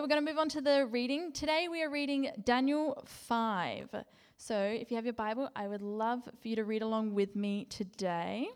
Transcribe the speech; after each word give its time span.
We're 0.00 0.06
going 0.06 0.24
to 0.24 0.32
move 0.32 0.38
on 0.38 0.48
to 0.50 0.62
the 0.62 0.86
reading. 0.86 1.30
Today 1.30 1.68
we 1.70 1.82
are 1.82 1.90
reading 1.90 2.30
Daniel 2.42 3.02
5. 3.04 3.90
So 4.38 4.58
if 4.58 4.90
you 4.90 4.94
have 4.94 5.04
your 5.04 5.12
Bible, 5.12 5.50
I 5.54 5.68
would 5.68 5.82
love 5.82 6.22
for 6.24 6.48
you 6.48 6.56
to 6.56 6.64
read 6.64 6.80
along 6.80 7.12
with 7.12 7.36
me 7.36 7.66
today. 7.66 8.48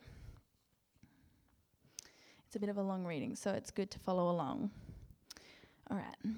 It's 2.46 2.56
a 2.56 2.58
bit 2.58 2.70
of 2.70 2.78
a 2.78 2.82
long 2.82 3.04
reading, 3.04 3.36
so 3.36 3.50
it's 3.50 3.70
good 3.70 3.90
to 3.90 3.98
follow 3.98 4.30
along. 4.30 4.70
All 5.90 5.98
right. 5.98 6.34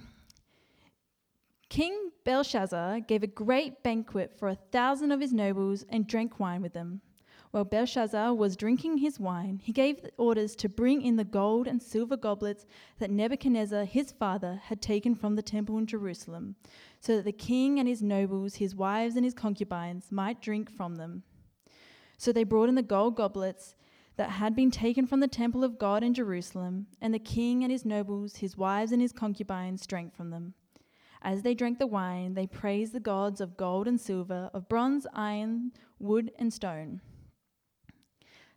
King 1.68 2.11
Belshazzar 2.25 2.98
gave 2.98 3.23
a 3.23 3.29
great 3.29 3.84
banquet 3.84 4.36
for 4.36 4.48
a 4.48 4.57
thousand 4.57 5.12
of 5.12 5.20
his 5.20 5.32
nobles 5.32 5.84
and 5.88 6.09
drank 6.09 6.41
wine 6.41 6.62
with 6.62 6.73
them. 6.73 7.00
While 7.57 7.64
Belshazzar 7.64 8.34
was 8.34 8.54
drinking 8.54 8.98
his 8.98 9.18
wine, 9.18 9.62
he 9.64 9.73
gave 9.73 10.05
orders 10.18 10.55
to 10.56 10.68
bring 10.68 11.00
in 11.00 11.16
the 11.16 11.25
gold 11.25 11.66
and 11.66 11.82
silver 11.82 12.14
goblets 12.14 12.66
that 12.98 13.11
Nebuchadnezzar, 13.11 13.86
his 13.86 14.12
father, 14.12 14.61
had 14.64 14.82
taken 14.82 15.14
from 15.14 15.36
the 15.36 15.43
temple 15.43 15.79
in 15.79 15.87
Jerusalem, 15.87 16.56
so 17.00 17.16
that 17.16 17.24
the 17.24 17.32
king 17.32 17.79
and 17.79 17.88
his 17.88 18.02
nobles, 18.02 18.56
his 18.56 18.74
wives 18.74 19.16
and 19.16 19.24
his 19.24 19.32
concubines, 19.32 20.12
might 20.12 20.42
drink 20.42 20.70
from 20.70 20.96
them. 20.96 21.23
So 22.19 22.30
they 22.30 22.45
brought 22.45 22.69
in 22.69 22.74
the 22.74 22.82
gold 22.82 23.16
goblets 23.16 23.74
that 24.16 24.32
had 24.32 24.54
been 24.54 24.70
taken 24.70 25.07
from 25.07 25.20
the 25.20 25.27
temple 25.27 25.65
of 25.65 25.79
God 25.79 26.04
in 26.04 26.12
Jerusalem, 26.12 26.88
and 27.01 27.15
the 27.15 27.18
king 27.18 27.62
and 27.62 27.73
his 27.73 27.87
nobles, 27.87 28.37
his 28.37 28.59
wives 28.59 28.93
and 28.93 29.01
his 29.01 29.15
concubines, 29.15 29.87
drank 29.87 30.15
from 30.15 30.29
them. 30.29 30.52
As 31.23 31.41
they 31.41 31.54
drank 31.54 31.79
the 31.79 31.87
wine, 31.87 32.34
they 32.34 32.46
praised 32.46 32.93
the 32.93 33.01
gods 33.01 33.41
of 33.41 33.57
gold 33.57 33.88
and 33.88 33.98
silver, 33.98 34.51
of 34.52 34.68
bronze, 34.68 35.07
iron, 35.15 35.73
wood, 35.98 36.32
and 36.38 36.52
stone. 36.52 37.01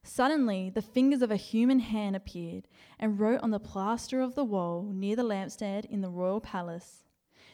Suddenly, 0.03 0.69
the 0.69 0.81
fingers 0.81 1.21
of 1.21 1.29
a 1.29 1.35
human 1.35 1.79
hand 1.79 2.15
appeared 2.15 2.67
and 2.99 3.19
wrote 3.19 3.41
on 3.41 3.51
the 3.51 3.59
plaster 3.59 4.21
of 4.21 4.35
the 4.35 4.43
wall 4.43 4.91
near 4.93 5.15
the 5.15 5.23
lampstand 5.23 5.85
in 5.85 6.01
the 6.01 6.09
royal 6.09 6.39
palace. 6.39 7.03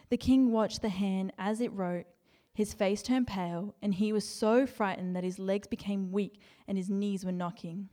The 0.08 0.16
king 0.16 0.52
watched 0.52 0.82
the 0.82 0.88
hand 0.88 1.32
as 1.38 1.60
it 1.60 1.72
wrote. 1.72 2.06
His 2.54 2.72
face 2.72 3.02
turned 3.02 3.26
pale, 3.26 3.74
and 3.82 3.94
he 3.94 4.12
was 4.12 4.26
so 4.26 4.66
frightened 4.66 5.14
that 5.14 5.24
his 5.24 5.38
legs 5.38 5.66
became 5.66 6.12
weak 6.12 6.40
and 6.66 6.78
his 6.78 6.88
knees 6.88 7.24
were 7.24 7.32
knocking. 7.32 7.88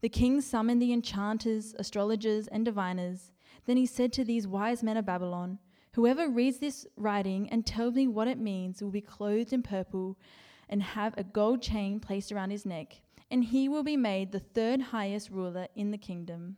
The 0.00 0.08
king 0.08 0.40
summoned 0.40 0.82
the 0.82 0.92
enchanters, 0.92 1.74
astrologers, 1.78 2.46
and 2.48 2.64
diviners. 2.64 3.32
Then 3.66 3.76
he 3.76 3.86
said 3.86 4.12
to 4.14 4.24
these 4.24 4.46
wise 4.46 4.82
men 4.82 4.96
of 4.96 5.06
Babylon, 5.06 5.58
Whoever 5.94 6.28
reads 6.28 6.58
this 6.58 6.86
writing 6.96 7.48
and 7.50 7.64
tells 7.64 7.94
me 7.94 8.06
what 8.06 8.28
it 8.28 8.38
means 8.38 8.82
will 8.82 8.90
be 8.90 9.00
clothed 9.00 9.52
in 9.52 9.62
purple 9.62 10.18
and 10.68 10.82
have 10.82 11.14
a 11.16 11.24
gold 11.24 11.62
chain 11.62 11.98
placed 11.98 12.30
around 12.30 12.50
his 12.50 12.66
neck 12.66 13.00
and 13.30 13.44
he 13.44 13.68
will 13.68 13.82
be 13.82 13.96
made 13.96 14.32
the 14.32 14.40
third 14.40 14.80
highest 14.80 15.30
ruler 15.30 15.68
in 15.74 15.90
the 15.90 15.98
kingdom. 15.98 16.56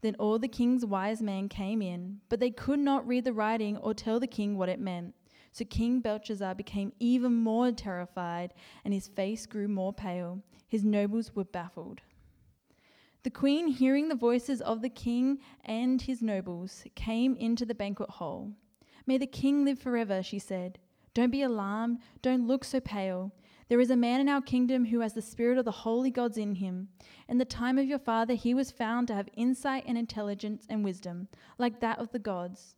Then 0.00 0.14
all 0.18 0.38
the 0.38 0.48
king's 0.48 0.86
wise 0.86 1.20
men 1.20 1.48
came 1.48 1.82
in, 1.82 2.20
but 2.28 2.38
they 2.38 2.50
could 2.50 2.78
not 2.78 3.06
read 3.06 3.24
the 3.24 3.32
writing 3.32 3.76
or 3.78 3.94
tell 3.94 4.20
the 4.20 4.26
king 4.26 4.56
what 4.56 4.68
it 4.68 4.78
meant. 4.78 5.14
So 5.52 5.64
King 5.64 6.00
Belshazzar 6.00 6.54
became 6.54 6.92
even 7.00 7.34
more 7.34 7.72
terrified, 7.72 8.54
and 8.84 8.94
his 8.94 9.08
face 9.08 9.44
grew 9.46 9.66
more 9.66 9.92
pale. 9.92 10.42
His 10.68 10.84
nobles 10.84 11.34
were 11.34 11.44
baffled. 11.44 12.02
The 13.24 13.30
queen, 13.30 13.66
hearing 13.66 14.08
the 14.08 14.14
voices 14.14 14.60
of 14.60 14.82
the 14.82 14.88
king 14.88 15.38
and 15.64 16.00
his 16.00 16.22
nobles, 16.22 16.84
came 16.94 17.34
into 17.34 17.66
the 17.66 17.74
banquet 17.74 18.10
hall. 18.10 18.52
May 19.06 19.18
the 19.18 19.26
king 19.26 19.64
live 19.64 19.80
forever, 19.80 20.22
she 20.22 20.38
said. 20.38 20.78
Don't 21.14 21.32
be 21.32 21.42
alarmed, 21.42 21.98
don't 22.22 22.46
look 22.46 22.62
so 22.62 22.78
pale. 22.78 23.32
There 23.68 23.80
is 23.80 23.90
a 23.90 23.96
man 23.96 24.20
in 24.20 24.30
our 24.30 24.40
kingdom 24.40 24.86
who 24.86 25.00
has 25.00 25.12
the 25.12 25.20
spirit 25.20 25.58
of 25.58 25.66
the 25.66 25.70
holy 25.70 26.10
gods 26.10 26.38
in 26.38 26.54
him. 26.54 26.88
In 27.28 27.36
the 27.36 27.44
time 27.44 27.76
of 27.76 27.84
your 27.84 27.98
father, 27.98 28.32
he 28.32 28.54
was 28.54 28.70
found 28.70 29.08
to 29.08 29.14
have 29.14 29.28
insight 29.36 29.84
and 29.86 29.98
intelligence 29.98 30.66
and 30.70 30.82
wisdom, 30.82 31.28
like 31.58 31.80
that 31.80 31.98
of 31.98 32.10
the 32.10 32.18
gods. 32.18 32.74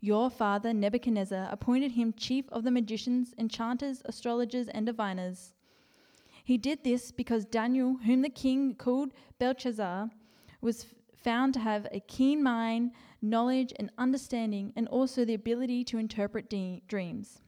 Your 0.00 0.30
father, 0.30 0.72
Nebuchadnezzar, 0.72 1.48
appointed 1.50 1.92
him 1.92 2.14
chief 2.14 2.48
of 2.48 2.64
the 2.64 2.70
magicians, 2.70 3.34
enchanters, 3.36 4.00
astrologers, 4.06 4.68
and 4.68 4.86
diviners. 4.86 5.52
He 6.42 6.56
did 6.56 6.84
this 6.84 7.12
because 7.12 7.44
Daniel, 7.44 7.98
whom 8.06 8.22
the 8.22 8.30
king 8.30 8.74
called 8.74 9.12
Belteshazzar, 9.38 10.08
was 10.62 10.86
found 11.22 11.52
to 11.52 11.60
have 11.60 11.86
a 11.92 12.00
keen 12.00 12.42
mind, 12.42 12.92
knowledge, 13.20 13.74
and 13.78 13.90
understanding, 13.98 14.72
and 14.74 14.88
also 14.88 15.26
the 15.26 15.34
ability 15.34 15.84
to 15.84 15.98
interpret 15.98 16.48
de- 16.48 16.82
dreams 16.88 17.42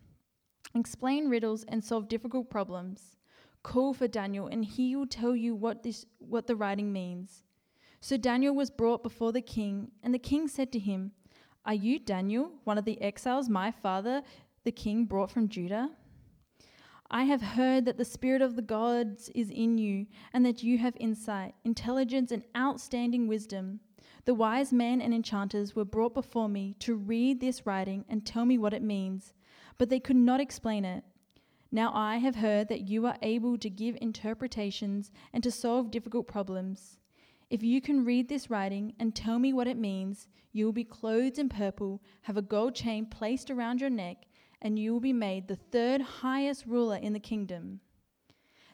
explain 0.75 1.29
riddles, 1.29 1.65
and 1.69 1.83
solve 1.83 2.09
difficult 2.09 2.51
problems. 2.51 3.17
Call 3.63 3.95
for 3.95 4.09
Daniel, 4.09 4.47
and 4.47 4.65
he 4.65 4.97
will 4.97 5.07
tell 5.07 5.37
you 5.37 5.55
what, 5.55 5.83
this, 5.83 6.07
what 6.19 6.47
the 6.47 6.57
writing 6.57 6.93
means. 6.93 7.45
So 8.01 8.17
Daniel 8.17 8.55
was 8.55 8.71
brought 8.71 9.03
before 9.03 9.33
the 9.33 9.41
king, 9.41 9.93
and 10.03 10.13
the 10.13 10.19
king 10.19 10.49
said 10.49 10.73
to 10.73 10.79
him, 10.79 11.13
Are 11.65 11.75
you 11.75 11.99
Daniel, 11.99 12.53
one 12.65 12.79
of 12.79 12.85
the 12.85 13.01
exiles 13.01 13.49
my 13.49 13.71
father, 13.71 14.23
the 14.65 14.73
king, 14.73 15.05
brought 15.05 15.31
from 15.31 15.49
Judah? 15.49 15.91
I 17.11 17.25
have 17.25 17.43
heard 17.43 17.85
that 17.85 17.99
the 17.99 18.05
Spirit 18.05 18.41
of 18.43 18.57
the 18.57 18.63
gods 18.63 19.31
is 19.35 19.51
in 19.51 19.79
you, 19.79 20.07
and 20.33 20.45
that 20.47 20.63
you 20.63 20.79
have 20.79 20.97
insight, 20.99 21.55
intelligence, 21.65 22.33
and 22.33 22.43
outstanding 22.57 23.29
wisdom. 23.29 23.81
The 24.25 24.35
wise 24.35 24.73
men 24.73 25.01
and 25.01 25.13
enchanters 25.13 25.77
were 25.77 25.85
brought 25.85 26.15
before 26.15 26.49
me 26.49 26.75
to 26.81 26.95
read 26.95 27.41
this 27.41 27.67
writing 27.67 28.05
and 28.09 28.25
tell 28.25 28.45
me 28.45 28.57
what 28.57 28.73
it 28.73 28.83
means 28.83 29.35
but 29.79 29.89
they 29.89 30.01
could 30.01 30.17
not 30.17 30.41
explain 30.41 30.85
it. 30.85 31.05
Now 31.71 31.91
I 31.95 32.19
have 32.19 32.37
heard 32.37 32.69
that 32.69 32.89
you 32.89 33.07
are 33.07 33.17
able 33.23 33.57
to 33.57 33.71
give 33.71 33.97
interpretations 34.01 35.11
and 35.33 35.43
to 35.43 35.51
solve 35.51 35.91
difficult 35.91 36.27
problems. 36.29 36.99
If 37.49 37.63
you 37.63 37.81
can 37.81 38.05
read 38.05 38.29
this 38.29 38.51
writing 38.51 38.95
and 38.99 39.15
tell 39.15 39.39
me 39.39 39.53
what 39.53 39.67
it 39.67 39.79
means, 39.79 40.29
you 40.53 40.67
will 40.67 40.73
be 40.73 40.85
clothed 40.85 41.39
in 41.39 41.49
purple, 41.49 42.03
have 42.23 42.37
a 42.37 42.43
gold 42.43 42.75
chain 42.75 43.07
placed 43.07 43.51
around 43.51 43.81
your 43.81 43.91
neck, 43.91 44.27
and 44.61 44.79
you 44.79 44.93
will 44.93 45.01
be 45.01 45.13
made 45.13 45.49
the 45.49 45.57
third 45.57 46.01
highest 46.01 46.67
ruler 46.67 46.97
in 46.97 47.15
the 47.15 47.21
kingdom. 47.21 47.81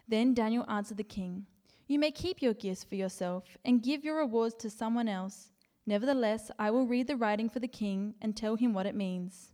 Then 0.08 0.34
Daniel 0.34 0.64
answered 0.68 0.96
the 0.96 1.04
king, 1.04 1.46
You 1.86 1.98
may 1.98 2.10
keep 2.10 2.42
your 2.42 2.54
gifts 2.54 2.82
for 2.82 2.96
yourself 2.96 3.56
and 3.64 3.82
give 3.82 4.04
your 4.04 4.18
rewards 4.18 4.54
to 4.56 4.70
someone 4.70 5.08
else. 5.08 5.50
Nevertheless, 5.86 6.50
I 6.58 6.70
will 6.70 6.86
read 6.86 7.06
the 7.06 7.16
writing 7.16 7.48
for 7.48 7.60
the 7.60 7.68
king 7.68 8.14
and 8.20 8.36
tell 8.36 8.56
him 8.56 8.74
what 8.74 8.86
it 8.86 8.94
means. 8.94 9.52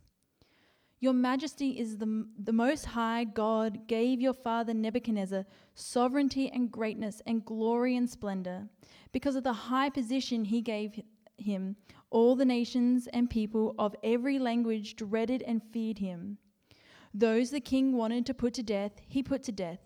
Your 1.05 1.13
majesty 1.13 1.77
is 1.77 1.99
the, 1.99 2.25
the 2.35 2.51
most 2.51 2.83
high 2.83 3.25
God 3.25 3.85
gave 3.85 4.19
your 4.19 4.33
father 4.33 4.73
Nebuchadnezzar 4.73 5.45
sovereignty 5.75 6.49
and 6.49 6.71
greatness 6.71 7.21
and 7.27 7.45
glory 7.45 7.95
and 7.95 8.09
splendor. 8.09 8.67
Because 9.11 9.35
of 9.35 9.43
the 9.43 9.53
high 9.53 9.91
position 9.91 10.45
he 10.45 10.61
gave 10.61 10.99
him, 11.37 11.75
all 12.09 12.35
the 12.35 12.43
nations 12.43 13.07
and 13.13 13.29
people 13.29 13.75
of 13.77 13.95
every 14.03 14.39
language 14.39 14.95
dreaded 14.95 15.43
and 15.43 15.61
feared 15.71 15.99
him. 15.99 16.39
Those 17.13 17.51
the 17.51 17.59
king 17.59 17.95
wanted 17.95 18.25
to 18.25 18.33
put 18.33 18.55
to 18.55 18.63
death, 18.63 18.93
he 19.07 19.21
put 19.21 19.43
to 19.43 19.51
death. 19.51 19.81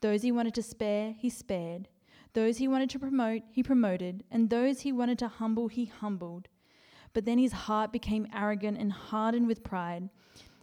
Those 0.00 0.22
he 0.22 0.32
wanted 0.32 0.54
to 0.54 0.62
spare, 0.62 1.14
he 1.18 1.28
spared. 1.28 1.86
Those 2.32 2.56
he 2.56 2.66
wanted 2.66 2.88
to 2.88 2.98
promote, 2.98 3.42
he 3.50 3.62
promoted. 3.62 4.24
And 4.30 4.48
those 4.48 4.80
he 4.80 4.90
wanted 4.90 5.18
to 5.18 5.28
humble, 5.28 5.68
he 5.68 5.84
humbled. 5.84 6.48
But 7.12 7.26
then 7.26 7.36
his 7.36 7.52
heart 7.52 7.92
became 7.92 8.26
arrogant 8.34 8.78
and 8.78 8.90
hardened 8.90 9.48
with 9.48 9.62
pride 9.62 10.08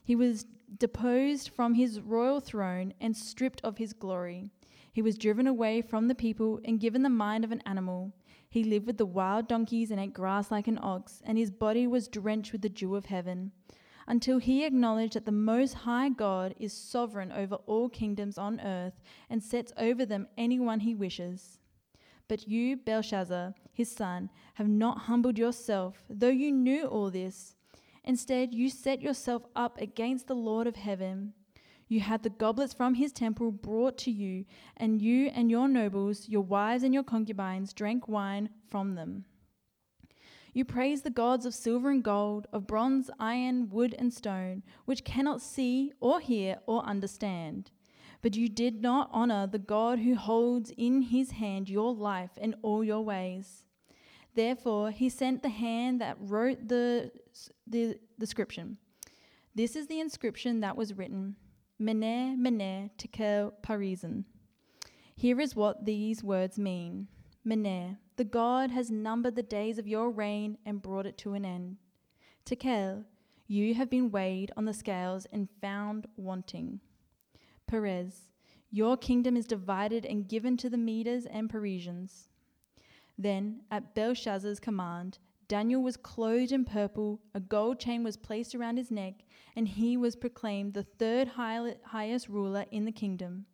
he 0.10 0.16
was 0.16 0.48
deposed 0.80 1.50
from 1.50 1.76
his 1.76 2.02
royal 2.02 2.40
throne 2.40 2.92
and 3.00 3.16
stripped 3.16 3.62
of 3.64 3.78
his 3.78 3.94
glory. 3.94 4.50
He 4.92 5.04
was 5.04 5.20
driven 5.20 5.46
away 5.46 5.84
from 5.84 6.08
the 6.08 6.16
people 6.16 6.60
and 6.66 6.80
given 6.80 7.04
the 7.04 7.10
mind 7.12 7.44
of 7.44 7.52
an 7.52 7.62
animal. 7.64 8.12
He 8.50 8.64
lived 8.64 8.88
with 8.88 8.98
the 8.98 9.06
wild 9.06 9.48
donkeys 9.48 9.92
and 9.92 10.00
ate 10.00 10.16
grass 10.16 10.50
like 10.50 10.68
an 10.68 10.80
ox, 10.82 11.22
and 11.24 11.38
his 11.38 11.52
body 11.52 11.86
was 11.86 12.08
drenched 12.08 12.52
with 12.52 12.64
the 12.64 12.70
dew 12.70 12.96
of 12.96 13.06
heaven, 13.06 13.52
until 14.08 14.40
he 14.40 14.66
acknowledged 14.66 15.14
that 15.14 15.28
the 15.28 15.32
Most 15.32 15.74
High 15.76 16.10
God 16.10 16.56
is 16.60 16.74
sovereign 16.74 17.32
over 17.32 17.58
all 17.68 17.88
kingdoms 17.88 18.40
on 18.40 18.60
earth 18.62 19.04
and 19.30 19.44
sets 19.44 19.72
over 19.78 20.08
them 20.08 20.28
anyone 20.40 20.80
he 20.80 20.96
wishes. 20.96 21.60
But 22.28 22.48
you, 22.48 22.78
Belshazzar, 22.78 23.54
his 23.72 23.92
son, 23.92 24.32
have 24.56 24.68
not 24.68 25.02
humbled 25.02 25.38
yourself, 25.38 26.04
though 26.10 26.30
you 26.30 26.52
knew 26.52 26.88
all 26.88 27.12
this. 27.12 27.54
Instead, 28.10 28.56
you 28.56 28.72
set 28.72 29.04
yourself 29.04 29.44
up 29.56 29.80
against 29.80 30.26
the 30.26 30.34
Lord 30.34 30.66
of 30.66 30.76
heaven. 30.76 31.32
You 31.88 32.00
had 32.00 32.24
the 32.24 32.32
goblets 32.32 32.74
from 32.74 32.96
his 32.96 33.12
temple 33.12 33.52
brought 33.52 34.00
to 34.00 34.10
you, 34.10 34.46
and 34.78 35.00
you 35.00 35.28
and 35.28 35.52
your 35.52 35.68
nobles, 35.68 36.28
your 36.28 36.42
wives 36.42 36.82
and 36.82 36.92
your 36.92 37.04
concubines, 37.04 37.72
drank 37.72 38.08
wine 38.08 38.50
from 38.68 38.96
them. 38.96 39.26
You 40.54 40.66
praised 40.66 41.04
the 41.04 41.12
gods 41.12 41.46
of 41.46 41.54
silver 41.54 41.92
and 41.92 42.04
gold, 42.04 42.48
of 42.52 42.66
bronze, 42.66 43.12
iron, 43.20 43.70
wood, 43.70 43.94
and 44.00 44.12
stone, 44.12 44.64
which 44.86 45.04
cannot 45.04 45.40
see 45.40 45.94
or 46.00 46.20
hear 46.20 46.58
or 46.66 46.84
understand. 46.84 47.70
But 48.24 48.36
you 48.36 48.50
did 48.50 48.82
not 48.82 49.12
honor 49.14 49.46
the 49.46 49.60
God 49.60 50.00
who 50.00 50.16
holds 50.16 50.72
in 50.76 51.04
his 51.04 51.30
hand 51.30 51.70
your 51.70 51.94
life 51.94 52.32
and 52.42 52.56
all 52.64 52.84
your 52.84 53.06
ways. 53.06 53.66
Therefore, 54.34 54.90
he 54.90 55.10
sent 55.10 55.44
the 55.44 55.50
hand 55.50 56.02
that 56.02 56.18
wrote 56.20 56.70
the, 56.70 57.12
the, 57.68 58.00
inscription. 58.20 58.78
This 59.56 59.76
is 59.76 59.88
the 59.88 60.00
inscription 60.00 60.60
that 60.62 60.78
was 60.78 60.94
written 60.94 61.36
Mene, 61.80 62.42
Mene, 62.42 62.92
Tekel, 62.98 63.54
Parsin. 63.62 64.26
Here 65.16 65.40
is 65.40 65.56
what 65.56 65.86
these 65.86 66.24
words 66.24 66.58
mean 66.58 67.08
Mene, 67.44 67.98
the 68.18 68.24
God 68.24 68.72
has 68.72 68.92
numbered 68.92 69.36
the 69.36 69.44
days 69.44 69.78
of 69.78 69.88
your 69.88 70.12
reign 70.12 70.58
and 70.66 70.82
brought 70.82 71.06
it 71.06 71.18
to 71.20 71.34
an 71.34 71.46
end. 71.46 71.78
Tekel, 72.46 73.06
you 73.48 73.74
have 73.74 73.90
been 73.90 74.12
weighed 74.12 74.52
on 74.56 74.66
the 74.66 74.74
scales 74.74 75.26
and 75.32 75.50
found 75.62 76.08
wanting. 76.18 76.80
Peres, 77.66 78.30
your 78.72 78.98
kingdom 78.98 79.36
is 79.36 79.46
divided 79.46 80.06
and 80.06 80.28
given 80.28 80.58
to 80.58 80.70
the 80.70 80.78
Medes 80.78 81.26
and 81.26 81.50
Persians. 81.50 82.30
Then, 83.18 83.62
at 83.72 83.96
Belshazzar's 83.96 84.60
command, 84.60 85.18
Daniel 85.50 85.82
was 85.82 85.98
clothed 85.98 86.52
in 86.52 86.64
purple, 86.64 87.20
a 87.34 87.40
gold 87.40 87.80
chain 87.80 88.04
was 88.04 88.16
placed 88.16 88.54
around 88.54 88.78
his 88.78 88.92
neck, 88.92 89.16
and 89.56 89.68
he 89.68 89.98
was 89.98 90.16
proclaimed 90.16 90.74
the 90.76 90.84
third 90.84 91.28
highest 91.28 92.30
ruler 92.30 92.66
in 92.72 92.86
the 92.86 92.92
kingdom. 92.92 93.48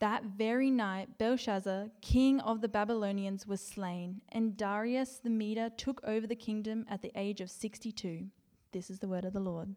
That 0.00 0.24
very 0.24 0.70
night, 0.70 1.16
Belshazzar, 1.16 1.88
king 2.02 2.40
of 2.40 2.60
the 2.60 2.68
Babylonians, 2.68 3.46
was 3.46 3.62
slain, 3.62 4.20
and 4.28 4.54
Darius 4.54 5.18
the 5.18 5.30
Mede 5.30 5.72
took 5.78 6.02
over 6.04 6.26
the 6.26 6.36
kingdom 6.36 6.84
at 6.90 7.00
the 7.00 7.12
age 7.14 7.40
of 7.40 7.50
62. 7.50 8.26
This 8.72 8.90
is 8.90 8.98
the 8.98 9.08
word 9.08 9.24
of 9.24 9.32
the 9.32 9.40
Lord. 9.40 9.74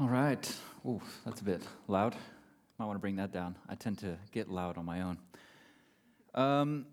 All 0.00 0.06
right. 0.06 0.56
Ooh, 0.86 1.02
that's 1.24 1.40
a 1.40 1.44
bit 1.44 1.60
loud. 1.88 2.14
Might 2.78 2.86
want 2.86 2.94
to 2.94 3.00
bring 3.00 3.16
that 3.16 3.32
down. 3.32 3.56
I 3.68 3.74
tend 3.74 3.98
to 3.98 4.16
get 4.30 4.48
loud 4.48 4.78
on 4.78 4.84
my 4.84 5.00
own. 5.00 5.18
Um, 6.36 6.86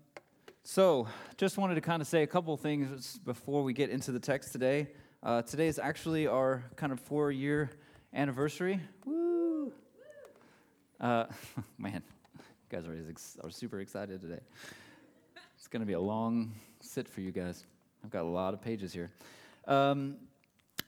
so, 0.64 1.06
just 1.36 1.56
wanted 1.56 1.76
to 1.76 1.80
kind 1.82 2.02
of 2.02 2.08
say 2.08 2.24
a 2.24 2.26
couple 2.26 2.56
things 2.56 3.20
before 3.24 3.62
we 3.62 3.72
get 3.74 3.90
into 3.90 4.10
the 4.10 4.18
text 4.18 4.50
today. 4.50 4.88
Uh, 5.22 5.42
today 5.42 5.68
is 5.68 5.78
actually 5.78 6.26
our 6.26 6.64
kind 6.74 6.90
of 6.90 6.98
four 6.98 7.30
year 7.30 7.70
anniversary. 8.12 8.80
Woo! 9.04 9.72
Uh, 11.00 11.26
man, 11.78 12.02
you 12.34 12.42
guys 12.68 12.88
are, 12.88 12.96
ex- 13.08 13.38
are 13.44 13.50
super 13.50 13.78
excited 13.78 14.20
today. 14.20 14.40
It's 15.56 15.68
going 15.68 15.78
to 15.78 15.86
be 15.86 15.92
a 15.92 16.00
long 16.00 16.50
sit 16.80 17.06
for 17.06 17.20
you 17.20 17.30
guys. 17.30 17.66
I've 18.02 18.10
got 18.10 18.24
a 18.24 18.28
lot 18.28 18.52
of 18.52 18.60
pages 18.60 18.92
here. 18.92 19.12
Um, 19.68 20.16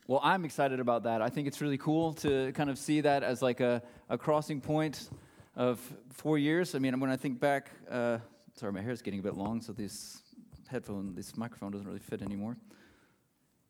well, 0.08 0.20
I'm 0.22 0.46
excited 0.46 0.80
about 0.80 1.02
that. 1.02 1.20
I 1.20 1.28
think 1.28 1.46
it's 1.46 1.60
really 1.60 1.76
cool 1.76 2.14
to 2.14 2.50
kind 2.52 2.70
of 2.70 2.78
see 2.78 3.02
that 3.02 3.22
as 3.22 3.42
like 3.42 3.60
a, 3.60 3.82
a 4.08 4.16
crossing 4.16 4.58
point 4.58 5.10
of 5.54 5.78
four 6.14 6.38
years. 6.38 6.74
I 6.74 6.78
mean, 6.78 6.98
when 6.98 7.10
I 7.10 7.16
think 7.18 7.38
back, 7.38 7.70
uh, 7.90 8.16
sorry, 8.54 8.72
my 8.72 8.80
hair 8.80 8.92
is 8.92 9.02
getting 9.02 9.20
a 9.20 9.22
bit 9.22 9.34
long, 9.34 9.60
so 9.60 9.74
this 9.74 10.22
headphone, 10.66 11.14
this 11.14 11.36
microphone 11.36 11.72
doesn't 11.72 11.86
really 11.86 12.00
fit 12.00 12.22
anymore. 12.22 12.56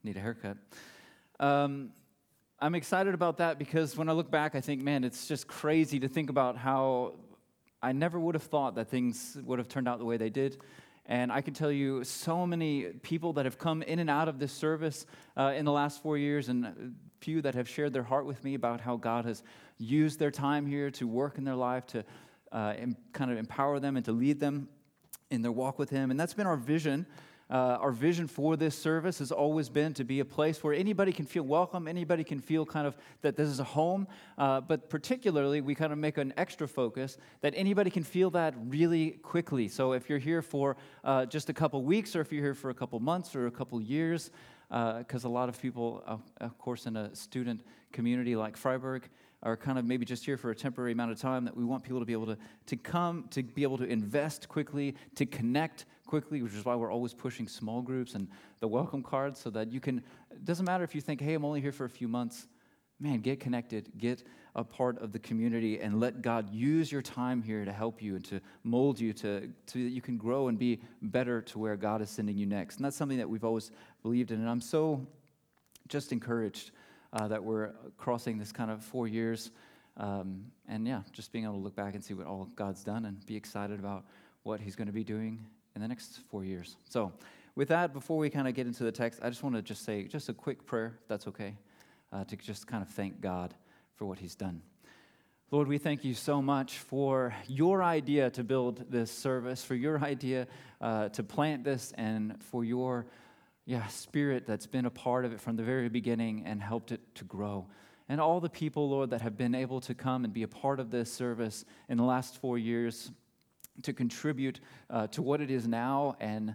Need 0.05 0.17
a 0.17 0.21
haircut. 0.21 0.57
Um, 1.41 1.91
I'm 2.61 2.77
excited 2.77 3.15
about 3.15 3.39
that 3.39 3.59
because 3.59 3.97
when 3.97 4.09
I 4.09 4.13
look 4.13 4.31
back, 4.31 4.55
I 4.55 4.61
think, 4.61 4.81
man, 4.81 5.03
it's 5.03 5.27
just 5.27 5.49
crazy 5.49 5.99
to 5.99 6.09
think 6.09 6.31
about 6.31 6.57
how 6.57 7.15
I 7.83 7.91
never 7.91 8.19
would 8.21 8.37
have 8.37 8.45
thought 8.45 8.77
that 8.77 8.91
things 8.91 9.37
would 9.45 9.59
have 9.59 9.69
turned 9.69 9.89
out 9.89 9.99
the 9.99 10.05
way 10.05 10.17
they 10.17 10.31
did. 10.31 10.59
And 11.09 11.33
I 11.33 11.41
can 11.41 11.55
tell 11.55 11.73
you 11.73 12.05
so 12.05 12.47
many 12.47 12.85
people 13.03 13.33
that 13.33 13.47
have 13.47 13.59
come 13.59 13.83
in 13.83 13.99
and 13.99 14.11
out 14.11 14.29
of 14.29 14.39
this 14.39 14.53
service 14.53 15.07
uh, 15.37 15.55
in 15.57 15.65
the 15.65 15.73
last 15.73 16.03
four 16.03 16.19
years, 16.19 16.51
and 16.51 16.95
few 17.21 17.41
that 17.43 17.55
have 17.55 17.67
shared 17.67 17.95
their 17.95 18.03
heart 18.03 18.27
with 18.27 18.45
me 18.45 18.55
about 18.55 18.81
how 18.83 18.97
God 18.97 19.25
has 19.25 19.43
used 19.79 20.19
their 20.19 20.31
time 20.31 20.67
here 20.67 20.91
to 20.93 21.07
work 21.09 21.39
in 21.39 21.45
their 21.45 21.55
life, 21.55 21.87
to 21.87 22.05
uh, 22.53 22.75
em- 22.77 22.97
kind 23.13 23.31
of 23.31 23.39
empower 23.39 23.81
them 23.81 23.97
and 23.97 24.05
to 24.05 24.13
lead 24.13 24.39
them 24.39 24.69
in 25.31 25.41
their 25.41 25.53
walk 25.53 25.79
with 25.79 25.89
Him. 25.89 26.11
And 26.11 26.21
that's 26.21 26.35
been 26.35 26.47
our 26.47 26.57
vision 26.57 27.07
uh, 27.51 27.79
our 27.81 27.93
vision 27.93 28.27
for 28.27 28.57
this 28.57 28.77
service 28.77 29.19
has 29.19 29.33
always 29.33 29.69
been 29.69 29.95
to 29.95 30.05
be 30.05 30.21
a 30.21 30.25
place 30.25 30.63
where 30.63 30.75
anybody 30.75 31.13
can 31.13 31.25
feel 31.25 31.45
welcome, 31.45 31.89
anybody 31.89 32.23
can 32.23 32.41
feel 32.41 32.67
kind 32.67 32.87
of 32.87 32.97
that 33.23 33.37
this 33.37 33.49
is 33.49 33.61
a 33.61 33.65
home, 33.65 34.07
uh, 34.37 34.61
but 34.61 34.91
particularly 34.91 35.61
we 35.61 35.75
kind 35.75 35.93
of 35.93 35.99
make 35.99 36.19
an 36.19 36.35
extra 36.37 36.69
focus 36.69 37.17
that 37.41 37.55
anybody 37.57 37.91
can 37.91 38.05
feel 38.05 38.31
that 38.31 38.55
really 38.67 39.13
quickly. 39.23 39.69
So 39.69 39.93
if 39.93 40.11
you're 40.11 40.19
here 40.19 40.43
for 40.43 40.77
uh, 41.05 41.25
just 41.27 41.49
a 41.49 41.55
couple 41.55 41.83
weeks, 41.83 42.15
or 42.15 42.21
if 42.21 42.33
you're 42.33 42.45
here 42.45 42.55
for 42.55 42.71
a 42.71 42.75
couple 42.75 43.01
months 43.01 43.35
or 43.35 43.47
a 43.47 43.51
couple 43.51 43.81
years, 43.81 44.31
because 44.69 45.25
uh, 45.25 45.29
a 45.29 45.31
lot 45.31 45.49
of 45.49 45.61
people, 45.61 46.03
of 46.41 46.59
course, 46.59 46.87
in 46.87 46.97
a 46.97 47.15
student 47.15 47.63
community 47.93 48.37
like 48.37 48.57
Freiburg, 48.57 49.09
are 49.43 49.57
kind 49.57 49.79
of 49.79 49.85
maybe 49.85 50.05
just 50.05 50.25
here 50.25 50.37
for 50.37 50.51
a 50.51 50.55
temporary 50.55 50.93
amount 50.93 51.13
of 51.13 51.21
time 51.21 51.45
that 51.45 51.57
we 51.57 51.65
want 51.65 51.85
people 51.85 52.01
to 52.01 52.05
be 52.05 52.13
able 52.13 52.27
to, 52.27 52.37
to 52.67 52.77
come, 52.77 53.27
to 53.31 53.43
be 53.43 53.63
able 53.63 53.79
to 53.79 53.85
invest 53.85 54.49
quickly, 54.49 54.95
to 55.15 55.25
connect 55.27 55.87
quickly, 56.07 56.43
which 56.43 56.55
is 56.55 56.65
why 56.65 56.75
we're 56.75 56.93
always 56.93 57.15
pushing 57.15 57.47
small 57.47 57.81
groups 57.81 58.15
and 58.15 58.29
the 58.61 58.67
welcome 58.67 59.03
cards 59.03 59.39
so 59.39 59.51
that 59.51 59.71
you 59.71 59.79
can, 59.81 59.99
it 60.31 60.45
doesn't 60.45 60.65
matter 60.65 60.83
if 60.83 60.95
you 60.95 61.01
think, 61.01 61.21
hey, 61.21 61.35
I'm 61.35 61.45
only 61.45 61.61
here 61.61 61.73
for 61.73 61.85
a 61.85 61.91
few 61.91 62.09
months. 62.09 62.49
Man, 63.01 63.21
get 63.21 63.39
connected, 63.39 63.93
get 63.97 64.25
a 64.57 64.65
part 64.65 65.01
of 65.01 65.13
the 65.13 65.21
community, 65.21 65.79
and 65.79 66.01
let 66.01 66.21
God 66.21 66.53
use 66.53 66.91
your 66.91 67.03
time 67.03 67.41
here 67.41 67.65
to 67.65 67.73
help 67.73 68.03
you 68.03 68.17
and 68.17 68.25
to 68.25 68.41
mold 68.65 68.99
you 68.99 69.13
to, 69.13 69.49
to 69.67 69.85
that 69.85 69.91
you 69.91 70.03
can 70.03 70.17
grow 70.17 70.49
and 70.49 70.59
be 70.59 70.81
better 71.01 71.41
to 71.43 71.61
where 71.61 71.77
God 71.77 72.03
is 72.03 72.11
sending 72.11 72.37
you 72.37 72.47
next. 72.47 72.77
And 72.77 72.85
that's 72.85 72.97
something 72.97 73.19
that 73.19 73.31
we've 73.31 73.45
always 73.45 73.71
believed 74.03 74.33
in. 74.33 74.41
And 74.41 74.51
I'm 74.51 74.61
so 74.61 75.07
just 75.87 76.11
encouraged 76.11 76.73
uh, 77.13 77.29
that 77.29 77.43
we're 77.43 77.73
crossing 77.97 78.39
this 78.39 78.53
kind 78.53 78.71
of 78.71 78.83
four 78.83 79.09
years. 79.09 79.51
Um, 79.97 80.45
and 80.69 80.87
yeah, 80.87 81.03
just 81.13 81.33
being 81.33 81.45
able 81.45 81.55
to 81.55 81.61
look 81.61 81.75
back 81.75 81.95
and 81.95 82.05
see 82.05 82.15
what 82.15 82.27
all 82.27 82.49
God's 82.55 82.85
done 82.85 83.05
and 83.05 83.25
be 83.27 83.37
excited 83.37 83.79
about 83.79 84.05
what 84.43 84.61
He's 84.61 84.77
going 84.77 84.87
to 84.87 84.93
be 84.93 85.05
doing 85.05 85.45
in 85.75 85.83
the 85.83 85.89
next 85.89 86.21
four 86.31 86.45
years. 86.45 86.77
So, 86.89 87.13
with 87.57 87.69
that, 87.69 87.93
before 87.93 88.19
we 88.19 88.31
kind 88.31 88.47
of 88.47 88.55
get 88.55 88.69
into 88.69 88.85
the 88.85 88.93
text, 88.93 89.19
I 89.23 89.29
just 89.29 89.43
want 89.43 89.57
to 89.57 89.63
just 89.63 89.85
say 89.85 90.05
just 90.05 90.29
a 90.29 90.33
quick 90.33 90.65
prayer, 90.65 90.95
if 91.03 91.09
that's 91.09 91.27
okay, 91.27 91.57
uh, 92.13 92.23
to 92.25 92.37
just 92.37 92.69
kind 92.69 92.83
of 92.83 92.89
thank 92.89 93.21
God 93.21 93.53
for 93.97 94.07
what 94.07 94.19
He's 94.19 94.37
done. 94.37 94.63
Lord, 95.51 95.67
we 95.67 95.79
thank 95.79 96.05
you 96.05 96.13
so 96.15 96.43
much 96.43 96.79
for 96.79 97.35
your 97.49 97.83
idea 97.83 98.31
to 98.31 98.45
build 98.45 98.85
this 98.91 99.11
service, 99.11 99.65
for 99.65 99.75
your 99.75 99.99
idea 99.99 100.47
uh, 100.81 101.09
to 101.09 101.23
plant 101.23 101.65
this, 101.65 101.93
and 101.97 102.41
for 102.45 102.65
your 102.65 103.07
yeah, 103.69 103.87
spirit 103.89 104.47
that's 104.47 104.67
been 104.67 104.87
a 104.87 104.91
part 104.91 105.27
of 105.27 105.33
it 105.35 105.43
from 105.43 105.57
the 105.57 105.63
very 105.63 105.91
beginning 105.91 106.43
and 106.47 106.63
helped 106.63 106.91
it 106.91 107.03
to 107.17 107.25
grow. 107.25 107.67
And 108.09 108.19
all 108.19 108.41
the 108.41 108.49
people, 108.49 108.89
Lord, 108.89 109.11
that 109.11 109.21
have 109.21 109.37
been 109.37 109.55
able 109.55 109.79
to 109.83 109.95
come 109.95 110.25
and 110.25 110.33
be 110.33 110.43
a 110.43 110.49
part 110.49 110.81
of 110.81 110.91
this 110.91 111.13
service 111.13 111.67
in 111.91 111.99
the 111.99 112.05
last 112.05 112.41
four 112.41 112.57
years, 112.57 113.11
to 113.83 113.93
contribute 113.93 114.61
uh, 114.89 115.09
to 115.09 115.21
what 115.21 115.43
it 115.43 115.51
is 115.51 115.69
now. 115.69 116.17
And 116.19 116.55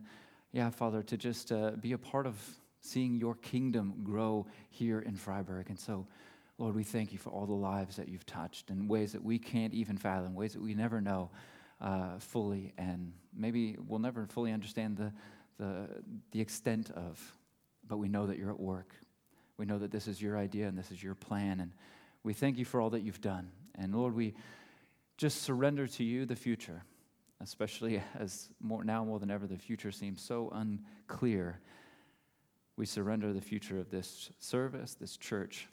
yeah, 0.53 0.71
Father, 0.71 1.03
to 1.03 1.15
just 1.15 1.51
uh, 1.51 1.73
be 1.79 1.91
a 1.91 1.99
part 1.99 2.25
of 2.25 2.35
seeing 2.81 3.15
your 3.15 3.35
kingdom 3.35 3.93
grow 4.03 4.47
here 4.71 4.99
in 5.01 5.15
Freiburg. 5.15 5.67
And 5.69 5.79
so, 5.79 6.07
Lord, 6.57 6.73
we 6.73 6.83
thank 6.83 7.13
you 7.13 7.19
for 7.19 7.29
all 7.29 7.45
the 7.45 7.53
lives 7.53 7.95
that 7.95 8.09
you've 8.09 8.25
touched 8.25 8.71
in 8.71 8.87
ways 8.87 9.11
that 9.11 9.23
we 9.23 9.37
can't 9.37 9.75
even 9.75 9.97
fathom, 9.97 10.33
ways 10.33 10.53
that 10.53 10.63
we 10.63 10.73
never 10.73 10.99
know 10.99 11.29
uh, 11.79 12.17
fully. 12.17 12.73
And 12.79 13.13
maybe 13.37 13.77
we'll 13.87 13.99
never 13.99 14.25
fully 14.25 14.51
understand 14.51 14.97
the, 14.97 15.13
the, 15.57 15.87
the 16.31 16.41
extent 16.41 16.91
of, 16.91 17.19
but 17.87 17.97
we 17.97 18.09
know 18.09 18.27
that 18.27 18.37
you're 18.37 18.51
at 18.51 18.59
work. 18.59 18.93
We 19.57 19.65
know 19.65 19.79
that 19.79 19.91
this 19.91 20.07
is 20.07 20.21
your 20.21 20.37
idea 20.37 20.67
and 20.67 20.77
this 20.77 20.91
is 20.91 21.01
your 21.01 21.15
plan. 21.15 21.59
And 21.59 21.71
we 22.23 22.33
thank 22.33 22.57
you 22.57 22.65
for 22.65 22.81
all 22.81 22.89
that 22.91 23.01
you've 23.01 23.21
done. 23.21 23.51
And 23.75 23.93
Lord, 23.93 24.15
we 24.15 24.33
just 25.17 25.43
surrender 25.43 25.87
to 25.87 26.03
you 26.03 26.25
the 26.25 26.35
future 26.35 26.83
especially 27.43 28.01
as 28.19 28.49
more, 28.59 28.83
now 28.83 29.03
more 29.03 29.19
than 29.19 29.29
ever 29.29 29.45
the 29.45 29.57
future 29.57 29.91
seems 29.91 30.21
so 30.21 30.49
unclear. 30.53 31.59
We 32.75 32.85
surrender 32.87 33.33
the 33.33 33.41
future 33.41 33.79
of 33.79 33.91
this 33.91 34.31
service, 34.39 34.95
this 34.95 35.17
church, 35.17 35.67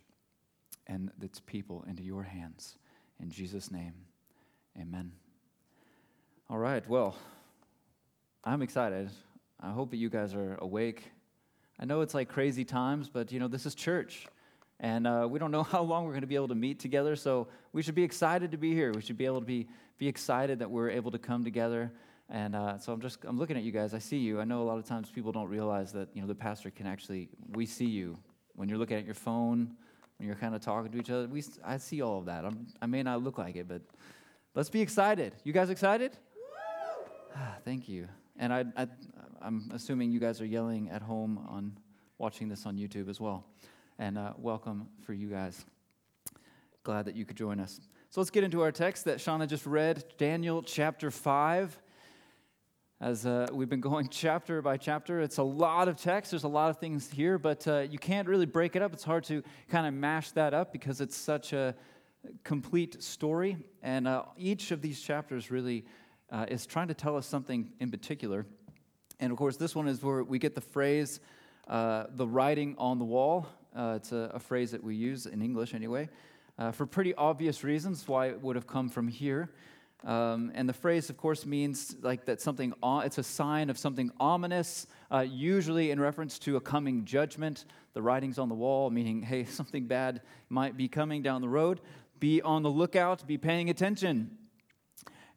and 0.87 1.11
its 1.23 1.41
people 1.41 1.85
into 1.89 2.03
your 2.03 2.25
hands. 2.25 2.77
In 3.21 3.31
Jesus' 3.31 3.71
name, 3.71 3.95
amen. 4.79 5.13
All 6.51 6.59
right, 6.59 6.87
well, 6.89 7.17
I'm 8.45 8.61
excited. 8.61 9.11
I 9.63 9.71
hope 9.71 9.91
that 9.91 9.99
you 9.99 10.09
guys 10.09 10.35
are 10.35 10.57
awake. 10.61 11.11
I 11.79 11.85
know 11.85 12.01
it's 12.01 12.15
like 12.15 12.29
crazy 12.29 12.65
times, 12.65 13.11
but 13.11 13.31
you 13.31 13.39
know, 13.39 13.49
this 13.49 13.67
is 13.67 13.75
church. 13.75 14.27
And 14.79 15.07
uh, 15.07 15.29
we 15.31 15.39
don't 15.39 15.51
know 15.51 15.63
how 15.75 15.83
long 15.83 16.05
we're 16.05 16.13
going 16.13 16.23
to 16.23 16.27
be 16.27 16.35
able 16.35 16.49
to 16.49 16.55
meet 16.55 16.79
together, 16.79 17.15
so 17.15 17.49
we 17.73 17.83
should 17.83 17.95
be 17.95 18.03
excited 18.03 18.51
to 18.53 18.57
be 18.57 18.73
here. 18.75 18.93
We 18.93 19.03
should 19.03 19.19
be 19.19 19.27
able 19.27 19.41
to 19.41 19.47
be, 19.47 19.69
be 19.99 20.09
excited 20.09 20.59
that 20.61 20.71
we're 20.71 20.91
able 20.91 21.11
to 21.11 21.19
come 21.19 21.45
together. 21.45 21.93
And 22.31 22.55
uh, 22.55 22.79
so 22.79 22.93
I'm 22.93 23.01
just 23.01 23.19
I'm 23.25 23.39
looking 23.39 23.57
at 23.57 23.65
you 23.65 23.73
guys. 23.73 23.93
I 23.93 23.99
see 23.99 24.19
you. 24.19 24.41
I 24.41 24.45
know 24.45 24.63
a 24.63 24.65
lot 24.65 24.79
of 24.79 24.85
times 24.85 25.11
people 25.11 25.33
don't 25.33 25.49
realize 25.49 25.93
that 25.93 26.09
you 26.15 26.21
know 26.21 26.29
the 26.29 26.35
pastor 26.35 26.71
can 26.71 26.87
actually 26.87 27.29
we 27.51 27.67
see 27.67 27.87
you 27.87 28.17
when 28.55 28.69
you're 28.69 28.79
looking 28.79 28.97
at 28.97 29.05
your 29.05 29.15
phone, 29.15 29.73
when 30.17 30.29
you're 30.29 30.37
kind 30.37 30.55
of 30.55 30.61
talking 30.61 30.93
to 30.93 30.99
each 30.99 31.11
other. 31.11 31.27
We 31.27 31.43
I 31.65 31.77
see 31.79 32.03
all 32.03 32.19
of 32.19 32.27
that. 32.27 32.45
I'm, 32.45 32.69
I 32.81 32.87
may 32.87 33.03
not 33.03 33.23
look 33.23 33.37
like 33.37 33.57
it, 33.57 33.67
but 33.67 33.83
let's 34.55 34.71
be 34.71 34.81
excited. 34.81 35.35
You 35.43 35.53
guys 35.53 35.71
excited? 35.71 36.17
Thank 37.65 37.89
you. 37.89 38.07
And 38.39 38.53
I, 38.53 38.65
I 38.77 38.87
I'm 39.43 39.71
assuming 39.73 40.11
you 40.13 40.21
guys 40.21 40.41
are 40.43 40.47
yelling 40.47 40.91
at 40.91 41.01
home 41.01 41.47
on 41.49 41.79
watching 42.19 42.49
this 42.49 42.67
on 42.67 42.77
YouTube 42.77 43.09
as 43.09 43.19
well 43.21 43.47
and 43.99 44.19
uh, 44.19 44.35
welcome 44.37 44.89
for 45.03 45.15
you 45.15 45.29
guys. 45.29 45.65
Glad 46.83 47.07
that 47.07 47.17
you 47.17 47.25
could 47.25 47.37
join 47.37 47.59
us. 47.59 47.81
So 48.11 48.21
let's 48.21 48.31
get 48.31 48.45
into 48.45 48.61
our 48.61 48.73
text 48.73 49.07
that 49.07 49.17
Shauna 49.17 49.49
just 49.49 49.65
read, 49.65 50.05
Daniel 50.19 50.63
chapter 50.63 51.11
5. 51.11 51.79
as 53.01 53.25
uh, 53.25 53.47
we've 53.53 53.71
been 53.71 53.81
going 53.81 54.09
chapter 54.11 54.61
by 54.61 54.77
chapter. 54.77 55.21
It's 55.21 55.39
a 55.39 55.43
lot 55.43 55.89
of 55.89 55.97
text, 55.97 56.33
there's 56.33 56.45
a 56.45 56.49
lot 56.49 56.69
of 56.69 56.79
things 56.79 57.11
here, 57.11 57.39
but 57.39 57.67
uh, 57.67 57.87
you 57.91 57.99
can't 57.99 58.29
really 58.29 58.47
break 58.47 58.77
it 58.77 58.83
up. 58.83 58.93
It's 58.93 59.05
hard 59.05 59.25
to 59.25 59.43
kind 59.71 59.87
of 59.87 59.95
mash 59.95 60.33
that 60.33 60.53
up 60.53 60.71
because 60.71 61.01
it's 61.01 61.17
such 61.17 61.55
a 61.55 61.75
complete 62.45 63.03
story. 63.03 63.57
And 63.83 64.07
uh, 64.07 64.25
each 64.37 64.71
of 64.71 64.83
these 64.83 65.01
chapters 65.01 65.51
really 65.51 65.87
uh, 66.31 66.47
is 66.49 66.67
trying 66.67 66.89
to 66.89 66.95
tell 66.95 67.17
us 67.17 67.27
something 67.27 67.73
in 67.81 67.91
particular. 67.91 68.47
And 69.21 69.31
of 69.31 69.39
course, 69.39 69.57
this 69.57 69.75
one 69.75 69.87
is 69.87 70.03
where 70.03 70.25
we 70.25 70.39
get 70.39 70.55
the 70.55 70.61
phrase, 70.63 71.21
uh, 71.69 72.07
the 72.17 72.27
writing 72.27 72.75
on 72.79 72.99
the 72.99 73.05
wall. 73.05 73.47
Uh, 73.77 73.93
it's 73.97 74.13
a, 74.13 74.33
a, 74.35 74.41
phrase 74.41 74.73
that 74.73 74.83
we 74.83 74.97
use 74.97 75.27
in 75.27 75.43
English 75.43 75.75
anyway, 75.75 76.09
for 76.73 76.87
pretty 76.87 77.15
obvious 77.15 77.63
reasons 77.63 78.09
why 78.09 78.27
it 78.27 78.41
would 78.43 78.57
have 78.57 78.67
come 78.67 78.89
from 78.89 79.07
here. 79.07 79.51
Um, 80.05 80.51
and 80.55 80.67
the 80.69 80.73
phrase, 80.73 81.11
of 81.11 81.19
course, 81.19 81.45
means 81.45 81.95
like 82.01 82.25
that 82.25 82.41
something, 82.41 82.73
it's 82.83 83.19
a 83.19 83.23
sign 83.23 83.69
of 83.69 83.79
something 83.79 84.11
ominous, 84.19 84.87
uh, 85.13 85.21
usually 85.21 85.91
in 85.91 86.01
reference 86.01 86.39
to 86.41 86.57
a 86.57 86.61
coming 86.61 87.05
judgment. 87.05 87.67
The 87.93 88.01
writing's 88.01 88.39
on 88.39 88.49
the 88.49 88.55
wall, 88.55 88.91
meaning, 88.91 89.23
hey, 89.31 89.45
something 89.45 89.87
bad 89.87 90.23
might 90.49 90.77
be 90.77 90.89
coming 90.89 91.23
down 91.23 91.43
the 91.43 91.49
road. 91.49 91.81
Be 92.19 92.41
on 92.43 92.63
the 92.63 92.71
lookout, 92.71 93.27
be 93.27 93.39
paying 93.39 93.71
attention. 93.71 94.31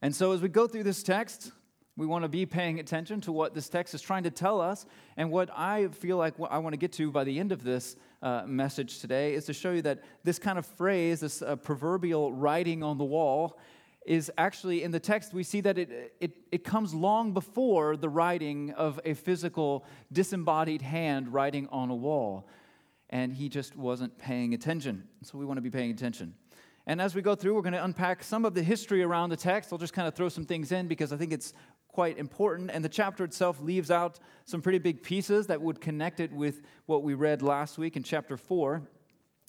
And 0.00 0.14
so 0.14 0.32
as 0.32 0.40
we 0.40 0.48
go 0.48 0.66
through 0.66 0.82
this 0.82 1.02
text, 1.02 1.52
we 1.96 2.06
want 2.06 2.24
to 2.24 2.28
be 2.28 2.44
paying 2.44 2.80
attention 2.80 3.20
to 3.20 3.32
what 3.32 3.54
this 3.54 3.68
text 3.68 3.94
is 3.94 4.02
trying 4.02 4.24
to 4.24 4.30
tell 4.30 4.60
us. 4.60 4.84
And 5.16 5.30
what 5.30 5.48
I 5.56 5.88
feel 5.88 6.16
like 6.16 6.34
I 6.50 6.58
want 6.58 6.72
to 6.72 6.76
get 6.78 6.92
to 6.94 7.10
by 7.10 7.22
the 7.22 7.38
end 7.38 7.52
of 7.52 7.62
this 7.62 7.96
uh, 8.20 8.42
message 8.46 8.98
today 8.98 9.34
is 9.34 9.44
to 9.46 9.52
show 9.52 9.70
you 9.70 9.82
that 9.82 10.00
this 10.24 10.38
kind 10.38 10.58
of 10.58 10.66
phrase, 10.66 11.20
this 11.20 11.40
uh, 11.40 11.54
proverbial 11.56 12.32
writing 12.32 12.82
on 12.82 12.98
the 12.98 13.04
wall, 13.04 13.58
is 14.04 14.30
actually 14.36 14.82
in 14.82 14.90
the 14.90 15.00
text, 15.00 15.32
we 15.32 15.42
see 15.42 15.60
that 15.62 15.78
it, 15.78 16.14
it, 16.20 16.32
it 16.52 16.64
comes 16.64 16.92
long 16.92 17.32
before 17.32 17.96
the 17.96 18.08
writing 18.08 18.72
of 18.72 19.00
a 19.04 19.14
physical, 19.14 19.84
disembodied 20.12 20.82
hand 20.82 21.32
writing 21.32 21.68
on 21.70 21.90
a 21.90 21.94
wall. 21.94 22.46
And 23.08 23.32
he 23.32 23.48
just 23.48 23.76
wasn't 23.76 24.18
paying 24.18 24.52
attention. 24.52 25.04
So 25.22 25.38
we 25.38 25.44
want 25.44 25.58
to 25.58 25.62
be 25.62 25.70
paying 25.70 25.90
attention. 25.90 26.34
And 26.86 27.00
as 27.00 27.14
we 27.14 27.22
go 27.22 27.34
through, 27.34 27.54
we're 27.54 27.62
going 27.62 27.72
to 27.72 27.84
unpack 27.84 28.22
some 28.22 28.44
of 28.44 28.52
the 28.52 28.62
history 28.62 29.02
around 29.02 29.30
the 29.30 29.36
text. 29.36 29.72
I'll 29.72 29.78
just 29.78 29.94
kind 29.94 30.06
of 30.06 30.14
throw 30.14 30.28
some 30.28 30.44
things 30.44 30.70
in 30.70 30.86
because 30.86 31.12
I 31.12 31.16
think 31.16 31.32
it's 31.32 31.54
quite 31.94 32.18
important. 32.18 32.72
And 32.72 32.84
the 32.84 32.88
chapter 32.88 33.22
itself 33.22 33.60
leaves 33.60 33.88
out 33.88 34.18
some 34.46 34.60
pretty 34.60 34.80
big 34.80 35.00
pieces 35.00 35.46
that 35.46 35.62
would 35.62 35.80
connect 35.80 36.18
it 36.18 36.32
with 36.32 36.60
what 36.86 37.04
we 37.04 37.14
read 37.14 37.40
last 37.40 37.78
week 37.78 37.96
in 37.96 38.02
chapter 38.02 38.36
4 38.36 38.82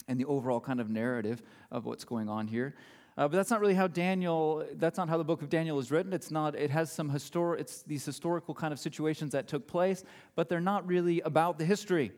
and 0.06 0.20
the 0.20 0.24
overall 0.26 0.60
kind 0.60 0.80
of 0.80 0.88
narrative 0.88 1.42
of 1.72 1.86
what's 1.86 2.04
going 2.04 2.28
on 2.28 2.46
here. 2.46 2.76
Uh, 3.18 3.26
but 3.26 3.36
that's 3.36 3.50
not 3.50 3.60
really 3.60 3.74
how 3.74 3.88
Daniel, 3.88 4.64
that's 4.74 4.96
not 4.96 5.08
how 5.08 5.18
the 5.18 5.24
book 5.24 5.42
of 5.42 5.48
Daniel 5.48 5.80
is 5.80 5.90
written. 5.90 6.12
It's 6.12 6.30
not, 6.30 6.54
it 6.54 6.70
has 6.70 6.92
some 6.92 7.10
historic, 7.10 7.60
it's 7.60 7.82
these 7.82 8.04
historical 8.04 8.54
kind 8.54 8.72
of 8.72 8.78
situations 8.78 9.32
that 9.32 9.48
took 9.48 9.66
place, 9.66 10.04
but 10.36 10.48
they're 10.48 10.60
not 10.60 10.86
really 10.86 11.20
about 11.22 11.58
the 11.58 11.64
history. 11.64 12.12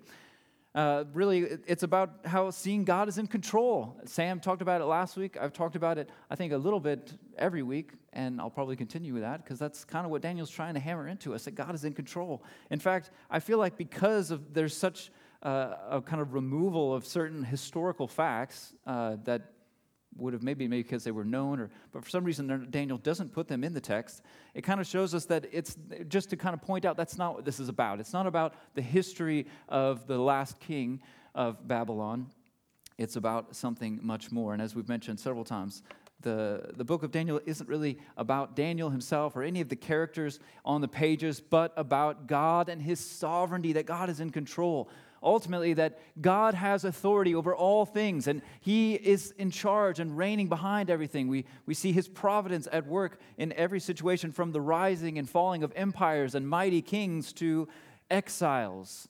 Uh, 0.74 1.04
really, 1.12 1.46
it's 1.66 1.82
about 1.82 2.20
how 2.24 2.50
seeing 2.50 2.84
God 2.84 3.08
is 3.08 3.18
in 3.18 3.26
control. 3.26 4.00
Sam 4.04 4.38
talked 4.38 4.62
about 4.62 4.80
it 4.80 4.84
last 4.84 5.16
week. 5.16 5.36
I've 5.40 5.52
talked 5.52 5.76
about 5.76 5.98
it, 5.98 6.10
I 6.30 6.36
think, 6.36 6.52
a 6.52 6.58
little 6.58 6.78
bit 6.78 7.12
every 7.38 7.62
week, 7.62 7.92
and 8.12 8.40
I'll 8.40 8.50
probably 8.50 8.76
continue 8.76 9.14
with 9.14 9.22
that 9.22 9.42
because 9.42 9.58
that's 9.58 9.84
kind 9.84 10.04
of 10.04 10.10
what 10.10 10.22
Daniel's 10.22 10.50
trying 10.50 10.74
to 10.74 10.80
hammer 10.80 11.08
into 11.08 11.34
us 11.34 11.44
that 11.46 11.54
God 11.54 11.74
is 11.74 11.84
in 11.84 11.94
control. 11.94 12.44
In 12.70 12.78
fact, 12.78 13.10
I 13.30 13.40
feel 13.40 13.58
like 13.58 13.76
because 13.76 14.30
of 14.30 14.52
there's 14.52 14.76
such 14.76 15.10
uh, 15.42 15.74
a 15.90 16.02
kind 16.02 16.20
of 16.20 16.34
removal 16.34 16.94
of 16.94 17.06
certain 17.06 17.44
historical 17.44 18.06
facts 18.06 18.74
uh, 18.86 19.16
that 19.24 19.52
would 20.18 20.32
have 20.32 20.42
maybe 20.42 20.68
maybe 20.68 20.82
because 20.82 21.04
they 21.04 21.10
were 21.10 21.24
known 21.24 21.60
or 21.60 21.70
but 21.92 22.04
for 22.04 22.10
some 22.10 22.24
reason 22.24 22.66
daniel 22.70 22.98
doesn't 22.98 23.32
put 23.32 23.48
them 23.48 23.64
in 23.64 23.72
the 23.72 23.80
text. 23.80 24.22
It 24.54 24.62
kind 24.62 24.80
of 24.80 24.86
shows 24.86 25.14
us 25.14 25.24
that 25.26 25.46
it's 25.52 25.76
just 26.08 26.30
to 26.30 26.36
kind 26.36 26.54
of 26.54 26.60
point 26.60 26.84
out 26.84 26.96
that's 26.96 27.18
not 27.18 27.34
what 27.34 27.44
this 27.44 27.60
is 27.60 27.68
about. 27.68 28.00
It's 28.00 28.12
not 28.12 28.26
about 28.26 28.54
the 28.74 28.82
history 28.82 29.46
of 29.68 30.06
the 30.06 30.18
last 30.18 30.58
king 30.60 31.00
of 31.34 31.66
babylon. 31.66 32.26
It's 32.98 33.16
about 33.16 33.54
something 33.54 34.00
much 34.02 34.32
more. 34.32 34.52
And 34.52 34.60
as 34.60 34.74
we've 34.74 34.88
mentioned 34.88 35.20
several 35.20 35.44
times 35.44 35.82
the, 36.20 36.70
the 36.76 36.84
book 36.84 37.02
of 37.02 37.12
Daniel 37.12 37.40
isn't 37.46 37.68
really 37.68 37.98
about 38.16 38.56
Daniel 38.56 38.90
himself 38.90 39.36
or 39.36 39.42
any 39.42 39.60
of 39.60 39.68
the 39.68 39.76
characters 39.76 40.40
on 40.64 40.80
the 40.80 40.88
pages, 40.88 41.40
but 41.40 41.72
about 41.76 42.26
God 42.26 42.68
and 42.68 42.82
his 42.82 42.98
sovereignty, 42.98 43.72
that 43.74 43.86
God 43.86 44.10
is 44.10 44.18
in 44.18 44.30
control 44.30 44.90
ultimately 45.22 45.74
that 45.74 45.98
God 46.20 46.54
has 46.54 46.84
authority 46.84 47.34
over 47.34 47.54
all 47.54 47.84
things 47.84 48.26
and 48.26 48.42
He 48.60 48.94
is 48.94 49.32
in 49.38 49.50
charge 49.50 50.00
and 50.00 50.16
reigning 50.16 50.48
behind 50.48 50.90
everything. 50.90 51.28
We, 51.28 51.44
we 51.66 51.74
see 51.74 51.92
His 51.92 52.08
providence 52.08 52.68
at 52.70 52.86
work 52.86 53.20
in 53.36 53.52
every 53.52 53.80
situation 53.80 54.32
from 54.32 54.52
the 54.52 54.60
rising 54.60 55.18
and 55.18 55.28
falling 55.28 55.62
of 55.62 55.72
empires 55.76 56.34
and 56.34 56.48
mighty 56.48 56.82
kings 56.82 57.32
to 57.34 57.68
exiles 58.10 59.08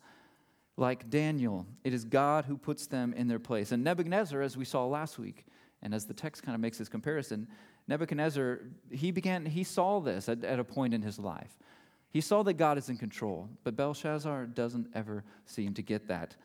like 0.77 1.11
Daniel. 1.11 1.67
It 1.85 1.93
is 1.93 2.05
God 2.05 2.45
who 2.45 2.57
puts 2.57 2.87
them 2.87 3.13
in 3.15 3.29
their 3.29 3.39
place. 3.39 3.73
And 3.73 3.83
Nebuchadnezzar, 3.85 4.41
as 4.41 4.57
we 4.57 4.65
saw 4.65 4.87
last 4.87 5.19
week, 5.19 5.45
and 5.83 5.95
as 5.95 6.07
the 6.07 6.15
text 6.15 6.43
kind 6.43 6.55
of 6.55 6.61
makes 6.61 6.79
this 6.79 6.89
comparison, 6.89 7.49
Nebuchadnezzar, 7.89 8.61
he 8.91 9.11
began, 9.11 9.47
he 9.47 9.65
saw 9.65 10.01
this 10.01 10.29
at, 10.29 10.45
at 10.45 10.59
a 10.59 10.65
point 10.65 10.95
in 10.95 11.03
his 11.03 11.19
life. 11.19 11.59
He 12.11 12.21
saw 12.21 12.43
that 12.43 12.55
God 12.55 12.79
is 12.79 12.89
in 12.89 12.97
control, 12.97 13.49
but 13.65 13.77
Belshazzar 13.77 14.47
doesn't 14.47 14.89
ever 14.95 15.25
seem 15.45 15.75
to 15.75 15.83
get 15.83 16.09
that. 16.09 16.37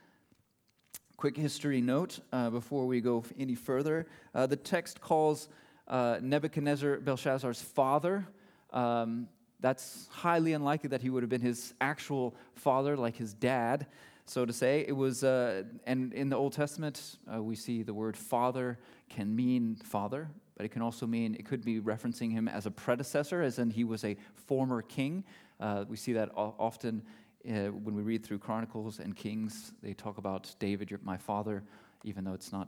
Quick 1.15 1.38
history 1.38 1.79
note 1.79 2.20
uh, 2.34 2.50
before 2.50 2.86
we 2.86 3.00
go 3.00 3.24
any 3.39 3.55
further. 3.55 4.05
Uh, 4.36 4.46
the 4.46 4.58
text 4.58 5.00
calls 5.00 5.48
uh, 5.88 6.17
Nebuchadnezzar 6.22 7.00
Belshazzar's 7.00 7.62
father. 7.62 8.27
Um, 8.72 9.27
that's 9.62 10.10
highly 10.12 10.51
unlikely 10.51 10.89
that 10.89 11.01
he 11.01 11.10
would 11.10 11.24
have 11.24 11.29
been 11.29 11.41
his 11.41 11.74
actual 11.79 12.36
father, 12.55 12.98
like 12.98 13.15
his 13.15 13.34
dad, 13.34 13.88
so 14.25 14.46
to 14.46 14.51
say. 14.51 14.84
It 14.86 14.91
was, 14.91 15.24
uh, 15.24 15.63
and 15.86 16.13
in 16.13 16.27
the 16.27 16.36
Old 16.36 16.51
Testament, 16.51 17.17
uh, 17.34 17.41
we 17.41 17.55
see 17.55 17.84
the 17.84 17.93
word 17.93 18.17
father 18.17 18.77
can 19.10 19.34
mean 19.34 19.77
father, 19.77 20.29
but 20.58 20.65
it 20.65 20.70
can 20.70 20.82
also 20.82 21.08
mean, 21.08 21.36
it 21.36 21.46
could 21.46 21.63
be 21.63 21.79
referencing 21.79 22.32
him 22.32 22.50
as 22.50 22.65
a 22.65 22.72
predecessor, 22.72 23.41
as 23.41 23.58
in 23.58 23.70
he 23.70 23.86
was 23.86 24.03
a 24.03 24.17
former 24.34 24.82
king. 24.82 25.24
Uh, 25.63 25.86
we 25.88 25.96
see 25.96 26.12
that 26.12 26.29
often 26.36 27.01
uh, 27.48 27.67
when 27.67 27.96
we 27.96 28.01
read 28.01 28.22
through 28.22 28.38
Chronicles 28.38 29.00
and 29.00 29.15
Kings. 29.15 29.72
They 29.82 29.93
talk 29.93 30.17
about 30.17 30.53
David, 30.60 30.91
my 31.03 31.15
father, 31.15 31.63
even 32.03 32.25
though 32.25 32.34
it's 32.34 32.51
not 32.51 32.67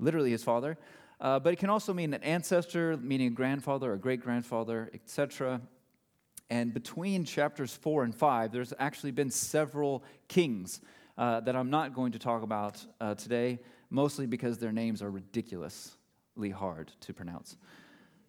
literally 0.00 0.32
his 0.32 0.42
father. 0.42 0.76
Uh, 1.20 1.38
but 1.38 1.52
it 1.52 1.60
can 1.60 1.70
also 1.70 1.94
mean 1.94 2.12
an 2.12 2.22
ancestor, 2.24 2.96
meaning 2.96 3.28
a 3.28 3.30
grandfather, 3.30 3.92
a 3.92 3.98
great 3.98 4.20
grandfather, 4.20 4.90
etc. 4.92 5.60
And 6.50 6.74
between 6.74 7.24
chapters 7.24 7.76
four 7.76 8.02
and 8.02 8.12
five, 8.12 8.50
there's 8.50 8.74
actually 8.80 9.12
been 9.12 9.30
several 9.30 10.02
kings 10.26 10.80
uh, 11.16 11.38
that 11.42 11.54
I'm 11.54 11.70
not 11.70 11.94
going 11.94 12.10
to 12.10 12.18
talk 12.18 12.42
about 12.42 12.84
uh, 13.00 13.14
today, 13.14 13.60
mostly 13.88 14.26
because 14.26 14.58
their 14.58 14.72
names 14.72 15.00
are 15.00 15.12
ridiculously 15.12 16.50
hard 16.50 16.90
to 17.02 17.14
pronounce 17.14 17.56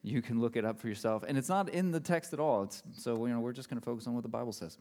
you 0.04 0.22
can 0.22 0.40
look 0.42 0.56
it 0.56 0.66
up 0.66 0.80
for 0.80 0.88
yourself. 0.88 1.24
And 1.28 1.38
it's 1.38 1.50
not 1.50 1.70
in 1.70 1.92
the 1.92 2.00
text 2.00 2.34
at 2.34 2.40
all. 2.40 2.64
It's, 2.64 2.84
so 2.94 3.26
you 3.26 3.34
know, 3.34 3.40
we're 3.40 3.54
just 3.54 3.70
going 3.70 3.80
to 3.80 3.86
focus 3.86 4.06
on 4.06 4.14
what 4.14 4.24
the 4.24 4.30
Bible 4.30 4.52
says. 4.52 4.78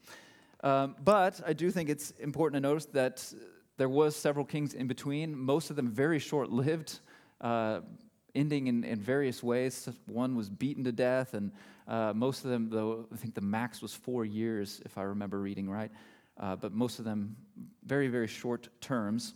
Um, 0.62 0.96
but 1.02 1.40
I 1.46 1.52
do 1.52 1.70
think 1.70 1.88
it's 1.88 2.10
important 2.20 2.62
to 2.62 2.68
notice 2.68 2.86
that 2.86 3.24
there 3.78 3.88
was 3.88 4.14
several 4.14 4.44
kings 4.44 4.74
in 4.74 4.86
between, 4.86 5.36
most 5.36 5.70
of 5.70 5.76
them 5.76 5.88
very 5.88 6.18
short-lived, 6.18 7.00
uh, 7.40 7.80
ending 8.34 8.66
in, 8.66 8.84
in, 8.84 9.00
various 9.00 9.42
ways. 9.42 9.88
One 10.06 10.36
was 10.36 10.48
beaten 10.48 10.84
to 10.84 10.92
death, 10.92 11.34
and 11.34 11.50
uh, 11.88 12.12
most 12.14 12.44
of 12.44 12.50
them, 12.50 12.68
though, 12.70 13.06
I 13.12 13.16
think 13.16 13.34
the 13.34 13.40
max 13.40 13.82
was 13.82 13.92
four 13.92 14.24
years, 14.24 14.80
if 14.84 14.98
I 14.98 15.02
remember 15.02 15.40
reading 15.40 15.68
right. 15.68 15.90
Uh, 16.38 16.56
but 16.56 16.72
most 16.72 16.98
of 16.98 17.04
them 17.04 17.36
very, 17.84 18.08
very 18.08 18.28
short 18.28 18.68
terms. 18.80 19.34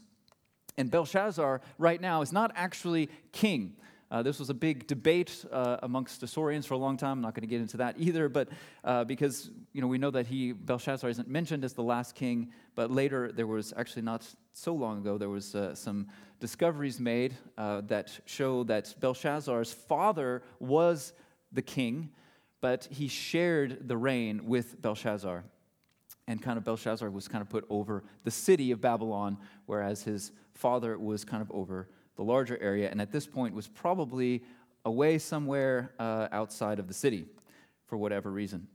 And 0.78 0.90
Belshazzar, 0.90 1.60
right 1.78 2.00
now, 2.00 2.22
is 2.22 2.32
not 2.32 2.52
actually 2.54 3.08
king. 3.32 3.76
Uh, 4.10 4.22
this 4.22 4.38
was 4.38 4.50
a 4.50 4.54
big 4.54 4.86
debate 4.86 5.44
uh, 5.50 5.78
amongst 5.82 6.20
historians 6.20 6.64
for 6.64 6.74
a 6.74 6.78
long 6.78 6.96
time. 6.96 7.12
I'm 7.12 7.20
not 7.20 7.34
going 7.34 7.42
to 7.42 7.48
get 7.48 7.60
into 7.60 7.76
that 7.78 7.96
either, 7.98 8.28
but 8.28 8.48
uh, 8.84 9.02
because 9.04 9.50
you 9.72 9.80
know 9.80 9.88
we 9.88 9.98
know 9.98 10.10
that 10.12 10.26
he 10.26 10.52
Belshazzar 10.52 11.10
isn't 11.10 11.28
mentioned 11.28 11.64
as 11.64 11.72
the 11.72 11.82
last 11.82 12.14
king, 12.14 12.52
but 12.76 12.90
later 12.90 13.32
there 13.32 13.48
was 13.48 13.74
actually 13.76 14.02
not 14.02 14.24
so 14.52 14.74
long 14.74 14.98
ago 14.98 15.18
there 15.18 15.28
was 15.28 15.54
uh, 15.54 15.74
some 15.74 16.06
discoveries 16.38 17.00
made 17.00 17.34
uh, 17.58 17.80
that 17.86 18.16
show 18.26 18.62
that 18.64 18.94
Belshazzar's 19.00 19.72
father 19.72 20.42
was 20.60 21.12
the 21.50 21.62
king, 21.62 22.10
but 22.60 22.86
he 22.90 23.08
shared 23.08 23.88
the 23.88 23.96
reign 23.96 24.46
with 24.46 24.80
Belshazzar, 24.80 25.42
and 26.28 26.40
kind 26.40 26.58
of 26.58 26.64
Belshazzar 26.64 27.10
was 27.10 27.26
kind 27.26 27.42
of 27.42 27.48
put 27.48 27.66
over 27.68 28.04
the 28.22 28.30
city 28.30 28.70
of 28.70 28.80
Babylon, 28.80 29.36
whereas 29.66 30.04
his 30.04 30.30
father 30.54 30.96
was 30.96 31.24
kind 31.24 31.42
of 31.42 31.50
over 31.50 31.88
the 32.16 32.22
larger 32.22 32.58
area, 32.60 32.90
and 32.90 33.00
at 33.00 33.12
this 33.12 33.26
point 33.26 33.54
was 33.54 33.68
probably 33.68 34.42
away 34.84 35.18
somewhere 35.18 35.92
uh, 35.98 36.28
outside 36.32 36.78
of 36.78 36.88
the 36.88 36.94
city 36.94 37.26
for 37.86 37.96
whatever 37.96 38.30
reason. 38.30 38.66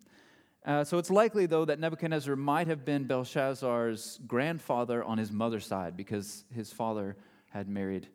Uh, 0.64 0.84
so 0.84 1.00
it's 1.00 1.10
likely, 1.10 1.48
though, 1.48 1.66
that 1.66 1.80
Nebuchadnezzar 1.80 2.36
might 2.36 2.68
have 2.68 2.86
been 2.86 3.06
Belshazzar's 3.06 4.20
grandfather 4.28 5.04
on 5.04 5.18
his 5.18 5.32
mother's 5.32 5.66
side 5.66 5.98
because 5.98 6.44
his 6.54 6.72
father 6.72 7.18
had 7.50 7.68
married 7.68 8.08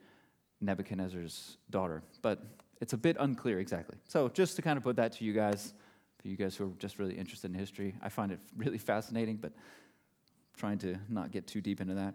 Nebuchadnezzar's 0.60 1.56
daughter. 1.70 2.02
But 2.22 2.44
it's 2.80 2.92
a 2.92 2.96
bit 2.96 3.16
unclear 3.18 3.58
exactly. 3.58 3.96
So 4.06 4.28
just 4.28 4.56
to 4.56 4.62
kind 4.62 4.76
of 4.76 4.84
put 4.84 4.96
that 4.96 5.12
to 5.12 5.24
you 5.24 5.32
guys, 5.32 5.74
For 6.22 6.28
you 6.28 6.36
guys 6.36 6.56
who 6.56 6.66
are 6.66 6.72
just 6.78 6.98
really 6.98 7.14
interested 7.14 7.50
in 7.50 7.58
history, 7.58 7.94
I 8.00 8.08
find 8.08 8.30
it 8.30 8.38
really 8.56 8.78
fascinating, 8.78 9.36
but 9.36 9.52
trying 10.56 10.78
to 10.78 10.96
not 11.08 11.32
get 11.32 11.46
too 11.46 11.60
deep 11.60 11.80
into 11.80 11.94
that. 11.94 12.14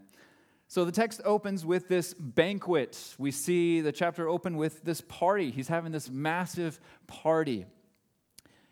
So 0.71 0.85
the 0.85 0.91
text 0.93 1.19
opens 1.25 1.65
with 1.65 1.89
this 1.89 2.13
banquet. 2.13 3.15
We 3.17 3.31
see 3.31 3.81
the 3.81 3.91
chapter 3.91 4.29
open 4.29 4.55
with 4.55 4.85
this 4.85 5.01
party. 5.01 5.51
He's 5.51 5.67
having 5.67 5.91
this 5.91 6.09
massive 6.09 6.79
party. 7.07 7.65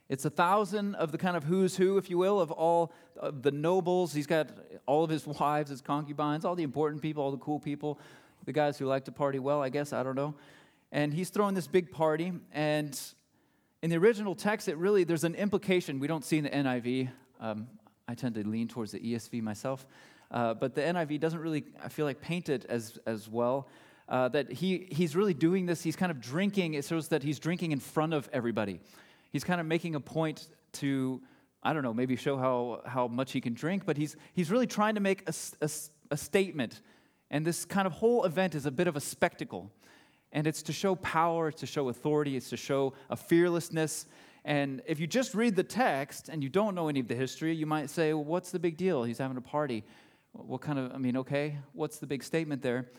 It's 0.07 0.23
a 0.23 0.29
thousand 0.29 0.95
of 0.95 1.11
the 1.11 1.17
kind 1.17 1.35
of 1.35 1.43
who's 1.43 1.75
who, 1.75 1.97
if 1.97 2.09
you 2.09 2.17
will, 2.17 2.39
of 2.39 2.51
all 2.51 2.93
of 3.17 3.41
the 3.41 3.51
nobles. 3.51 4.13
He's 4.13 4.27
got 4.27 4.47
all 4.85 5.03
of 5.03 5.09
his 5.09 5.27
wives, 5.41 5.71
his 5.71 5.81
concubines, 5.81 6.45
all 6.45 6.55
the 6.55 6.63
important 6.63 7.01
people, 7.01 7.21
all 7.21 7.31
the 7.31 7.37
cool 7.37 7.59
people, 7.59 7.99
the 8.45 8.53
guys 8.53 8.77
who 8.77 8.85
like 8.85 9.03
to 9.03 9.11
party 9.11 9.39
well, 9.39 9.61
I 9.61 9.67
guess, 9.67 9.91
I 9.91 10.01
don't 10.01 10.15
know. 10.15 10.35
And 10.93 11.13
he's 11.13 11.27
throwing 11.27 11.53
this 11.53 11.67
big 11.67 11.91
party. 11.91 12.31
And 12.53 12.97
in 13.81 13.89
the 13.89 13.97
original 13.97 14.35
text, 14.35 14.69
it 14.69 14.77
really, 14.77 15.03
there's 15.03 15.25
an 15.25 15.35
implication 15.35 15.99
we 15.99 16.07
don't 16.07 16.23
see 16.23 16.37
in 16.37 16.45
the 16.45 16.49
NIV. 16.49 17.09
Um, 17.41 17.67
I 18.07 18.15
tend 18.15 18.35
to 18.35 18.47
lean 18.47 18.69
towards 18.69 18.93
the 18.93 19.01
ESV 19.01 19.41
myself. 19.41 19.85
Uh, 20.31 20.53
but 20.53 20.75
the 20.75 20.81
NIV 20.81 21.19
doesn't 21.19 21.39
really, 21.39 21.63
I 21.83 21.89
feel 21.89 22.05
like, 22.05 22.21
paint 22.21 22.49
it 22.49 22.65
as, 22.69 22.99
as 23.05 23.27
well. 23.27 23.67
Uh, 24.07 24.27
that 24.29 24.51
he, 24.51 24.87
he's 24.91 25.15
really 25.15 25.33
doing 25.35 25.65
this, 25.67 25.83
he's 25.83 25.95
kind 25.95 26.11
of 26.11 26.19
drinking, 26.19 26.73
it 26.73 26.83
shows 26.83 27.09
that 27.09 27.21
he's 27.21 27.37
drinking 27.37 27.71
in 27.71 27.79
front 27.79 28.13
of 28.13 28.27
everybody. 28.33 28.79
He's 29.31 29.43
kind 29.43 29.61
of 29.61 29.67
making 29.67 29.93
a 29.93 29.99
point 29.99 30.47
to, 30.73 31.21
I 31.61 31.73
don't 31.73 31.83
know, 31.83 31.93
maybe 31.93 32.15
show 32.15 32.35
how, 32.35 32.81
how 32.85 33.07
much 33.07 33.31
he 33.31 33.41
can 33.41 33.53
drink, 33.53 33.85
but 33.85 33.97
he's, 33.97 34.15
he's 34.33 34.49
really 34.49 34.65
trying 34.65 34.95
to 34.95 35.01
make 35.01 35.29
a, 35.29 35.33
a, 35.61 35.69
a 36.09 36.17
statement. 36.17 36.81
And 37.29 37.45
this 37.45 37.65
kind 37.65 37.85
of 37.85 37.93
whole 37.93 38.23
event 38.25 38.55
is 38.55 38.65
a 38.65 38.71
bit 38.71 38.87
of 38.87 38.95
a 38.95 38.99
spectacle. 38.99 39.71
And 40.31 40.47
it's 40.47 40.63
to 40.63 40.73
show 40.73 40.95
power, 40.95 41.49
it's 41.49 41.59
to 41.59 41.67
show 41.67 41.89
authority, 41.89 42.35
it's 42.35 42.49
to 42.49 42.57
show 42.57 42.93
a 43.09 43.15
fearlessness. 43.15 44.07
And 44.45 44.81
if 44.87 44.99
you 44.99 45.05
just 45.05 45.35
read 45.35 45.55
the 45.55 45.63
text 45.63 46.29
and 46.29 46.41
you 46.41 46.49
don't 46.49 46.73
know 46.73 46.87
any 46.87 46.99
of 46.99 47.07
the 47.07 47.15
history, 47.15 47.53
you 47.53 47.65
might 47.65 47.89
say, 47.89 48.13
well, 48.13 48.23
what's 48.23 48.51
the 48.51 48.59
big 48.59 48.77
deal? 48.77 49.03
He's 49.03 49.17
having 49.17 49.37
a 49.37 49.41
party. 49.41 49.83
What 50.45 50.61
kind 50.61 50.79
of, 50.79 50.91
I 50.93 50.97
mean, 50.97 51.17
okay, 51.17 51.57
what's 51.73 51.97
the 51.97 52.07
big 52.07 52.23
statement 52.23 52.61
there? 52.61 52.89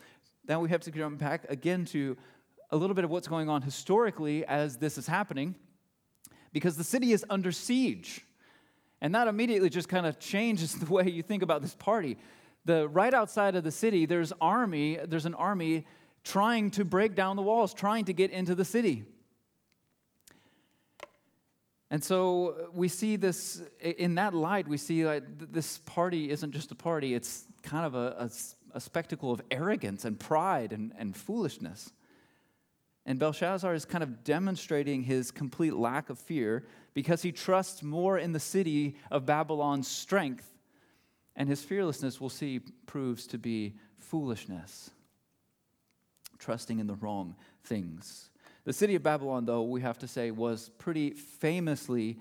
Then 0.45 0.59
we 0.59 0.69
have 0.69 0.81
to 0.81 0.91
jump 0.91 1.19
back 1.19 1.45
again 1.49 1.85
to 1.85 2.17
a 2.69 2.77
little 2.77 2.93
bit 2.93 3.03
of 3.03 3.09
what's 3.09 3.27
going 3.27 3.49
on 3.49 3.61
historically 3.61 4.45
as 4.45 4.77
this 4.77 4.97
is 4.97 5.07
happening, 5.07 5.55
because 6.53 6.77
the 6.77 6.83
city 6.83 7.11
is 7.11 7.25
under 7.29 7.51
siege. 7.51 8.25
And 9.01 9.15
that 9.15 9.27
immediately 9.27 9.69
just 9.69 9.89
kind 9.89 10.05
of 10.05 10.19
changes 10.19 10.75
the 10.79 10.91
way 10.91 11.09
you 11.09 11.23
think 11.23 11.43
about 11.43 11.61
this 11.61 11.75
party. 11.75 12.17
The 12.65 12.87
right 12.87 13.13
outside 13.13 13.55
of 13.55 13.63
the 13.63 13.71
city, 13.71 14.05
there's 14.05 14.31
army, 14.39 14.99
there's 15.03 15.25
an 15.25 15.33
army 15.33 15.85
trying 16.23 16.69
to 16.71 16.85
break 16.85 17.15
down 17.15 17.35
the 17.35 17.41
walls, 17.41 17.73
trying 17.73 18.05
to 18.05 18.13
get 18.13 18.31
into 18.31 18.53
the 18.53 18.65
city. 18.65 19.05
And 21.91 22.01
so 22.01 22.55
uh, 22.57 22.71
we 22.73 22.87
see 22.87 23.17
this, 23.17 23.61
in 23.81 24.15
that 24.15 24.33
light, 24.33 24.65
we 24.65 24.77
see 24.77 25.05
like 25.05 25.23
this 25.51 25.77
party 25.79 26.31
isn't 26.31 26.51
just 26.51 26.71
a 26.71 26.75
party, 26.75 27.13
it's 27.13 27.43
kind 27.63 27.85
of 27.85 27.95
a, 27.95 28.15
a, 28.17 28.77
a 28.77 28.79
spectacle 28.79 29.31
of 29.31 29.41
arrogance 29.51 30.05
and 30.05 30.17
pride 30.17 30.71
and, 30.71 30.93
and 30.97 31.15
foolishness. 31.15 31.91
And 33.05 33.19
Belshazzar 33.19 33.73
is 33.73 33.83
kind 33.83 34.03
of 34.03 34.23
demonstrating 34.23 35.03
his 35.03 35.31
complete 35.31 35.73
lack 35.73 36.09
of 36.09 36.17
fear 36.17 36.65
because 36.93 37.21
he 37.23 37.33
trusts 37.33 37.83
more 37.83 38.17
in 38.17 38.31
the 38.31 38.39
city 38.39 38.95
of 39.11 39.25
Babylon's 39.25 39.87
strength, 39.87 40.47
and 41.35 41.49
his 41.49 41.61
fearlessness, 41.61 42.21
we'll 42.21 42.29
see, 42.29 42.61
proves 42.85 43.27
to 43.27 43.37
be 43.37 43.75
foolishness, 43.99 44.91
trusting 46.39 46.79
in 46.79 46.87
the 46.87 46.95
wrong 46.95 47.35
things. 47.63 48.30
The 48.63 48.73
city 48.73 48.95
of 48.95 49.03
Babylon, 49.03 49.45
though, 49.45 49.63
we 49.63 49.81
have 49.81 49.97
to 49.99 50.07
say, 50.07 50.29
was 50.29 50.69
pretty 50.77 51.11
famously 51.11 52.19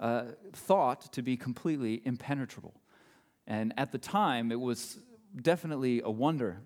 uh, 0.00 0.24
thought 0.52 1.12
to 1.12 1.22
be 1.22 1.36
completely 1.36 2.02
impenetrable. 2.04 2.74
And 3.46 3.72
at 3.76 3.92
the 3.92 3.98
time, 3.98 4.50
it 4.50 4.60
was 4.60 4.98
definitely 5.40 6.02
a 6.04 6.10
wonder. 6.10 6.60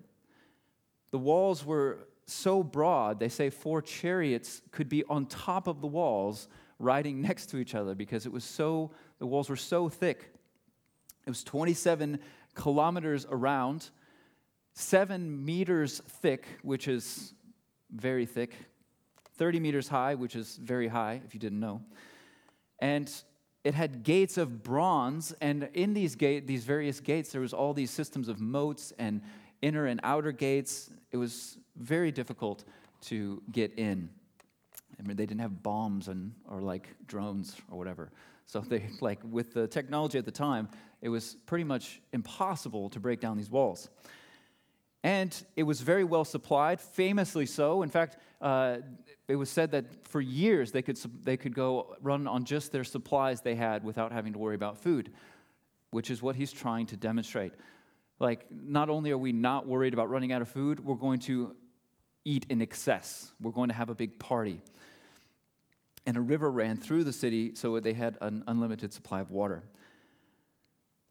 The 1.11 1.19
walls 1.19 1.63
were 1.63 1.99
so 2.25 2.63
broad, 2.63 3.19
they 3.19 3.29
say 3.29 3.49
four 3.49 3.81
chariots 3.81 4.61
could 4.71 4.89
be 4.89 5.03
on 5.05 5.25
top 5.25 5.67
of 5.67 5.81
the 5.81 5.87
walls 5.87 6.47
riding 6.79 7.21
next 7.27 7.47
to 7.47 7.57
each 7.57 7.75
other 7.75 7.93
because 7.93 8.25
it 8.25 8.31
was 8.31 8.43
so, 8.43 8.91
the 9.19 9.27
walls 9.27 9.49
were 9.49 9.55
so 9.55 9.89
thick. 9.89 10.33
It 11.25 11.29
was 11.29 11.43
27 11.43 12.19
kilometers 12.55 13.27
around, 13.29 13.89
seven 14.73 15.45
meters 15.45 16.01
thick, 16.07 16.47
which 16.63 16.87
is 16.87 17.33
very 17.91 18.25
thick, 18.25 18.55
30 19.41 19.59
meters 19.59 19.87
high, 19.87 20.13
which 20.13 20.35
is 20.35 20.57
very 20.57 20.87
high, 20.87 21.19
if 21.25 21.33
you 21.33 21.39
didn't 21.39 21.59
know. 21.59 21.81
And 22.77 23.11
it 23.63 23.73
had 23.73 24.03
gates 24.03 24.37
of 24.37 24.61
bronze, 24.61 25.33
and 25.41 25.67
in 25.73 25.95
these, 25.95 26.13
gate, 26.13 26.45
these 26.45 26.63
various 26.63 26.99
gates, 26.99 27.31
there 27.31 27.41
was 27.41 27.51
all 27.51 27.73
these 27.73 27.89
systems 27.89 28.27
of 28.27 28.39
moats 28.39 28.93
and 28.99 29.19
inner 29.63 29.87
and 29.87 29.99
outer 30.03 30.31
gates. 30.31 30.91
It 31.09 31.17
was 31.17 31.57
very 31.75 32.11
difficult 32.11 32.65
to 33.05 33.41
get 33.51 33.73
in. 33.79 34.11
I 34.99 35.07
mean, 35.07 35.17
they 35.17 35.25
didn't 35.25 35.41
have 35.41 35.63
bombs 35.63 36.07
and 36.07 36.33
or 36.47 36.61
like 36.61 36.89
drones 37.07 37.55
or 37.71 37.79
whatever. 37.79 38.11
So 38.45 38.59
they 38.59 38.89
like 38.99 39.21
with 39.27 39.55
the 39.55 39.67
technology 39.67 40.19
at 40.19 40.25
the 40.25 40.31
time, 40.31 40.69
it 41.01 41.09
was 41.09 41.35
pretty 41.47 41.63
much 41.63 41.99
impossible 42.13 42.91
to 42.91 42.99
break 42.99 43.19
down 43.19 43.37
these 43.37 43.49
walls. 43.49 43.89
And 45.03 45.35
it 45.55 45.63
was 45.63 45.81
very 45.81 46.03
well 46.03 46.25
supplied, 46.25 46.79
famously 46.79 47.45
so. 47.45 47.81
In 47.81 47.89
fact, 47.89 48.17
uh, 48.39 48.77
it 49.27 49.35
was 49.35 49.49
said 49.49 49.71
that 49.71 50.07
for 50.07 50.21
years 50.21 50.71
they 50.71 50.81
could, 50.81 50.97
they 51.23 51.37
could 51.37 51.55
go 51.55 51.95
run 52.01 52.27
on 52.27 52.45
just 52.45 52.71
their 52.71 52.83
supplies 52.83 53.41
they 53.41 53.55
had 53.55 53.83
without 53.83 54.11
having 54.11 54.33
to 54.33 54.39
worry 54.39 54.55
about 54.55 54.77
food, 54.77 55.11
which 55.89 56.11
is 56.11 56.21
what 56.21 56.35
he's 56.35 56.51
trying 56.51 56.85
to 56.87 56.97
demonstrate. 56.97 57.53
Like, 58.19 58.45
not 58.51 58.89
only 58.89 59.09
are 59.09 59.17
we 59.17 59.31
not 59.31 59.65
worried 59.65 59.93
about 59.93 60.09
running 60.11 60.31
out 60.31 60.43
of 60.43 60.49
food, 60.49 60.79
we're 60.79 60.95
going 60.95 61.19
to 61.21 61.55
eat 62.23 62.45
in 62.49 62.61
excess. 62.61 63.31
We're 63.41 63.51
going 63.51 63.69
to 63.69 63.75
have 63.75 63.89
a 63.89 63.95
big 63.95 64.19
party. 64.19 64.61
And 66.05 66.17
a 66.17 66.21
river 66.21 66.51
ran 66.51 66.77
through 66.77 67.03
the 67.03 67.13
city, 67.13 67.55
so 67.55 67.79
they 67.79 67.93
had 67.93 68.17
an 68.21 68.43
unlimited 68.47 68.93
supply 68.93 69.21
of 69.21 69.31
water. 69.31 69.63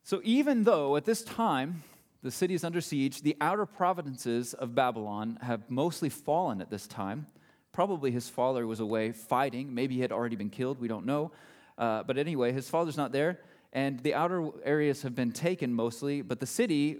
So, 0.05 0.21
even 0.25 0.65
though 0.65 0.97
at 0.97 1.05
this 1.05 1.23
time 1.23 1.83
the 2.23 2.31
city 2.31 2.55
is 2.55 2.65
under 2.65 2.81
siege. 2.81 3.23
The 3.23 3.37
outer 3.41 3.67
provinces 3.67 4.53
of 4.55 4.75
Babylon 4.75 5.39
have 5.43 5.71
mostly 5.71 6.09
fallen 6.09 6.61
at 6.61 6.71
this 6.71 6.87
time. 6.87 7.27
Probably 7.73 8.11
his 8.11 8.29
father 8.29 8.67
was 8.67 8.81
away 8.81 9.13
fighting. 9.13 9.75
Maybe 9.75 9.95
he 9.95 10.01
had 10.01 10.13
already 10.13 10.37
been 10.37 10.51
killed. 10.51 10.81
We 10.81 10.89
don't 10.89 11.07
know. 11.07 11.33
Uh, 11.79 12.03
but 12.03 12.19
anyway, 12.19 12.53
his 12.53 12.69
father's 12.69 12.97
not 12.97 13.13
there. 13.13 13.41
And 13.73 14.01
the 14.01 14.15
outer 14.15 14.51
areas 14.65 15.03
have 15.03 15.15
been 15.15 15.33
taken 15.33 15.73
mostly, 15.73 16.23
but 16.23 16.41
the 16.41 16.47
city 16.47 16.99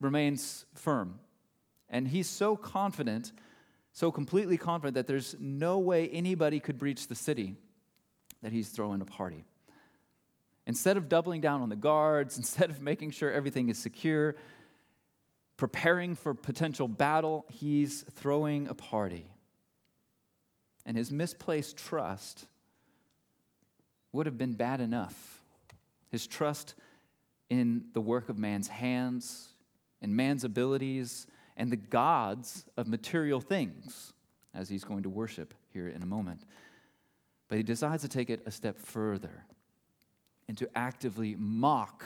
remains 0.00 0.66
firm. 0.74 1.18
And 1.88 2.06
he's 2.06 2.28
so 2.28 2.56
confident, 2.56 3.32
so 3.92 4.12
completely 4.12 4.58
confident, 4.58 4.94
that 4.94 5.06
there's 5.06 5.34
no 5.40 5.78
way 5.78 6.08
anybody 6.08 6.60
could 6.60 6.78
breach 6.78 7.08
the 7.08 7.14
city 7.14 7.56
that 8.42 8.52
he's 8.52 8.68
throwing 8.68 9.00
a 9.00 9.04
party. 9.04 9.44
Instead 10.66 10.96
of 10.96 11.08
doubling 11.08 11.40
down 11.40 11.60
on 11.60 11.68
the 11.68 11.76
guards, 11.76 12.36
instead 12.38 12.70
of 12.70 12.80
making 12.80 13.10
sure 13.10 13.30
everything 13.30 13.68
is 13.68 13.78
secure, 13.78 14.36
preparing 15.56 16.14
for 16.14 16.34
potential 16.34 16.88
battle, 16.88 17.44
he's 17.48 18.02
throwing 18.12 18.68
a 18.68 18.74
party. 18.74 19.26
And 20.84 20.96
his 20.96 21.12
misplaced 21.12 21.76
trust 21.76 22.46
would 24.12 24.26
have 24.26 24.36
been 24.36 24.54
bad 24.54 24.80
enough. 24.80 25.40
His 26.10 26.26
trust 26.26 26.74
in 27.48 27.84
the 27.92 28.00
work 28.00 28.28
of 28.28 28.38
man's 28.38 28.68
hands, 28.68 29.48
in 30.00 30.14
man's 30.16 30.44
abilities, 30.44 31.26
and 31.56 31.70
the 31.70 31.76
gods 31.76 32.64
of 32.76 32.88
material 32.88 33.40
things, 33.40 34.12
as 34.54 34.68
he's 34.68 34.84
going 34.84 35.04
to 35.04 35.08
worship 35.08 35.54
here 35.72 35.88
in 35.88 36.02
a 36.02 36.06
moment. 36.06 36.42
But 37.48 37.58
he 37.58 37.62
decides 37.62 38.02
to 38.02 38.08
take 38.08 38.30
it 38.30 38.42
a 38.46 38.50
step 38.50 38.78
further 38.78 39.44
and 40.48 40.56
to 40.58 40.68
actively 40.74 41.36
mock 41.38 42.04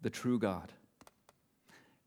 the 0.00 0.10
true 0.10 0.38
God 0.38 0.72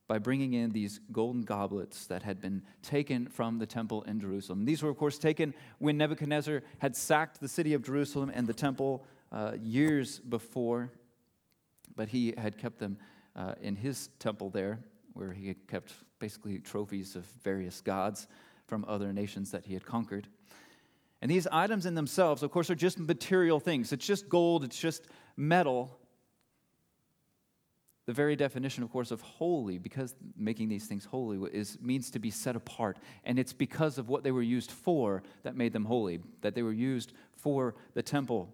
by 0.07 0.19
bringing 0.19 0.53
in 0.53 0.71
these 0.71 0.99
golden 1.11 1.41
goblets 1.43 2.05
that 2.07 2.21
had 2.21 2.39
been 2.39 2.61
taken 2.83 3.27
from 3.27 3.57
the 3.57 3.65
temple 3.65 4.03
in 4.03 4.19
Jerusalem. 4.19 4.65
These 4.65 4.83
were, 4.83 4.89
of 4.89 4.97
course, 4.97 5.17
taken 5.17 5.53
when 5.79 5.97
Nebuchadnezzar 5.97 6.61
had 6.77 6.95
sacked 6.95 7.39
the 7.41 7.47
city 7.47 7.73
of 7.73 7.83
Jerusalem 7.83 8.31
and 8.33 8.45
the 8.45 8.53
temple 8.53 9.03
uh, 9.31 9.53
years 9.61 10.19
before, 10.19 10.91
but 11.95 12.09
he 12.09 12.33
had 12.37 12.57
kept 12.57 12.77
them 12.77 12.97
uh, 13.35 13.55
in 13.61 13.75
his 13.75 14.09
temple 14.19 14.49
there, 14.49 14.79
where 15.13 15.31
he 15.31 15.47
had 15.47 15.67
kept 15.67 15.93
basically 16.19 16.59
trophies 16.59 17.15
of 17.15 17.25
various 17.43 17.81
gods 17.81 18.27
from 18.67 18.85
other 18.87 19.11
nations 19.11 19.51
that 19.51 19.65
he 19.65 19.73
had 19.73 19.85
conquered. 19.85 20.27
And 21.25 21.31
these 21.31 21.47
items 21.47 21.87
in 21.87 21.95
themselves, 21.95 22.43
of 22.43 22.51
course, 22.51 22.69
are 22.69 22.75
just 22.75 22.99
material 22.99 23.59
things. 23.59 23.91
It's 23.91 24.05
just 24.05 24.29
gold, 24.29 24.63
it's 24.63 24.77
just 24.77 25.07
metal. 25.35 25.97
The 28.05 28.13
very 28.13 28.35
definition, 28.35 28.83
of 28.83 28.91
course, 28.91 29.09
of 29.09 29.21
holy, 29.21 29.79
because 29.79 30.13
making 30.37 30.69
these 30.69 30.85
things 30.85 31.03
holy 31.03 31.39
is, 31.51 31.79
means 31.81 32.11
to 32.11 32.19
be 32.19 32.29
set 32.29 32.55
apart. 32.55 32.99
And 33.23 33.39
it's 33.39 33.53
because 33.53 33.97
of 33.97 34.07
what 34.07 34.23
they 34.23 34.29
were 34.29 34.43
used 34.43 34.69
for 34.69 35.23
that 35.41 35.55
made 35.55 35.73
them 35.73 35.85
holy, 35.85 36.19
that 36.41 36.53
they 36.53 36.61
were 36.61 36.71
used 36.71 37.11
for 37.37 37.73
the 37.95 38.03
temple. 38.03 38.53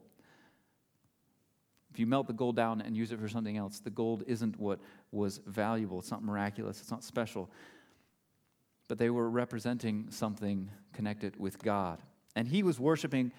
If 1.92 2.00
you 2.00 2.06
melt 2.06 2.28
the 2.28 2.32
gold 2.32 2.56
down 2.56 2.80
and 2.80 2.96
use 2.96 3.12
it 3.12 3.20
for 3.20 3.28
something 3.28 3.58
else, 3.58 3.82
the 3.82 3.90
gold 3.90 4.24
isn't 4.28 4.58
what 4.58 4.80
was 5.12 5.42
valuable. 5.46 6.00
It's 6.00 6.10
not 6.10 6.24
miraculous, 6.24 6.80
it's 6.80 6.90
not 6.90 7.04
special. 7.04 7.52
But 8.88 8.98
they 8.98 9.10
were 9.10 9.30
representing 9.30 10.06
something 10.10 10.72
connected 10.94 11.38
with 11.38 11.62
God. 11.62 12.02
And 12.36 12.48
he 12.48 12.64
was 12.64 12.80
worshiping 12.80 13.32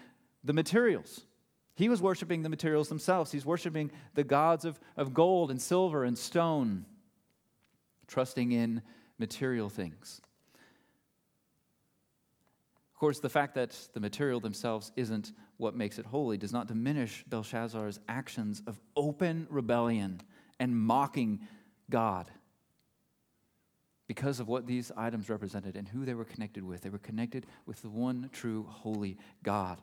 the 0.45 0.53
materials. 0.53 1.23
He 1.75 1.89
was 1.89 2.03
worshiping 2.03 2.43
the 2.43 2.49
materials 2.49 2.89
themselves. 2.89 3.33
He's 3.33 3.47
worshiping 3.47 3.91
the 4.15 4.25
gods 4.25 4.65
of, 4.65 4.79
of 4.97 5.15
gold 5.15 5.51
and 5.51 5.61
silver 5.61 6.05
and 6.05 6.17
stone, 6.17 6.85
trusting 8.07 8.53
in 8.53 8.83
material 9.19 9.69
things. 9.69 10.21
Of 12.95 13.01
course, 13.01 13.21
the 13.21 13.31
fact 13.31 13.55
that 13.55 13.77
the 13.95 14.01
material 14.01 14.39
themselves 14.39 14.93
isn't 14.97 15.33
what 15.57 15.75
makes 15.75 15.99
it 15.99 16.07
holy 16.07 16.37
does 16.37 16.53
not 16.53 16.69
diminish 16.69 17.25
Belshazzar's 17.29 17.99
actions 18.09 18.63
of 18.67 18.81
open 18.95 19.47
rebellion 19.51 20.21
and 20.61 20.77
mocking 20.77 21.41
God 21.91 22.31
because 24.07 24.41
of 24.41 24.49
what 24.49 24.67
these 24.67 24.91
items 24.97 25.29
represented 25.29 25.77
and 25.77 25.89
who 25.89 26.05
they 26.05 26.15
were 26.15 26.25
connected 26.25 26.65
with. 26.65 26.83
They 26.83 26.91
were 26.91 26.99
connected 26.99 27.47
with 27.67 27.83
the 27.83 27.89
one 27.89 28.29
true 28.33 28.67
holy 28.69 29.17
God. 29.43 29.79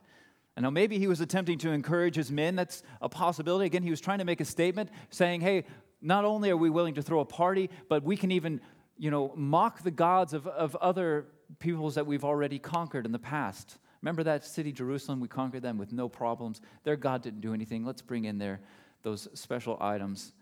And 0.56 0.64
now 0.64 0.70
maybe 0.70 1.00
he 1.00 1.08
was 1.08 1.22
attempting 1.22 1.58
to 1.60 1.72
encourage 1.72 2.16
his 2.16 2.32
men. 2.32 2.56
That's 2.56 2.84
a 3.02 3.08
possibility. 3.08 3.66
Again, 3.66 3.84
he 3.84 3.90
was 3.90 4.02
trying 4.02 4.20
to 4.20 4.26
make 4.26 4.42
a 4.42 4.46
statement 4.46 4.90
saying, 5.10 5.42
hey, 5.42 5.64
not 6.02 6.26
only 6.26 6.50
are 6.50 6.58
we 6.58 6.70
willing 6.70 6.96
to 6.96 7.02
throw 7.02 7.22
a 7.22 7.26
party, 7.26 7.70
but 7.88 8.04
we 8.04 8.18
can 8.18 8.32
even, 8.32 8.62
you 8.98 9.10
know, 9.10 9.34
mock 9.36 9.84
the 9.84 9.92
gods 9.92 10.34
of, 10.34 10.48
of 10.48 10.76
other 10.78 11.28
peoples 11.60 11.96
that 11.96 12.06
we've 12.06 12.26
already 12.26 12.60
conquered 12.60 13.06
in 13.06 13.12
the 13.12 13.20
past. 13.20 13.78
Remember 14.02 14.24
that 14.24 14.46
city, 14.46 14.72
Jerusalem? 14.72 15.20
We 15.20 15.28
conquered 15.28 15.62
them 15.62 15.78
with 15.78 15.92
no 15.92 16.08
problems. 16.08 16.62
Their 16.84 16.96
God 16.96 17.22
didn't 17.22 17.42
do 17.42 17.54
anything. 17.54 17.86
Let's 17.86 18.02
bring 18.02 18.26
in 18.26 18.38
there 18.38 18.60
those 19.04 19.28
special 19.34 19.78
items. 19.82 20.34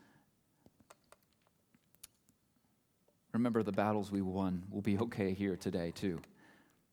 Remember 3.34 3.64
the 3.64 3.72
battles 3.72 4.12
we 4.12 4.22
won. 4.22 4.64
We'll 4.70 4.82
be 4.82 4.98
okay 5.02 5.34
here 5.34 5.56
today, 5.56 5.92
too. 5.92 6.20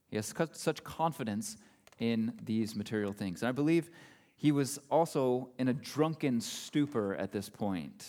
He 0.08 0.16
has 0.16 0.32
such 0.52 0.84
confidence 0.84 1.56
in 1.98 2.32
these 2.44 2.76
material 2.76 3.12
things. 3.12 3.42
And 3.42 3.48
I 3.48 3.52
believe 3.52 3.90
he 4.36 4.52
was 4.52 4.78
also 4.90 5.50
in 5.58 5.68
a 5.68 5.72
drunken 5.72 6.40
stupor 6.40 7.14
at 7.14 7.32
this 7.32 7.48
point, 7.48 8.06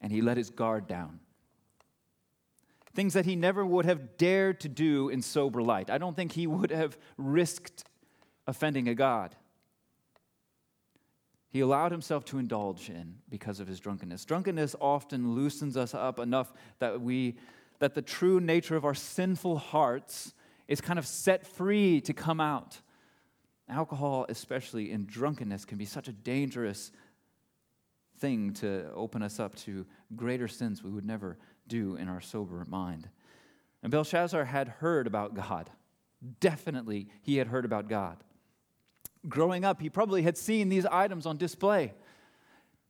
and 0.00 0.12
he 0.12 0.20
let 0.20 0.36
his 0.36 0.50
guard 0.50 0.86
down. 0.86 1.20
Things 2.94 3.14
that 3.14 3.24
he 3.24 3.34
never 3.34 3.64
would 3.64 3.84
have 3.86 4.16
dared 4.16 4.60
to 4.60 4.68
do 4.68 5.08
in 5.08 5.22
sober 5.22 5.62
light. 5.62 5.90
I 5.90 5.98
don't 5.98 6.14
think 6.14 6.32
he 6.32 6.46
would 6.46 6.70
have 6.70 6.96
risked 7.16 7.84
offending 8.46 8.88
a 8.88 8.94
God. 8.94 9.34
He 11.54 11.60
allowed 11.60 11.92
himself 11.92 12.24
to 12.24 12.38
indulge 12.38 12.90
in 12.90 13.14
because 13.28 13.60
of 13.60 13.68
his 13.68 13.78
drunkenness. 13.78 14.24
Drunkenness 14.24 14.74
often 14.80 15.36
loosens 15.36 15.76
us 15.76 15.94
up 15.94 16.18
enough 16.18 16.52
that 16.80 17.00
we 17.00 17.36
that 17.78 17.94
the 17.94 18.02
true 18.02 18.40
nature 18.40 18.74
of 18.74 18.84
our 18.84 18.92
sinful 18.92 19.58
hearts 19.58 20.34
is 20.66 20.80
kind 20.80 20.98
of 20.98 21.06
set 21.06 21.46
free 21.46 22.00
to 22.00 22.12
come 22.12 22.40
out. 22.40 22.80
Alcohol, 23.68 24.26
especially 24.28 24.90
in 24.90 25.06
drunkenness, 25.06 25.64
can 25.64 25.78
be 25.78 25.84
such 25.84 26.08
a 26.08 26.12
dangerous 26.12 26.90
thing 28.18 28.52
to 28.54 28.90
open 28.92 29.22
us 29.22 29.38
up 29.38 29.54
to 29.54 29.86
greater 30.16 30.48
sins 30.48 30.82
we 30.82 30.90
would 30.90 31.06
never 31.06 31.38
do 31.68 31.94
in 31.94 32.08
our 32.08 32.20
sober 32.20 32.64
mind. 32.68 33.08
And 33.80 33.92
Belshazzar 33.92 34.46
had 34.46 34.66
heard 34.66 35.06
about 35.06 35.34
God. 35.34 35.70
Definitely, 36.40 37.06
he 37.22 37.36
had 37.36 37.46
heard 37.46 37.64
about 37.64 37.88
God. 37.88 38.24
Growing 39.28 39.64
up, 39.64 39.80
he 39.80 39.88
probably 39.88 40.22
had 40.22 40.36
seen 40.36 40.68
these 40.68 40.86
items 40.86 41.26
on 41.26 41.36
display. 41.36 41.94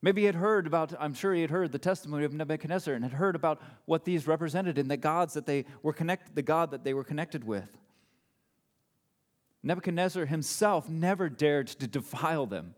Maybe 0.03 0.23
he 0.23 0.27
had 0.27 0.35
heard 0.35 0.67
about, 0.67 0.93
I'm 1.01 1.15
sure 1.15 1.33
he 1.33 1.41
had 1.41 1.51
heard 1.51 1.73
the 1.73 1.79
testimony 1.79 2.25
of 2.25 2.35
Nebuchadnezzar 2.35 2.93
and 2.93 3.03
had 3.03 3.15
heard 3.15 3.35
about 3.35 3.63
what 3.87 4.05
these 4.05 4.27
represented 4.27 4.77
and 4.77 4.91
the 4.91 4.99
gods 4.99 5.33
that 5.35 5.47
they 5.47 5.65
were 5.83 5.95
connected, 5.95 6.35
the 6.35 6.43
God 6.43 6.73
that 6.73 6.85
they 6.85 6.93
were 6.93 7.05
connected 7.05 7.45
with. 7.45 7.79
Nebuchadnezzar 9.63 10.27
himself 10.27 10.91
never 10.91 11.31
dared 11.31 11.69
to 11.69 11.87
defile 11.87 12.45
them. 12.45 12.75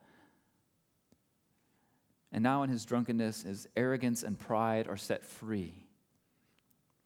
And 2.30 2.44
now, 2.44 2.62
in 2.62 2.70
his 2.70 2.84
drunkenness, 2.84 3.42
his 3.42 3.66
arrogance 3.76 4.22
and 4.22 4.38
pride 4.38 4.86
are 4.86 4.96
set 4.96 5.24
free. 5.24 5.74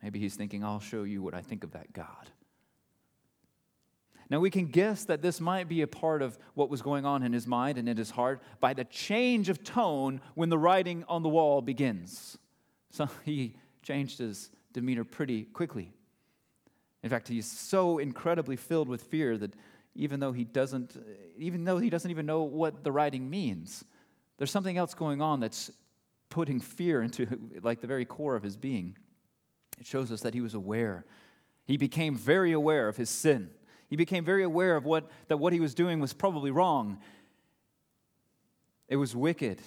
Maybe 0.02 0.18
he's 0.18 0.34
thinking, 0.34 0.64
I'll 0.64 0.80
show 0.80 1.04
you 1.04 1.22
what 1.22 1.34
I 1.34 1.40
think 1.40 1.64
of 1.64 1.70
that 1.72 1.92
God. 1.92 2.30
Now, 4.30 4.38
we 4.38 4.48
can 4.48 4.66
guess 4.66 5.04
that 5.04 5.22
this 5.22 5.40
might 5.40 5.68
be 5.68 5.82
a 5.82 5.88
part 5.88 6.22
of 6.22 6.38
what 6.54 6.70
was 6.70 6.82
going 6.82 7.04
on 7.04 7.24
in 7.24 7.32
his 7.32 7.48
mind 7.48 7.78
and 7.78 7.88
in 7.88 7.96
his 7.96 8.10
heart 8.10 8.40
by 8.60 8.72
the 8.72 8.84
change 8.84 9.48
of 9.48 9.64
tone 9.64 10.20
when 10.34 10.48
the 10.48 10.58
writing 10.58 11.04
on 11.08 11.24
the 11.24 11.28
wall 11.28 11.60
begins. 11.60 12.38
So 12.90 13.08
he 13.24 13.56
changed 13.82 14.18
his 14.18 14.50
demeanor 14.72 15.04
pretty 15.04 15.44
quickly. 15.44 15.92
In 17.02 17.10
fact, 17.10 17.26
he's 17.26 17.50
so 17.50 17.98
incredibly 17.98 18.56
filled 18.56 18.88
with 18.88 19.02
fear 19.02 19.36
that 19.38 19.54
even 19.94 20.20
though 20.20 20.32
he 20.32 20.44
doesn't 20.44 20.96
even 21.36 21.64
though 21.64 21.78
he 21.78 21.90
doesn't 21.90 22.10
even 22.10 22.26
know 22.26 22.42
what 22.42 22.84
the 22.84 22.92
writing 22.92 23.28
means 23.28 23.84
there's 24.38 24.50
something 24.50 24.76
else 24.76 24.94
going 24.94 25.20
on 25.20 25.40
that's 25.40 25.70
putting 26.28 26.60
fear 26.60 27.02
into 27.02 27.26
like 27.62 27.80
the 27.80 27.86
very 27.86 28.04
core 28.04 28.36
of 28.36 28.42
his 28.42 28.56
being 28.56 28.96
it 29.78 29.86
shows 29.86 30.12
us 30.12 30.20
that 30.20 30.32
he 30.34 30.40
was 30.40 30.54
aware 30.54 31.04
he 31.64 31.76
became 31.76 32.14
very 32.14 32.52
aware 32.52 32.88
of 32.88 32.96
his 32.96 33.10
sin 33.10 33.50
he 33.90 33.96
became 33.96 34.24
very 34.24 34.42
aware 34.42 34.76
of 34.76 34.86
what 34.86 35.10
that 35.28 35.36
what 35.36 35.52
he 35.52 35.60
was 35.60 35.74
doing 35.74 36.00
was 36.00 36.14
probably 36.14 36.50
wrong 36.50 36.98
it 38.88 38.96
was 38.96 39.14
wicked 39.14 39.58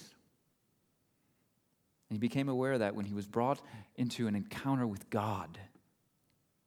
and 2.10 2.16
he 2.16 2.18
became 2.18 2.50
aware 2.50 2.74
of 2.74 2.80
that 2.80 2.96
when 2.96 3.06
he 3.06 3.14
was 3.14 3.28
brought 3.28 3.62
into 3.96 4.28
an 4.28 4.36
encounter 4.36 4.88
with 4.88 5.10
god 5.12 5.60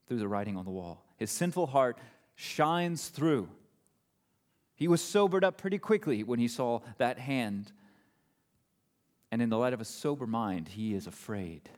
through 0.07 0.19
the 0.19 0.29
writing 0.29 0.57
on 0.57 0.64
the 0.64 0.71
wall 0.71 1.05
his 1.16 1.31
sinful 1.31 1.66
heart 1.66 1.99
shines 2.37 3.09
through. 3.09 3.49
He 4.75 4.87
was 4.87 5.03
sobered 5.03 5.42
up 5.42 5.57
pretty 5.57 5.79
quickly 5.79 6.23
when 6.23 6.38
he 6.38 6.49
saw 6.49 6.81
that 6.99 7.19
hand. 7.19 7.73
And 9.33 9.42
in 9.42 9.49
the 9.49 9.59
light 9.59 9.73
of 9.73 9.81
a 9.81 9.87
sober 9.87 10.27
mind, 10.27 10.69
he 10.69 10.95
is 10.95 11.07
afraid. 11.07 11.69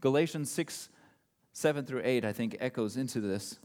Galatians 0.00 0.50
6, 0.50 0.90
7 1.52 1.86
through 1.86 2.02
8, 2.04 2.24
I 2.24 2.32
think, 2.32 2.56
echoes 2.60 2.96
into 2.96 3.20
this. 3.20 3.58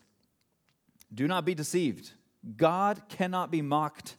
Do 1.14 1.28
not 1.28 1.46
be 1.46 1.56
deceived. 1.56 2.12
God 2.58 3.04
cannot 3.10 3.52
be 3.52 3.62
mocked. 3.62 4.18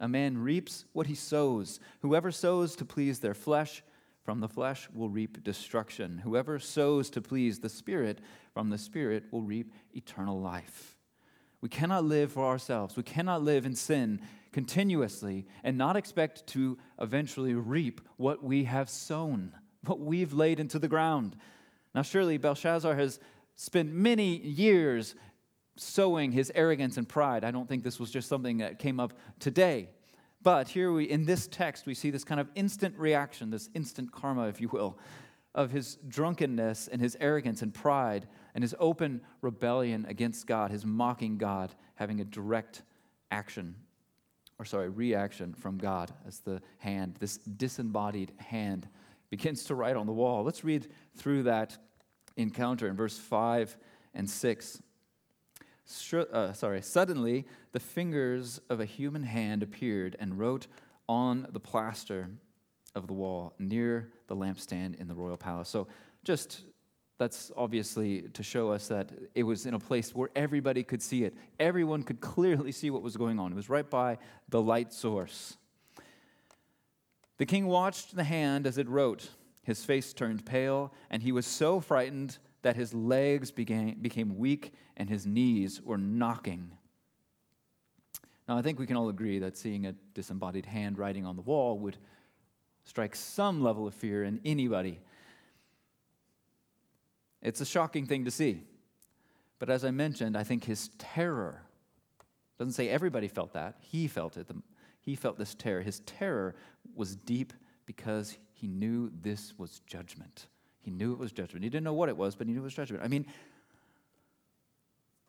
A 0.00 0.08
man 0.08 0.38
reaps 0.38 0.84
what 0.92 1.06
he 1.06 1.14
sows. 1.14 1.80
Whoever 2.00 2.30
sows 2.30 2.76
to 2.76 2.84
please 2.84 3.18
their 3.18 3.34
flesh, 3.34 3.82
from 4.22 4.40
the 4.40 4.48
flesh 4.48 4.88
will 4.94 5.08
reap 5.08 5.42
destruction. 5.42 6.18
Whoever 6.18 6.58
sows 6.58 7.08
to 7.10 7.22
please 7.22 7.60
the 7.60 7.68
Spirit, 7.68 8.20
from 8.52 8.70
the 8.70 8.78
Spirit 8.78 9.24
will 9.30 9.42
reap 9.42 9.72
eternal 9.94 10.38
life. 10.38 10.96
We 11.60 11.68
cannot 11.68 12.04
live 12.04 12.32
for 12.32 12.44
ourselves. 12.44 12.96
We 12.96 13.02
cannot 13.02 13.42
live 13.42 13.66
in 13.66 13.74
sin 13.74 14.20
continuously 14.52 15.46
and 15.64 15.76
not 15.76 15.96
expect 15.96 16.46
to 16.48 16.78
eventually 17.00 17.54
reap 17.54 18.00
what 18.16 18.44
we 18.44 18.64
have 18.64 18.88
sown, 18.88 19.52
what 19.86 19.98
we've 19.98 20.32
laid 20.32 20.60
into 20.60 20.78
the 20.78 20.88
ground. 20.88 21.34
Now, 21.94 22.02
surely 22.02 22.36
Belshazzar 22.36 22.94
has 22.94 23.18
spent 23.56 23.92
many 23.92 24.36
years 24.36 25.14
sowing 25.78 26.32
his 26.32 26.50
arrogance 26.54 26.96
and 26.96 27.08
pride. 27.08 27.44
I 27.44 27.50
don't 27.50 27.68
think 27.68 27.84
this 27.84 28.00
was 28.00 28.10
just 28.10 28.28
something 28.28 28.58
that 28.58 28.78
came 28.78 29.00
up 29.00 29.12
today. 29.38 29.90
But 30.42 30.68
here 30.68 30.92
we, 30.92 31.04
in 31.04 31.24
this 31.24 31.46
text, 31.46 31.86
we 31.86 31.94
see 31.94 32.10
this 32.10 32.24
kind 32.24 32.40
of 32.40 32.48
instant 32.54 32.96
reaction, 32.96 33.50
this 33.50 33.70
instant 33.74 34.12
karma, 34.12 34.48
if 34.48 34.60
you 34.60 34.68
will, 34.68 34.98
of 35.54 35.70
his 35.70 35.98
drunkenness 36.06 36.88
and 36.88 37.00
his 37.00 37.16
arrogance 37.20 37.62
and 37.62 37.74
pride 37.74 38.28
and 38.54 38.62
his 38.62 38.74
open 38.78 39.20
rebellion 39.40 40.06
against 40.08 40.46
God, 40.46 40.70
his 40.70 40.86
mocking 40.86 41.38
God, 41.38 41.74
having 41.96 42.20
a 42.20 42.24
direct 42.24 42.82
action, 43.30 43.74
or 44.58 44.64
sorry, 44.64 44.88
reaction 44.88 45.54
from 45.54 45.78
God 45.78 46.12
as 46.26 46.40
the 46.40 46.60
hand, 46.78 47.16
this 47.18 47.38
disembodied 47.38 48.32
hand, 48.36 48.88
begins 49.30 49.64
to 49.64 49.74
write 49.74 49.96
on 49.96 50.06
the 50.06 50.12
wall. 50.12 50.44
Let's 50.44 50.64
read 50.64 50.88
through 51.16 51.44
that 51.44 51.76
encounter 52.36 52.88
in 52.88 52.96
verse 52.96 53.18
5 53.18 53.76
and 54.14 54.28
6 54.28 54.82
uh, 56.12 56.52
sorry, 56.52 56.82
suddenly 56.82 57.46
the 57.72 57.80
fingers 57.80 58.60
of 58.68 58.80
a 58.80 58.84
human 58.84 59.22
hand 59.22 59.62
appeared 59.62 60.16
and 60.18 60.38
wrote 60.38 60.66
on 61.08 61.46
the 61.50 61.60
plaster 61.60 62.28
of 62.94 63.06
the 63.06 63.12
wall 63.12 63.54
near 63.58 64.10
the 64.26 64.36
lampstand 64.36 65.00
in 65.00 65.08
the 65.08 65.14
royal 65.14 65.36
palace. 65.36 65.68
So, 65.68 65.88
just 66.24 66.62
that's 67.18 67.50
obviously 67.56 68.22
to 68.32 68.42
show 68.42 68.70
us 68.70 68.88
that 68.88 69.10
it 69.34 69.42
was 69.42 69.66
in 69.66 69.74
a 69.74 69.78
place 69.78 70.14
where 70.14 70.30
everybody 70.36 70.84
could 70.84 71.02
see 71.02 71.24
it. 71.24 71.34
Everyone 71.58 72.04
could 72.04 72.20
clearly 72.20 72.70
see 72.70 72.90
what 72.90 73.02
was 73.02 73.16
going 73.16 73.40
on. 73.40 73.50
It 73.52 73.56
was 73.56 73.68
right 73.68 73.88
by 73.88 74.18
the 74.48 74.62
light 74.62 74.92
source. 74.92 75.56
The 77.38 77.46
king 77.46 77.66
watched 77.66 78.14
the 78.14 78.24
hand 78.24 78.66
as 78.66 78.78
it 78.78 78.88
wrote. 78.88 79.30
His 79.62 79.84
face 79.84 80.12
turned 80.12 80.46
pale, 80.46 80.92
and 81.10 81.22
he 81.22 81.32
was 81.32 81.46
so 81.46 81.80
frightened 81.80 82.38
that 82.62 82.76
his 82.76 82.92
legs 82.92 83.50
began, 83.50 83.96
became 84.00 84.36
weak 84.38 84.72
and 84.96 85.08
his 85.08 85.26
knees 85.26 85.80
were 85.82 85.98
knocking. 85.98 86.72
Now, 88.48 88.56
I 88.56 88.62
think 88.62 88.78
we 88.78 88.86
can 88.86 88.96
all 88.96 89.08
agree 89.08 89.38
that 89.40 89.56
seeing 89.56 89.86
a 89.86 89.94
disembodied 90.14 90.66
hand 90.66 90.98
writing 90.98 91.26
on 91.26 91.36
the 91.36 91.42
wall 91.42 91.78
would 91.80 91.98
strike 92.84 93.14
some 93.14 93.62
level 93.62 93.86
of 93.86 93.94
fear 93.94 94.24
in 94.24 94.40
anybody. 94.44 94.98
It's 97.42 97.60
a 97.60 97.66
shocking 97.66 98.06
thing 98.06 98.24
to 98.24 98.30
see. 98.30 98.62
But 99.58 99.70
as 99.70 99.84
I 99.84 99.90
mentioned, 99.90 100.36
I 100.36 100.44
think 100.44 100.64
his 100.64 100.88
terror 100.98 101.62
doesn't 102.58 102.72
say 102.72 102.88
everybody 102.88 103.28
felt 103.28 103.52
that. 103.52 103.76
He 103.80 104.08
felt 104.08 104.36
it. 104.36 104.48
He 105.00 105.14
felt 105.14 105.38
this 105.38 105.54
terror. 105.54 105.82
His 105.82 106.00
terror 106.00 106.54
was 106.94 107.14
deep 107.14 107.52
because 107.86 108.36
he 108.52 108.66
knew 108.66 109.10
this 109.22 109.54
was 109.58 109.80
judgment. 109.86 110.46
He 110.88 110.94
knew 110.94 111.12
it 111.12 111.18
was 111.18 111.32
judgment. 111.32 111.64
He 111.64 111.68
didn't 111.68 111.84
know 111.84 111.92
what 111.92 112.08
it 112.08 112.16
was, 112.16 112.34
but 112.34 112.46
he 112.46 112.54
knew 112.54 112.60
it 112.60 112.64
was 112.64 112.72
judgment. 112.72 113.04
I 113.04 113.08
mean, 113.08 113.26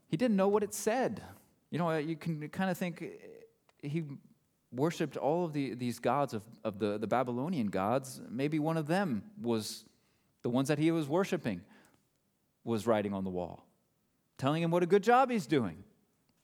he 0.08 0.16
didn't 0.16 0.38
know 0.38 0.48
what 0.48 0.64
it 0.64 0.74
said. 0.74 1.22
You 1.70 1.78
know, 1.78 1.98
you 1.98 2.16
can 2.16 2.48
kind 2.48 2.70
of 2.70 2.78
think 2.78 3.04
he 3.82 4.06
worshiped 4.72 5.18
all 5.18 5.44
of 5.44 5.52
the, 5.52 5.74
these 5.74 6.00
gods 6.00 6.34
of, 6.34 6.44
of 6.64 6.80
the, 6.80 6.98
the 6.98 7.08
Babylonian 7.08 7.68
gods. 7.68 8.22
Maybe 8.30 8.58
one 8.58 8.78
of 8.78 8.88
them 8.88 9.22
was 9.42 9.84
the 10.44 10.50
ones 10.50 10.70
that 10.70 10.80
he 10.80 10.92
was 10.92 11.10
worshiping, 11.10 11.60
was 12.64 12.88
writing 12.88 13.14
on 13.14 13.26
the 13.26 13.30
wall, 13.30 13.66
telling 14.38 14.64
him 14.64 14.72
what 14.72 14.82
a 14.82 14.86
good 14.86 15.04
job 15.04 15.30
he's 15.30 15.46
doing. 15.46 15.84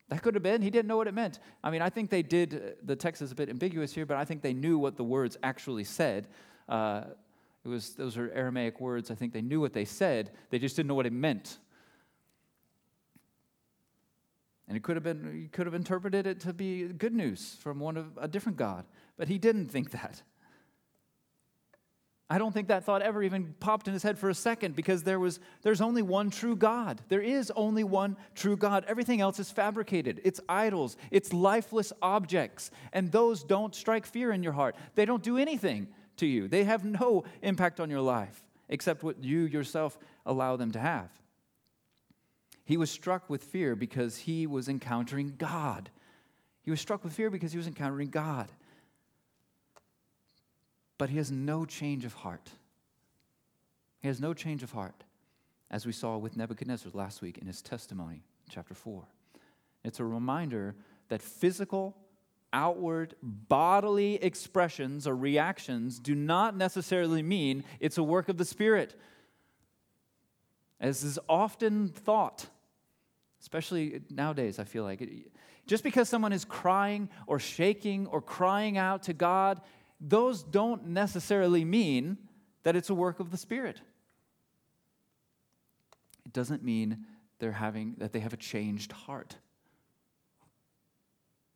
That 0.10 0.24
could 0.24 0.34
have 0.34 0.44
been. 0.44 0.62
He 0.62 0.70
didn't 0.70 0.90
know 0.90 0.98
what 0.98 1.08
it 1.08 1.14
meant. 1.14 1.40
I 1.64 1.72
mean, 1.72 1.82
I 1.82 1.90
think 1.90 2.10
they 2.10 2.22
did. 2.22 2.76
The 2.84 2.98
text 2.98 3.22
is 3.22 3.32
a 3.32 3.36
bit 3.36 3.48
ambiguous 3.48 3.94
here, 3.94 4.06
but 4.06 4.18
I 4.18 4.26
think 4.26 4.42
they 4.42 4.54
knew 4.54 4.78
what 4.78 4.98
the 4.98 5.06
words 5.06 5.38
actually 5.42 5.86
said. 5.86 6.28
Uh, 6.68 7.06
it 7.66 7.70
was 7.70 7.96
those 7.96 8.16
are 8.16 8.32
Aramaic 8.32 8.80
words. 8.80 9.10
I 9.10 9.16
think 9.16 9.34
they 9.34 9.42
knew 9.42 9.60
what 9.60 9.74
they 9.74 9.86
said. 9.86 10.32
They 10.52 10.60
just 10.60 10.76
didn't 10.76 10.88
know 10.88 10.96
what 10.96 11.08
it 11.08 11.14
meant. 11.14 11.58
And 14.68 14.78
it 14.78 14.84
could 14.84 14.96
have 14.96 15.04
been. 15.04 15.42
He 15.42 15.48
could 15.48 15.66
have 15.66 15.74
interpreted 15.74 16.28
it 16.28 16.40
to 16.42 16.54
be 16.54 16.88
good 16.88 17.14
news 17.14 17.58
from 17.60 17.80
one 17.80 17.98
of 17.98 18.18
a 18.18 18.28
different 18.28 18.58
God, 18.58 18.86
but 19.18 19.28
he 19.28 19.40
didn't 19.40 19.68
think 19.68 19.92
that. 19.92 20.22
I 22.28 22.40
don't 22.40 22.52
think 22.52 22.70
that 22.70 22.84
thought 22.84 23.04
ever 23.04 23.22
even 23.22 23.54
popped 23.60 23.88
in 23.88 23.94
his 23.94 24.02
head 24.02 24.18
for 24.18 24.30
a 24.30 24.34
second 24.34 24.76
because 24.76 25.04
there 25.04 25.20
was 25.20 25.40
there's 25.62 25.82
only 25.82 26.02
one 26.02 26.30
true 26.30 26.56
God. 26.56 27.02
There 27.08 27.22
is 27.22 27.52
only 27.56 27.84
one 27.84 28.16
true 28.34 28.58
God. 28.58 28.84
Everything 28.88 29.22
else 29.22 29.40
is 29.40 29.52
fabricated. 29.52 30.22
It's 30.24 30.40
idols, 30.50 30.98
it's 31.12 31.34
lifeless 31.34 31.94
objects, 32.02 32.70
and 32.94 33.12
those 33.12 33.44
don't 33.44 33.74
strike 33.74 34.06
fear 34.06 34.32
in 34.32 34.42
your 34.42 34.54
heart. 34.54 34.76
They 34.96 35.06
don't 35.06 35.24
do 35.24 35.38
anything 35.38 35.88
to 36.18 36.26
you. 36.26 36.48
They 36.48 36.64
have 36.64 36.84
no 36.86 37.24
impact 37.42 37.80
on 37.80 37.90
your 37.90 38.02
life 38.02 38.44
except 38.70 39.04
what 39.04 39.24
you 39.24 39.42
yourself 39.42 39.98
allow 40.26 40.56
them 40.56 40.72
to 40.72 40.80
have. 40.80 41.10
He 42.64 42.78
was 42.78 42.90
struck 42.90 43.30
with 43.30 43.44
fear 43.44 43.76
because 43.76 44.18
he 44.18 44.48
was 44.48 44.68
encountering 44.68 45.36
God. 45.38 45.90
He 46.64 46.72
was 46.72 46.82
struck 46.82 47.04
with 47.04 47.14
fear 47.14 47.30
because 47.30 47.52
he 47.52 47.58
was 47.58 47.68
encountering 47.68 48.10
God 48.10 48.50
but 50.98 51.10
he 51.10 51.18
has 51.18 51.32
no 51.32 51.66
change 51.66 52.06
of 52.06 52.14
heart. 52.14 52.50
He 54.00 54.08
has 54.08 54.20
no 54.20 54.34
change 54.34 54.64
of 54.64 54.72
heart, 54.72 55.04
as 55.72 55.86
we 55.86 55.92
saw 55.92 56.18
with 56.18 56.38
Nebuchadnezzar 56.38 56.92
last 56.94 57.22
week 57.22 57.38
in 57.38 57.48
his 57.48 57.62
testimony, 57.62 58.24
chapter 58.50 58.74
4. 58.74 59.04
It's 59.84 60.00
a 60.00 60.06
reminder 60.06 60.76
that 61.10 61.22
physical, 61.22 61.96
outward, 62.56 63.16
bodily 63.22 64.16
expressions 64.16 65.06
or 65.06 65.16
reactions 65.16 66.00
do 66.00 66.16
not 66.16 66.56
necessarily 66.56 67.22
mean 67.22 67.64
it's 67.80 67.98
a 67.98 68.04
work 68.04 68.30
of 68.30 68.38
the 68.38 68.46
Spirit. 68.46 68.96
As 70.80 71.04
is 71.04 71.20
often 71.30 71.90
thought, 71.90 72.48
especially 73.42 74.02
nowadays, 74.10 74.58
I 74.58 74.64
feel 74.64 74.84
like. 74.84 75.08
Just 75.68 75.84
because 75.84 76.08
someone 76.10 76.34
is 76.34 76.46
crying 76.46 77.10
or 77.28 77.40
shaking 77.40 78.08
or 78.08 78.22
crying 78.22 78.78
out 78.78 79.04
to 79.04 79.14
God 79.14 79.62
those 80.00 80.44
don't 80.44 80.88
necessarily 80.88 81.64
mean 81.64 82.18
that 82.64 82.76
it's 82.76 82.90
a 82.90 82.96
work 82.96 83.20
of 83.20 83.32
the 83.32 83.38
Spirit. 83.38 83.82
It 86.26 86.34
doesn't 86.34 86.64
mean 86.64 87.06
they're 87.40 87.52
having 87.52 87.96
that 87.98 88.12
they 88.12 88.20
have 88.20 88.34
a 88.34 88.38
changed 88.38 88.92
heart. 88.92 89.38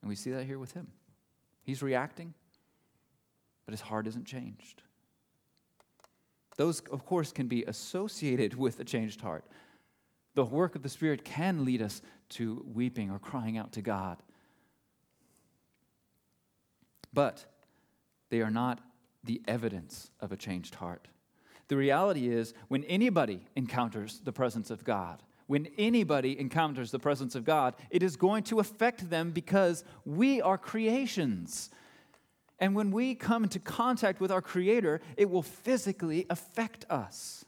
And 0.02 0.10
we 0.10 0.16
see 0.16 0.32
that 0.32 0.46
here 0.46 0.60
with 0.60 0.74
him. 0.74 0.88
He's 1.64 1.84
reacting, 1.84 2.34
but 3.66 3.74
his 3.74 3.82
heart 3.82 4.08
isn't 4.08 4.26
changed. 4.26 4.82
Those, 6.58 6.82
of 6.92 7.06
course, 7.06 7.32
can 7.32 7.48
be 7.48 7.64
associated 7.64 8.56
with 8.56 8.80
a 8.80 8.84
changed 8.84 9.22
heart. 9.22 9.46
The 10.36 10.46
work 10.46 10.76
of 10.76 10.84
the 10.84 10.90
Spirit 10.90 11.24
can 11.24 11.66
lead 11.66 11.82
us 11.82 12.02
to 12.30 12.66
weeping 12.74 13.10
or 13.10 13.20
crying 13.20 13.58
out 13.58 13.72
to 13.74 13.82
God. 13.82 14.18
But 17.14 17.46
they 18.30 18.42
are 18.42 18.52
not 18.52 18.80
the 19.24 19.42
evidence 19.48 20.12
of 20.20 20.32
a 20.32 20.38
changed 20.38 20.76
heart. 20.76 21.08
The 21.68 21.78
reality 21.78 22.30
is, 22.30 22.54
when 22.68 22.84
anybody 22.86 23.46
encounters 23.56 24.22
the 24.24 24.32
presence 24.32 24.70
of 24.70 24.84
God, 24.84 25.22
when 25.50 25.68
anybody 25.80 26.40
encounters 26.40 26.92
the 26.92 27.00
presence 27.00 27.34
of 27.34 27.44
God, 27.44 27.74
it 27.90 28.04
is 28.04 28.16
going 28.16 28.44
to 28.44 28.60
affect 28.60 29.10
them 29.10 29.32
because 29.32 29.84
we 30.06 30.40
are 30.44 30.60
creations. 30.60 31.72
And 32.60 32.76
when 32.76 32.92
we 32.92 33.16
come 33.16 33.46
into 33.46 33.58
contact 33.58 34.22
with 34.22 34.32
our 34.32 34.44
Creator, 34.44 35.02
it 35.18 35.28
will 35.28 35.42
physically 35.42 36.28
affect 36.30 36.86
us. 36.88 37.46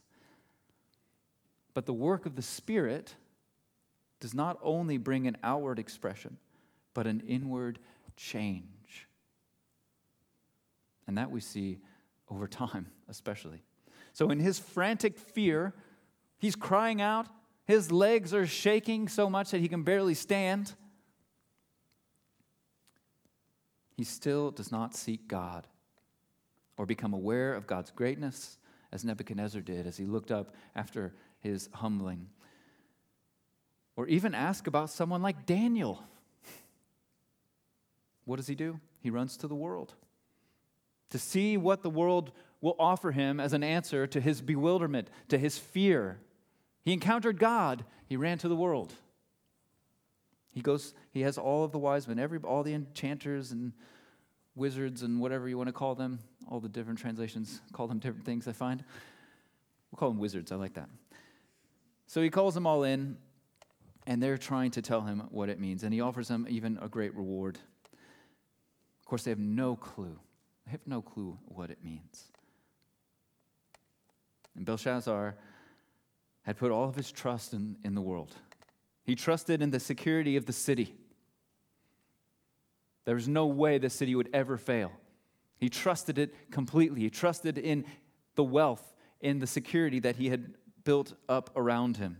But 1.76 1.86
the 1.86 1.94
work 1.94 2.26
of 2.26 2.36
the 2.36 2.42
Spirit 2.42 3.14
does 4.20 4.34
not 4.34 4.58
only 4.64 4.98
bring 4.98 5.28
an 5.28 5.38
outward 5.44 5.78
expression, 5.78 6.38
but 6.96 7.06
an 7.06 7.22
inward 7.28 7.78
change. 8.18 9.08
And 11.06 11.20
that 11.20 11.30
we 11.30 11.40
see 11.40 11.78
over 12.32 12.48
time, 12.48 12.88
especially. 13.08 13.62
So, 14.14 14.32
in 14.32 14.40
his 14.40 14.58
frantic 14.58 15.20
fear, 15.20 15.76
he's 16.40 16.56
crying 16.56 17.00
out. 17.00 17.28
His 17.66 17.92
legs 17.92 18.34
are 18.34 18.48
shaking 18.48 19.08
so 19.08 19.30
much 19.30 19.52
that 19.52 19.62
he 19.62 19.68
can 19.68 19.84
barely 19.84 20.14
stand. 20.14 20.74
He 23.96 24.04
still 24.04 24.52
does 24.52 24.72
not 24.72 24.96
seek 24.96 25.28
God 25.28 25.68
or 26.78 26.86
become 26.86 27.14
aware 27.14 27.54
of 27.54 27.68
God's 27.68 27.92
greatness 27.92 28.58
as 28.92 29.06
Nebuchadnezzar 29.06 29.62
did 29.62 29.88
as 29.88 29.98
he 29.98 30.06
looked 30.06 30.32
up 30.32 30.56
after 30.76 31.14
his 31.40 31.70
humbling. 31.74 32.28
Or 33.96 34.08
even 34.08 34.34
ask 34.34 34.68
about 34.68 34.90
someone 34.90 35.22
like 35.22 35.46
Daniel. 35.46 36.04
What 38.26 38.38
does 38.38 38.48
he 38.48 38.56
do? 38.56 38.80
He 39.02 39.10
runs 39.10 39.38
to 39.38 39.48
the 39.48 39.56
world 39.56 39.94
to 41.12 41.20
see 41.20 41.58
what 41.58 41.84
the 41.84 41.90
world 41.90 42.32
will 42.62 42.76
offer 42.80 43.12
him 43.12 43.40
as 43.40 43.54
an 43.54 43.64
answer 43.64 44.08
to 44.08 44.20
his 44.20 44.42
bewilderment, 44.42 45.10
to 45.28 45.38
his 45.38 45.58
fear. 45.58 46.20
He 46.84 46.94
encountered 46.94 47.38
God, 47.38 47.86
he 48.08 48.18
ran 48.18 48.38
to 48.40 48.48
the 48.48 48.56
world. 48.56 48.94
He 50.52 50.62
goes, 50.62 50.94
he 51.12 51.22
has 51.22 51.38
all 51.38 51.64
of 51.64 51.72
the 51.72 51.78
wise 51.78 52.08
men, 52.08 52.20
every, 52.20 52.40
all 52.40 52.64
the 52.64 52.74
enchanters 52.74 53.52
and 53.52 53.72
wizards 54.56 55.02
and 55.02 55.22
whatever 55.22 55.48
you 55.48 55.58
want 55.58 55.68
to 55.68 55.74
call 55.74 55.96
them. 55.96 56.20
All 56.50 56.60
the 56.60 56.68
different 56.68 57.00
translations 57.00 57.62
call 57.72 57.88
them 57.88 58.00
different 58.00 58.26
things, 58.26 58.48
I 58.48 58.52
find. 58.52 58.84
We'll 59.92 59.98
call 59.98 60.10
them 60.10 60.20
wizards, 60.20 60.52
I 60.52 60.56
like 60.56 60.74
that. 60.74 60.90
So 62.08 62.22
he 62.22 62.30
calls 62.30 62.54
them 62.54 62.68
all 62.68 62.84
in, 62.84 63.18
and 64.06 64.22
they're 64.22 64.38
trying 64.38 64.72
to 64.72 64.82
tell 64.82 65.02
him 65.02 65.24
what 65.30 65.48
it 65.48 65.60
means, 65.60 65.84
and 65.84 65.94
he 65.94 66.02
offers 66.02 66.28
them 66.28 66.46
even 66.50 66.78
a 66.82 66.90
great 66.90 67.16
reward. 67.16 67.58
Of 69.00 69.06
course, 69.06 69.24
they 69.24 69.32
have 69.32 69.40
no 69.40 69.76
clue 69.76 70.20
They 70.66 70.72
have 70.72 70.86
no 70.86 71.02
clue 71.02 71.38
what 71.46 71.70
it 71.70 71.84
means. 71.84 72.32
And 74.56 74.66
Belshazzar 74.66 75.36
had 76.44 76.58
put 76.58 76.72
all 76.72 76.88
of 76.88 76.96
his 76.96 77.12
trust 77.12 77.54
in, 77.54 77.78
in 77.84 77.96
the 77.96 78.02
world. 78.02 78.34
He 79.04 79.16
trusted 79.16 79.62
in 79.62 79.72
the 79.72 79.80
security 79.80 80.36
of 80.38 80.46
the 80.46 80.54
city. 80.54 80.96
There 83.06 83.16
was 83.16 83.28
no 83.28 83.48
way 83.48 83.78
the 83.78 83.90
city 83.90 84.16
would 84.16 84.30
ever 84.34 84.58
fail. 84.58 84.92
He 85.58 85.70
trusted 85.70 86.18
it 86.18 86.52
completely. 86.52 87.02
He 87.02 87.10
trusted 87.10 87.58
in 87.58 87.86
the 88.36 88.44
wealth, 88.44 88.96
in 89.20 89.40
the 89.40 89.48
security 89.48 90.00
that 90.00 90.16
he 90.16 90.30
had 90.30 90.56
built 90.84 91.14
up 91.30 91.52
around 91.56 91.98
him. 91.98 92.18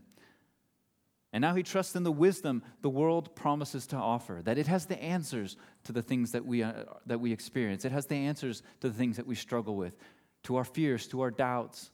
And 1.34 1.42
now 1.42 1.56
he 1.56 1.64
trusts 1.64 1.96
in 1.96 2.04
the 2.04 2.12
wisdom 2.12 2.62
the 2.82 2.90
world 2.90 3.36
promises 3.36 3.88
to 3.88 3.96
offer, 3.96 4.42
that 4.44 4.58
it 4.58 4.68
has 4.68 4.86
the 4.86 5.02
answers 5.02 5.56
to 5.86 5.94
the 5.94 6.02
things 6.02 6.34
that 6.34 6.46
we, 6.46 6.62
uh, 6.62 6.84
that 7.06 7.20
we 7.20 7.32
experience. 7.32 7.86
It 7.86 7.94
has 7.94 8.06
the 8.06 8.16
answers 8.16 8.62
to 8.82 8.90
the 8.90 8.94
things 8.94 9.16
that 9.18 9.26
we 9.26 9.36
struggle 9.36 9.76
with, 9.76 9.96
to 10.44 10.58
our 10.58 10.66
fears, 10.66 11.08
to 11.08 11.22
our 11.22 11.32
doubts, 11.32 11.92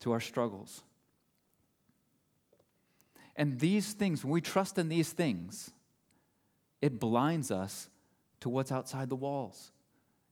to 0.00 0.12
our 0.12 0.20
struggles. 0.20 0.82
And 3.36 3.60
these 3.60 3.92
things, 3.92 4.24
when 4.24 4.32
we 4.32 4.40
trust 4.40 4.78
in 4.78 4.88
these 4.88 5.12
things, 5.12 5.70
it 6.80 6.98
blinds 6.98 7.50
us 7.50 7.88
to 8.40 8.48
what's 8.48 8.72
outside 8.72 9.08
the 9.08 9.16
walls. 9.16 9.70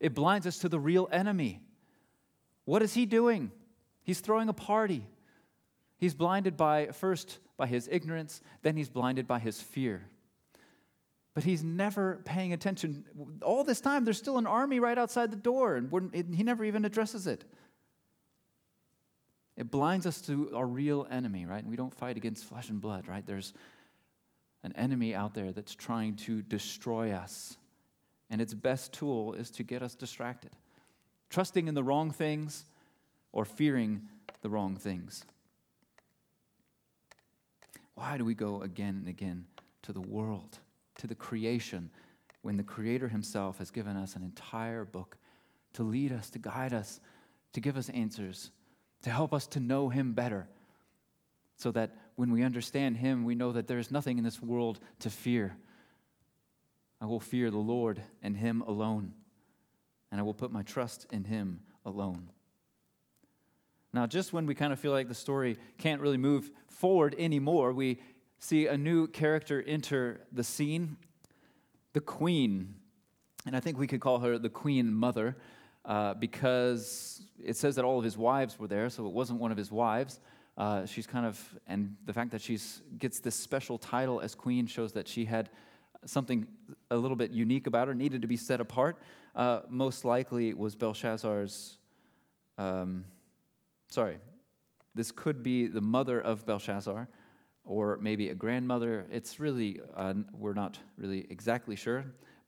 It 0.01 0.15
blinds 0.15 0.47
us 0.47 0.59
to 0.59 0.69
the 0.69 0.81
real 0.81 1.09
enemy. 1.13 1.61
What 2.65 2.83
is 2.83 2.95
he 2.95 3.07
doing? 3.07 3.51
He's 4.03 4.21
throwing 4.21 4.49
a 4.49 4.55
party. 4.55 5.07
He's 5.97 6.15
blinded 6.15 6.57
by, 6.57 6.89
first, 6.89 7.39
by 7.57 7.67
his 7.67 7.89
ignorance, 7.91 8.41
then 8.63 8.77
he's 8.77 8.89
blinded 8.89 9.27
by 9.27 9.39
his 9.39 9.61
fear. 9.61 10.09
But 11.35 11.45
he's 11.45 11.65
never 11.65 12.21
paying 12.25 12.53
attention. 12.53 13.05
All 13.43 13.65
this 13.65 13.81
time, 13.81 14.05
there's 14.05 14.19
still 14.19 14.39
an 14.39 14.47
army 14.47 14.81
right 14.81 14.97
outside 14.97 15.31
the 15.31 15.37
door, 15.37 15.77
and 15.77 16.15
it, 16.15 16.27
he 16.35 16.43
never 16.43 16.65
even 16.65 16.85
addresses 16.85 17.27
it. 17.27 17.45
It 19.57 19.71
blinds 19.71 20.07
us 20.07 20.21
to 20.23 20.51
our 20.55 20.67
real 20.67 21.07
enemy, 21.11 21.47
right? 21.47 21.63
And 21.63 21.71
we 21.71 21.77
don't 21.77 21.95
fight 21.95 22.17
against 22.17 22.45
flesh 22.45 22.71
and 22.71 22.81
blood, 22.81 23.07
right? 23.07 23.25
There's 23.25 23.53
an 24.65 24.73
enemy 24.77 25.15
out 25.15 25.35
there 25.35 25.53
that's 25.53 25.75
trying 25.75 26.17
to 26.17 26.43
destroy 26.43 27.13
us. 27.13 27.57
And 28.31 28.41
its 28.41 28.55
best 28.55 28.93
tool 28.93 29.35
is 29.35 29.51
to 29.53 29.63
get 29.63 29.83
us 29.83 29.95
distracted, 29.95 30.51
trusting 31.31 31.69
in 31.69 31.75
the 31.75 31.85
wrong 31.85 32.11
things 32.11 32.65
or 33.33 33.45
fearing 33.45 34.09
the 34.43 34.49
wrong 34.49 34.77
things. 34.77 35.25
Why 37.95 38.19
do 38.19 38.25
we 38.25 38.35
go 38.35 38.63
again 38.63 38.97
and 38.97 39.09
again 39.09 39.45
to 39.83 39.93
the 39.93 40.01
world, 40.01 40.59
to 40.97 41.07
the 41.07 41.15
creation, 41.15 41.91
when 42.43 42.57
the 42.57 42.63
Creator 42.63 43.09
Himself 43.09 43.59
has 43.59 43.71
given 43.71 43.97
us 43.97 44.17
an 44.17 44.23
entire 44.23 44.85
book 44.85 45.17
to 45.75 45.83
lead 45.83 46.13
us, 46.13 46.29
to 46.31 46.39
guide 46.39 46.73
us, 46.73 47.01
to 47.53 47.61
give 47.61 47.77
us 47.77 47.89
answers, 47.91 48.51
to 49.05 49.11
help 49.11 49.33
us 49.33 49.47
to 49.47 49.61
know 49.61 49.89
Him 49.89 50.13
better, 50.13 50.47
so 51.57 51.71
that 51.71 51.97
when 52.17 52.31
we 52.31 52.43
understand 52.43 52.97
Him, 52.97 53.25
we 53.25 53.35
know 53.35 53.53
that 53.53 53.67
there 53.67 53.79
is 53.79 53.91
nothing 53.91 54.19
in 54.19 54.25
this 54.25 54.43
world 54.43 54.81
to 55.01 55.11
fear. 55.11 55.57
I 57.01 57.07
will 57.07 57.21
fear 57.21 57.51
the 57.51 57.57
Lord 57.59 58.03
and 58.23 58.37
Him 58.37 58.63
alone, 58.63 59.15
and 60.11 60.21
I 60.21 60.25
will 60.25 60.35
put 60.35 60.53
my 60.53 60.63
trust 60.63 61.07
in 61.11 61.25
Him 61.25 61.61
alone. 61.85 62.31
Now, 63.93 64.07
just 64.07 64.33
when 64.33 64.47
we 64.47 64.55
kind 64.55 64.73
of 64.73 64.81
feel 64.81 64.93
like 64.93 65.09
the 65.09 65.15
story 65.15 65.57
can't 65.79 66.01
really 66.01 66.19
move 66.19 66.51
forward 66.67 67.15
anymore, 67.19 67.73
we 67.73 68.01
see 68.39 68.67
a 68.67 68.77
new 68.77 69.07
character 69.07 69.63
enter 69.67 70.21
the 70.33 70.45
scene 70.45 70.97
the 71.95 72.01
queen. 72.01 72.75
And 73.47 73.57
I 73.57 73.61
think 73.61 73.79
we 73.79 73.87
could 73.87 74.01
call 74.01 74.19
her 74.19 74.37
the 74.37 74.51
queen 74.51 74.93
mother 74.93 75.37
uh, 75.85 76.15
because 76.15 77.23
it 77.43 77.57
says 77.57 77.77
that 77.77 77.85
all 77.85 77.99
of 77.99 78.05
his 78.05 78.17
wives 78.17 78.59
were 78.59 78.69
there, 78.69 78.89
so 78.89 79.07
it 79.07 79.13
wasn't 79.13 79.41
one 79.41 79.51
of 79.51 79.59
his 79.59 79.71
wives. 79.71 80.21
Uh, 80.57 80.87
she's 80.87 81.07
kind 81.07 81.27
of, 81.27 81.41
and 81.67 81.97
the 82.07 82.13
fact 82.13 82.31
that 82.31 82.41
she 82.41 82.59
gets 82.99 83.21
this 83.21 83.35
special 83.35 83.77
title 83.79 84.21
as 84.21 84.35
queen 84.35 84.67
shows 84.67 84.93
that 84.93 85.09
she 85.09 85.25
had 85.25 85.51
something 86.07 86.47
a 86.91 86.97
little 86.97 87.17
bit 87.17 87.31
unique 87.31 87.67
about 87.67 87.89
her, 87.89 87.95
needed 87.95 88.23
to 88.23 88.29
be 88.29 88.37
set 88.37 88.61
apart. 88.61 88.99
Uh, 89.35 89.61
most 89.69 90.05
likely 90.05 90.55
was 90.55 90.77
Belshazzar's 90.77 91.79
um, 92.59 93.05
sorry, 93.89 94.19
this 94.95 95.11
could 95.11 95.43
be 95.43 95.67
the 95.67 95.81
mother 95.81 96.21
of 96.21 96.47
Belshazzar 96.47 97.09
or 97.65 97.99
maybe 98.01 98.29
a 98.29 98.35
grandmother. 98.35 99.07
It's 99.11 99.41
really, 99.41 99.81
uh, 99.97 100.15
we're 100.33 100.55
not 100.55 100.79
really 100.99 101.27
exactly 101.31 101.77
sure, 101.77 102.05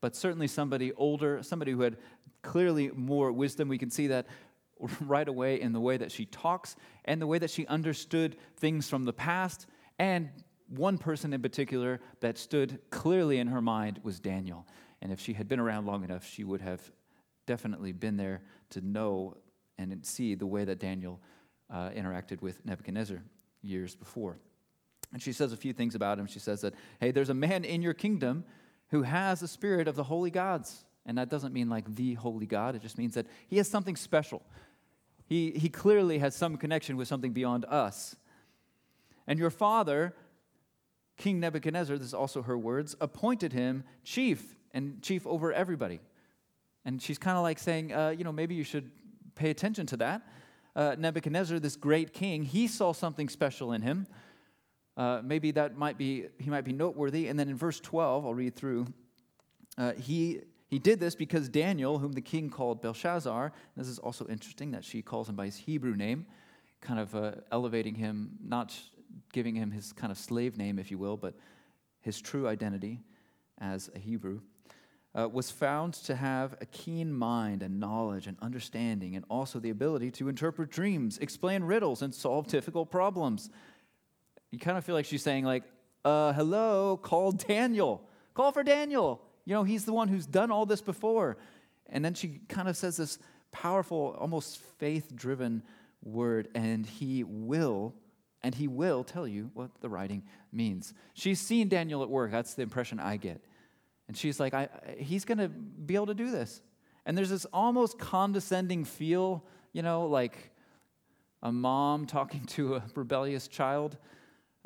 but 0.06 0.14
certainly 0.14 0.46
somebody 0.46 0.92
older, 0.92 1.42
somebody 1.42 1.72
who 1.72 1.80
had 1.80 1.96
clearly 2.42 2.92
more 2.94 3.32
wisdom. 3.32 3.66
We 3.66 3.76
can 3.76 3.90
see 3.90 4.06
that 4.06 4.28
right 5.00 5.26
away 5.26 5.60
in 5.60 5.72
the 5.72 5.80
way 5.80 5.96
that 5.96 6.12
she 6.12 6.26
talks 6.26 6.76
and 7.06 7.20
the 7.20 7.26
way 7.26 7.40
that 7.40 7.50
she 7.50 7.66
understood 7.66 8.36
things 8.56 8.88
from 8.88 9.04
the 9.04 9.12
past. 9.12 9.66
And 9.98 10.30
one 10.68 10.96
person 10.96 11.32
in 11.32 11.42
particular 11.42 11.98
that 12.20 12.38
stood 12.38 12.78
clearly 12.90 13.38
in 13.38 13.48
her 13.48 13.60
mind 13.60 13.98
was 14.04 14.20
Daniel. 14.20 14.64
And 15.02 15.10
if 15.10 15.18
she 15.18 15.32
had 15.32 15.48
been 15.48 15.58
around 15.58 15.86
long 15.86 16.04
enough, 16.04 16.24
she 16.24 16.44
would 16.44 16.60
have 16.60 16.80
definitely 17.46 17.90
been 17.90 18.16
there 18.16 18.42
to 18.70 18.80
know 18.82 19.36
and 19.76 20.06
see 20.06 20.36
the 20.36 20.46
way 20.46 20.64
that 20.64 20.78
Daniel 20.78 21.20
uh, 21.68 21.88
interacted 21.88 22.40
with 22.42 22.64
Nebuchadnezzar 22.64 23.24
years 23.60 23.96
before. 23.96 24.38
And 25.12 25.20
she 25.20 25.32
says 25.32 25.52
a 25.52 25.56
few 25.56 25.72
things 25.72 25.96
about 25.96 26.16
him. 26.16 26.28
She 26.28 26.38
says 26.38 26.60
that, 26.60 26.74
hey, 27.00 27.10
there's 27.10 27.30
a 27.30 27.34
man 27.34 27.64
in 27.64 27.82
your 27.82 27.94
kingdom 27.94 28.44
who 28.90 29.02
has 29.02 29.40
the 29.40 29.48
spirit 29.48 29.88
of 29.88 29.96
the 29.96 30.04
holy 30.04 30.30
gods. 30.30 30.84
And 31.04 31.18
that 31.18 31.28
doesn't 31.28 31.52
mean 31.52 31.68
like 31.68 31.94
the 31.94 32.14
holy 32.14 32.46
God, 32.46 32.74
it 32.74 32.82
just 32.82 32.98
means 32.98 33.14
that 33.14 33.26
he 33.48 33.56
has 33.58 33.68
something 33.68 33.96
special. 33.96 34.42
He, 35.26 35.50
he 35.52 35.68
clearly 35.68 36.18
has 36.18 36.34
some 36.34 36.56
connection 36.56 36.96
with 36.96 37.08
something 37.08 37.32
beyond 37.32 37.64
us. 37.64 38.16
And 39.26 39.38
your 39.38 39.50
father, 39.50 40.14
King 41.16 41.40
Nebuchadnezzar, 41.40 41.96
this 41.98 42.06
is 42.06 42.14
also 42.14 42.42
her 42.42 42.56
words, 42.56 42.94
appointed 43.00 43.52
him 43.52 43.84
chief 44.04 44.56
and 44.72 45.02
chief 45.02 45.26
over 45.26 45.52
everybody. 45.52 46.00
And 46.84 47.02
she's 47.02 47.18
kind 47.18 47.36
of 47.36 47.42
like 47.42 47.58
saying, 47.58 47.92
uh, 47.92 48.10
you 48.16 48.22
know, 48.22 48.32
maybe 48.32 48.54
you 48.54 48.62
should 48.62 48.90
pay 49.34 49.50
attention 49.50 49.86
to 49.86 49.96
that. 49.96 50.22
Uh, 50.76 50.94
Nebuchadnezzar, 50.98 51.58
this 51.58 51.74
great 51.74 52.12
king, 52.12 52.44
he 52.44 52.68
saw 52.68 52.92
something 52.92 53.28
special 53.28 53.72
in 53.72 53.82
him. 53.82 54.06
Uh, 54.96 55.20
maybe 55.22 55.50
that 55.50 55.76
might 55.76 55.98
be, 55.98 56.26
he 56.38 56.50
might 56.50 56.64
be 56.64 56.72
noteworthy. 56.72 57.28
And 57.28 57.38
then 57.38 57.48
in 57.48 57.56
verse 57.56 57.80
12, 57.80 58.24
I'll 58.24 58.34
read 58.34 58.56
through, 58.56 58.86
uh, 59.76 59.92
he, 59.92 60.40
he 60.68 60.78
did 60.78 60.98
this 60.98 61.14
because 61.14 61.48
Daniel, 61.48 61.98
whom 61.98 62.12
the 62.12 62.22
king 62.22 62.48
called 62.48 62.80
Belteshazzar, 62.80 63.52
this 63.76 63.88
is 63.88 63.98
also 63.98 64.26
interesting 64.26 64.70
that 64.70 64.84
she 64.84 65.02
calls 65.02 65.28
him 65.28 65.36
by 65.36 65.46
his 65.46 65.56
Hebrew 65.56 65.94
name, 65.94 66.26
kind 66.80 66.98
of 66.98 67.14
uh, 67.14 67.32
elevating 67.52 67.94
him, 67.94 68.30
not 68.42 68.74
giving 69.32 69.54
him 69.54 69.70
his 69.70 69.92
kind 69.92 70.10
of 70.10 70.18
slave 70.18 70.56
name, 70.56 70.78
if 70.78 70.90
you 70.90 70.98
will, 70.98 71.16
but 71.16 71.34
his 72.00 72.20
true 72.20 72.48
identity 72.48 73.00
as 73.58 73.90
a 73.94 73.98
Hebrew 73.98 74.40
uh, 75.16 75.28
was 75.28 75.50
found 75.50 75.94
to 75.94 76.14
have 76.14 76.56
a 76.60 76.66
keen 76.66 77.12
mind 77.12 77.62
and 77.62 77.80
knowledge 77.80 78.26
and 78.26 78.36
understanding, 78.42 79.16
and 79.16 79.24
also 79.30 79.58
the 79.58 79.70
ability 79.70 80.10
to 80.10 80.28
interpret 80.28 80.70
dreams, 80.70 81.18
explain 81.18 81.64
riddles, 81.64 82.02
and 82.02 82.14
solve 82.14 82.46
difficult 82.48 82.90
problems. 82.90 83.50
You 84.50 84.58
kind 84.58 84.78
of 84.78 84.84
feel 84.84 84.94
like 84.94 85.06
she's 85.06 85.22
saying, 85.22 85.44
like, 85.44 85.64
uh, 86.04 86.32
hello, 86.32 86.96
call 86.96 87.32
Daniel. 87.48 88.02
Call 88.34 88.52
for 88.52 88.62
Daniel. 88.62 89.20
You 89.44 89.54
know, 89.54 89.64
he's 89.64 89.84
the 89.84 89.92
one 89.92 90.08
who's 90.08 90.26
done 90.26 90.50
all 90.50 90.66
this 90.66 90.80
before. 90.80 91.36
And 91.88 92.04
then 92.04 92.14
she 92.14 92.40
kind 92.48 92.68
of 92.68 92.76
says 92.76 92.96
this 92.96 93.18
powerful, 93.52 94.16
almost 94.18 94.58
faith 94.78 95.14
driven 95.14 95.62
word, 96.02 96.48
and 96.54 96.84
he 96.86 97.24
will, 97.24 97.94
and 98.42 98.54
he 98.54 98.68
will 98.68 99.04
tell 99.04 99.26
you 99.26 99.50
what 99.54 99.70
the 99.80 99.88
writing 99.88 100.24
means. 100.52 100.94
She's 101.14 101.40
seen 101.40 101.68
Daniel 101.68 102.02
at 102.02 102.10
work. 102.10 102.30
That's 102.30 102.54
the 102.54 102.62
impression 102.62 103.00
I 103.00 103.16
get. 103.16 103.40
And 104.08 104.16
she's 104.16 104.38
like, 104.38 104.54
I, 104.54 104.68
he's 104.98 105.24
going 105.24 105.38
to 105.38 105.48
be 105.48 105.94
able 105.94 106.06
to 106.06 106.14
do 106.14 106.30
this. 106.30 106.62
And 107.04 107.16
there's 107.16 107.30
this 107.30 107.44
almost 107.52 107.98
condescending 107.98 108.84
feel, 108.84 109.44
you 109.72 109.82
know, 109.82 110.06
like 110.06 110.52
a 111.42 111.52
mom 111.52 112.06
talking 112.06 112.44
to 112.46 112.76
a 112.76 112.82
rebellious 112.94 113.48
child. 113.48 113.96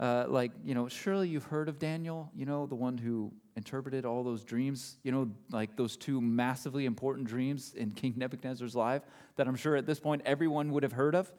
Uh, 0.01 0.25
like, 0.29 0.51
you 0.65 0.75
know, 0.75 0.89
surely 0.89 1.29
you've 1.29 1.45
heard 1.45 1.69
of 1.69 1.79
Daniel, 1.79 2.31
you 2.35 2.47
know, 2.47 2.65
the 2.67 2.75
one 2.75 2.97
who 2.97 3.31
interpreted 3.55 4.07
all 4.07 4.25
those 4.25 4.43
dreams, 4.43 4.97
you 5.03 5.13
know, 5.13 5.31
like 5.51 5.77
those 5.77 5.95
two 5.95 6.23
massively 6.23 6.87
important 6.87 7.29
dreams 7.29 7.75
in 7.77 7.91
King 8.01 8.15
Nebuchadnezzar's 8.17 8.75
life 8.75 9.03
that 9.37 9.47
I'm 9.47 9.57
sure 9.57 9.77
at 9.77 9.85
this 9.85 10.01
point 10.01 10.23
everyone 10.25 10.73
would 10.73 10.85
have 10.85 10.93
heard 10.93 11.15
of. 11.15 11.31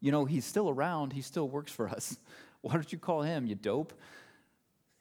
You 0.00 0.10
know, 0.10 0.24
he's 0.24 0.44
still 0.44 0.68
around, 0.68 1.12
he 1.12 1.22
still 1.22 1.48
works 1.48 1.70
for 1.70 1.88
us. 1.88 2.18
Why 2.62 2.74
don't 2.74 2.92
you 2.92 2.98
call 2.98 3.22
him, 3.22 3.46
you 3.46 3.54
dope? 3.54 3.92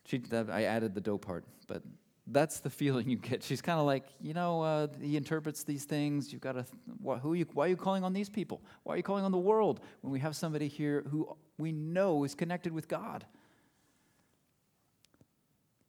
She, 0.05 0.21
I 0.31 0.63
added 0.63 0.93
the 0.93 1.01
dope 1.01 1.25
part, 1.25 1.45
but 1.67 1.81
that's 2.27 2.59
the 2.61 2.69
feeling 2.69 3.09
you 3.09 3.17
get. 3.17 3.43
She's 3.43 3.61
kind 3.61 3.79
of 3.79 3.85
like, 3.85 4.05
you 4.21 4.33
know, 4.33 4.61
uh, 4.61 4.87
he 5.01 5.17
interprets 5.17 5.63
these 5.63 5.83
things. 5.83 6.31
You've 6.31 6.41
got 6.41 6.53
to, 6.53 6.65
wh- 7.05 7.19
who 7.19 7.33
you, 7.33 7.45
why 7.53 7.65
are 7.65 7.69
you 7.69 7.75
calling 7.75 8.03
on 8.03 8.13
these 8.13 8.29
people? 8.29 8.61
Why 8.83 8.93
are 8.93 8.97
you 8.97 9.03
calling 9.03 9.25
on 9.25 9.31
the 9.31 9.37
world 9.37 9.81
when 10.01 10.11
we 10.13 10.19
have 10.19 10.35
somebody 10.35 10.67
here 10.67 11.03
who 11.09 11.35
we 11.57 11.71
know 11.71 12.23
is 12.23 12.33
connected 12.33 12.71
with 12.71 12.87
God? 12.87 13.25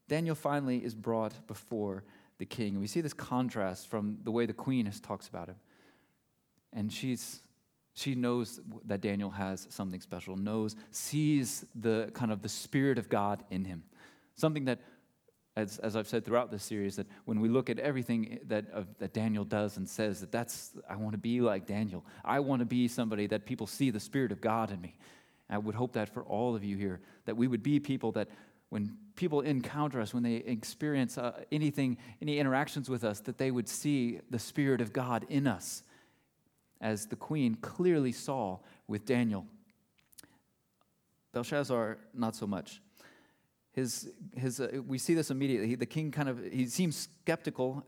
Daniel 0.09 0.35
finally 0.35 0.85
is 0.85 0.95
brought 0.95 1.47
before 1.47 2.05
the 2.39 2.45
king. 2.47 2.75
And 2.75 2.81
We 2.81 2.89
see 2.89 3.01
this 3.01 3.15
contrast 3.15 3.89
from 3.89 4.19
the 4.23 4.31
way 4.31 4.47
the 4.47 4.53
queen 4.53 4.91
talks 5.03 5.29
about 5.29 5.49
him. 5.49 5.57
And 6.73 6.93
she's, 6.93 7.41
she 7.95 8.15
knows 8.15 8.61
that 8.87 9.01
Daniel 9.01 9.31
has 9.31 9.69
something 9.71 10.01
special, 10.01 10.37
knows, 10.37 10.75
sees 10.91 11.65
the 11.75 12.11
kind 12.13 12.33
of 12.33 12.43
the 12.43 12.49
spirit 12.49 12.99
of 12.99 13.09
God 13.09 13.45
in 13.51 13.65
him. 13.65 13.85
Something 14.35 14.65
that, 14.65 14.81
as, 15.57 15.79
as 15.79 15.95
I've 15.95 16.09
said 16.09 16.25
throughout 16.25 16.51
this 16.51 16.65
series, 16.65 16.97
that 16.97 17.07
when 17.27 17.41
we 17.41 17.49
look 17.49 17.71
at 17.71 17.79
everything 17.79 18.41
that, 18.49 18.65
uh, 18.75 18.83
that 18.99 19.13
Daniel 19.13 19.45
does 19.45 19.77
and 19.77 19.89
says, 19.89 20.21
that 20.21 20.33
that's, 20.33 20.73
I 20.91 20.97
want 20.97 21.13
to 21.13 21.19
be 21.19 21.41
like 21.41 21.67
Daniel. 21.67 22.05
I 22.25 22.41
want 22.41 22.61
to 22.61 22.67
be 22.67 22.89
somebody 22.89 23.27
that 23.29 23.47
people 23.47 23.67
see 23.67 23.91
the 23.91 24.01
Spirit 24.01 24.33
of 24.33 24.41
God 24.41 24.73
in 24.73 24.81
me. 24.81 24.97
And 25.49 25.55
I 25.55 25.59
would 25.59 25.77
hope 25.77 25.93
that 25.93 26.13
for 26.13 26.25
all 26.25 26.57
of 26.57 26.65
you 26.65 26.77
here, 26.77 27.01
that 27.27 27.37
we 27.37 27.47
would 27.47 27.63
be 27.63 27.79
people 27.79 28.11
that 28.13 28.29
when 28.71 28.97
people 29.15 29.43
encounter 29.43 30.01
us, 30.01 30.13
when 30.13 30.25
they 30.25 30.37
experience 30.37 31.17
uh, 31.19 31.45
anything, 31.53 31.99
any 32.21 32.41
interactions 32.41 32.91
with 32.91 33.05
us, 33.05 33.21
that 33.21 33.39
they 33.39 33.53
would 33.53 33.69
see 33.69 34.19
the 34.31 34.39
Spirit 34.41 34.81
of 34.81 34.93
God 34.93 35.25
in 35.29 35.47
us, 35.47 35.85
as 36.81 37.07
the 37.07 37.17
queen 37.17 37.55
clearly 37.55 38.11
saw 38.11 38.59
with 38.89 39.07
Daniel. 39.07 39.47
Belshazzar, 41.33 41.99
not 42.13 42.35
so 42.35 42.47
much 42.49 42.81
his, 43.75 44.11
his, 44.37 44.61
uh, 44.61 44.81
we 44.87 44.99
see 44.99 45.15
this 45.15 45.31
immediately. 45.31 45.69
He, 45.69 45.75
the 45.75 45.87
king 45.87 46.11
kind 46.11 46.29
of, 46.29 46.41
he 46.53 46.67
seems 46.67 47.09
skeptical 47.25 47.85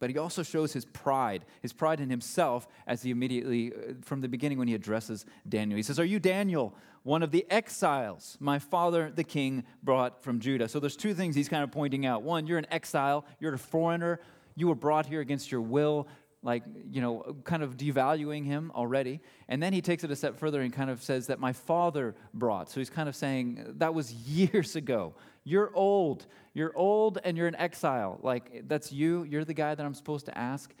but 0.00 0.08
he 0.08 0.18
also 0.18 0.42
shows 0.42 0.72
his 0.72 0.86
pride, 0.86 1.44
his 1.60 1.74
pride 1.74 2.00
in 2.00 2.08
himself, 2.08 2.66
as 2.86 3.02
he 3.02 3.10
immediately, 3.10 3.72
uh, 3.72 3.92
from 4.00 4.22
the 4.22 4.28
beginning, 4.28 4.58
when 4.58 4.66
he 4.66 4.74
addresses 4.74 5.26
Daniel. 5.46 5.76
He 5.76 5.82
says, 5.82 6.00
Are 6.00 6.04
you 6.04 6.18
Daniel, 6.18 6.74
one 7.02 7.22
of 7.22 7.30
the 7.30 7.46
exiles 7.50 8.36
my 8.40 8.58
father 8.58 9.12
the 9.14 9.24
king 9.24 9.62
brought 9.82 10.22
from 10.24 10.40
Judah? 10.40 10.68
So 10.68 10.80
there's 10.80 10.96
two 10.96 11.12
things 11.12 11.36
he's 11.36 11.50
kind 11.50 11.62
of 11.62 11.70
pointing 11.70 12.06
out. 12.06 12.22
One, 12.22 12.46
you're 12.46 12.58
an 12.58 12.66
exile, 12.70 13.26
you're 13.38 13.54
a 13.54 13.58
foreigner, 13.58 14.20
you 14.56 14.68
were 14.68 14.74
brought 14.74 15.04
here 15.04 15.20
against 15.20 15.52
your 15.52 15.60
will, 15.60 16.08
like, 16.42 16.62
you 16.90 17.02
know, 17.02 17.36
kind 17.44 17.62
of 17.62 17.76
devaluing 17.76 18.46
him 18.46 18.72
already. 18.74 19.20
And 19.48 19.62
then 19.62 19.74
he 19.74 19.82
takes 19.82 20.02
it 20.02 20.10
a 20.10 20.16
step 20.16 20.38
further 20.38 20.62
and 20.62 20.72
kind 20.72 20.88
of 20.88 21.02
says 21.02 21.26
that 21.26 21.38
my 21.38 21.52
father 21.52 22.14
brought. 22.32 22.70
So 22.70 22.80
he's 22.80 22.88
kind 22.88 23.10
of 23.10 23.14
saying, 23.14 23.74
That 23.76 23.92
was 23.92 24.14
years 24.14 24.76
ago. 24.76 25.14
You're 25.44 25.70
old. 25.74 26.26
You're 26.52 26.76
old 26.76 27.18
and 27.24 27.36
you're 27.36 27.48
in 27.48 27.56
exile. 27.56 28.18
Like, 28.22 28.68
that's 28.68 28.92
you. 28.92 29.24
You're 29.24 29.44
the 29.44 29.54
guy 29.54 29.74
that 29.74 29.84
I'm 29.84 29.94
supposed 29.94 30.26
to 30.26 30.36
ask. 30.36 30.72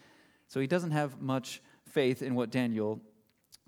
So 0.48 0.60
he 0.60 0.66
doesn't 0.66 0.90
have 0.90 1.20
much 1.20 1.62
faith 1.84 2.22
in 2.22 2.34
what 2.34 2.50
Daniel 2.50 3.00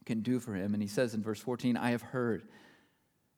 can 0.05 0.21
do 0.21 0.41
for 0.41 0.55
him. 0.55 0.75
And 0.75 0.83
he 0.83 0.89
says 0.89 1.15
in 1.15 1.23
verse 1.23 1.41
14, 1.41 1.77
I 1.77 1.91
have 1.91 2.03
heard. 2.03 2.43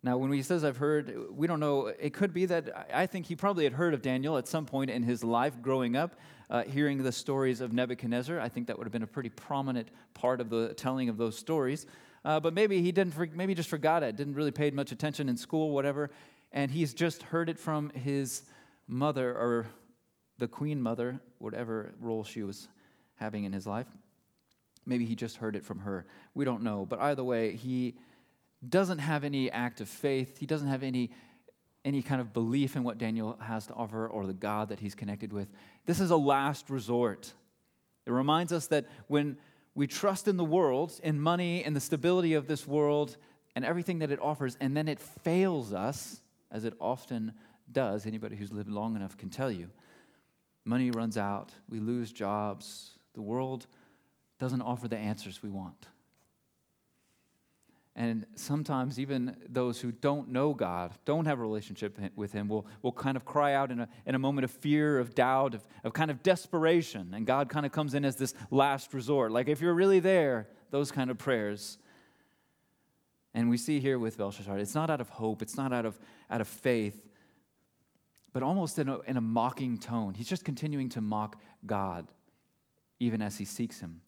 Now, 0.03 0.19
when 0.19 0.31
he 0.33 0.43
says 0.43 0.65
I've 0.65 0.77
heard, 0.77 1.15
we 1.31 1.47
don't 1.47 1.61
know. 1.61 1.87
It 1.87 2.13
could 2.13 2.35
be 2.35 2.47
that 2.47 2.89
I 2.93 3.07
think 3.07 3.27
he 3.27 3.37
probably 3.37 3.65
had 3.65 3.73
heard 3.73 3.95
of 3.95 4.03
Daniel 4.03 4.37
at 4.37 4.47
some 4.47 4.67
point 4.67 4.91
in 4.91 5.03
his 5.03 5.25
life 5.25 5.63
growing 5.63 5.97
up, 5.97 6.17
uh, 6.51 6.63
hearing 6.65 7.03
the 7.03 7.13
stories 7.13 7.61
of 7.61 7.73
Nebuchadnezzar. 7.73 8.39
I 8.39 8.49
think 8.49 8.67
that 8.67 8.77
would 8.77 8.85
have 8.85 8.93
been 8.93 9.03
a 9.03 9.07
pretty 9.07 9.31
prominent 9.31 9.89
part 10.13 10.41
of 10.43 10.51
the 10.51 10.75
telling 10.75 11.09
of 11.09 11.17
those 11.17 11.39
stories. 11.39 11.87
Uh, 12.23 12.41
but 12.41 12.55
maybe 12.55 12.83
he 12.83 12.93
didn't, 12.93 13.35
maybe 13.35 13.55
just 13.55 13.69
forgot 13.69 14.03
it, 14.03 14.17
didn't 14.17 14.35
really 14.35 14.51
pay 14.51 14.71
much 14.71 14.93
attention 14.93 15.29
in 15.29 15.37
school, 15.37 15.71
whatever 15.71 16.11
and 16.55 16.71
he's 16.71 16.95
just 16.95 17.25
heard 17.25 17.51
it 17.51 17.59
from 17.59 17.91
his 17.91 18.45
mother 18.87 19.37
or 19.37 19.67
the 20.39 20.49
queen 20.49 20.81
mother, 20.81 21.21
whatever 21.39 21.93
role 22.01 22.23
she 22.23 22.43
was 22.45 22.69
having 23.17 23.45
in 23.45 23.53
his 23.53 23.67
life. 23.67 23.89
Maybe 24.87 25.05
he 25.05 25.17
just 25.17 25.37
heard 25.39 25.57
it 25.57 25.65
from 25.65 25.81
her. 25.81 26.07
We 26.33 26.45
don't 26.45 26.63
know. 26.63 26.87
But 26.87 27.01
either 27.01 27.25
way, 27.25 27.57
he 27.57 27.97
doesn't 28.67 28.99
have 28.99 29.25
any 29.25 29.51
act 29.51 29.81
of 29.81 29.89
faith. 29.89 30.39
He 30.39 30.47
doesn't 30.47 30.69
have 30.69 30.85
any, 30.85 31.11
any 31.85 32.03
kind 32.03 32.21
of 32.21 32.33
belief 32.33 32.77
in 32.77 32.85
what 32.85 32.99
Daniel 32.99 33.37
has 33.43 33.67
to 33.67 33.75
offer 33.75 34.07
or 34.07 34.27
the 34.27 34.33
God 34.33 34.69
that 34.69 34.79
he's 34.79 34.95
connected 34.95 35.33
with. 35.33 35.49
This 35.87 35.99
is 35.99 36.11
a 36.11 36.17
last 36.17 36.71
resort. 36.71 37.33
It 38.07 38.13
reminds 38.13 38.53
us 38.53 38.69
that 38.69 38.87
when 39.09 39.39
we 39.75 39.89
trust 39.89 40.29
in 40.29 40.37
the 40.37 40.45
world, 40.45 41.01
in 41.03 41.19
money, 41.19 41.65
in 41.65 41.75
the 41.75 41.81
stability 41.81 42.35
of 42.35 42.47
this 42.47 42.65
world, 42.65 43.17
and 43.57 43.65
everything 43.65 44.01
that 44.01 44.13
it 44.13 44.21
offers, 44.21 44.57
and 44.61 44.77
then 44.77 44.87
it 44.87 45.01
fails 45.01 45.73
us, 45.73 46.21
as 46.55 46.65
it 46.65 46.73
often 46.81 47.35
does. 47.71 48.07
Anybody 48.07 48.37
who's 48.37 48.53
lived 48.53 48.71
long 48.71 48.97
enough 48.97 49.19
can 49.19 49.29
tell 49.29 49.51
you. 49.51 49.69
Money 50.65 50.91
runs 50.91 51.19
out, 51.19 51.53
we 51.69 51.79
lose 51.79 52.11
jobs, 52.11 52.93
the 53.13 53.21
world 53.21 53.67
doesn't 54.39 54.63
offer 54.63 54.89
the 54.89 54.97
answers 54.97 55.43
we 55.43 55.51
want. 55.51 55.89
And 57.97 58.27
sometimes, 58.35 58.99
even 58.99 59.37
those 59.49 59.81
who 59.81 59.93
don't 59.93 60.31
know 60.31 60.53
God, 60.53 60.93
don't 61.05 61.27
have 61.27 61.39
a 61.39 61.43
relationship 61.43 61.97
with 62.17 62.33
Him, 62.33 62.49
will, 62.49 62.67
will 62.83 62.93
kind 62.93 63.17
of 63.17 63.25
cry 63.25 63.55
out 63.55 63.71
in 63.71 63.81
a, 63.81 63.89
in 64.05 64.17
a 64.17 64.19
moment 64.19 64.45
of 64.45 64.51
fear, 64.51 64.99
of 64.99 65.15
doubt, 65.15 65.55
of, 65.55 65.65
of 65.85 65.93
kind 65.93 66.11
of 66.11 66.21
desperation. 66.23 67.13
And 67.15 67.25
God 67.25 67.49
kind 67.49 67.65
of 67.65 67.71
comes 67.71 67.95
in 67.95 68.05
as 68.05 68.17
this 68.17 68.35
last 68.51 68.95
resort. 68.95 69.31
Like, 69.31 69.49
if 69.49 69.61
you're 69.61 69.75
really 69.75 70.01
there, 70.01 70.49
those 70.71 70.91
kind 70.91 71.09
of 71.09 71.19
prayers 71.19 71.79
and 73.35 73.51
we 73.51 73.57
see 73.57 73.81
here 73.81 73.99
with 73.99 74.17
Belshazzar, 74.17 74.59
it's 74.59 74.75
not 74.75 74.91
out 74.91 75.01
of 75.01 75.09
hope, 75.09 75.43
it's 75.43 75.57
not 75.57 75.73
out 75.73 75.85
of, 75.85 75.99
out 76.31 76.41
of 76.41 76.47
faith, 76.47 77.09
but 78.33 78.43
almost 78.43 78.79
in 78.79 78.89
a, 78.89 79.01
in 79.01 79.17
a 79.17 79.21
mocking 79.21 79.77
tone. 79.77 80.15
He's 80.15 80.29
just 80.29 80.45
continuing 80.45 80.89
to 80.91 81.01
mock 81.01 81.41
God, 81.67 82.07
even 83.01 83.21
as 83.21 83.37
he 83.37 83.45
seeks 83.45 83.81
him 83.81 84.01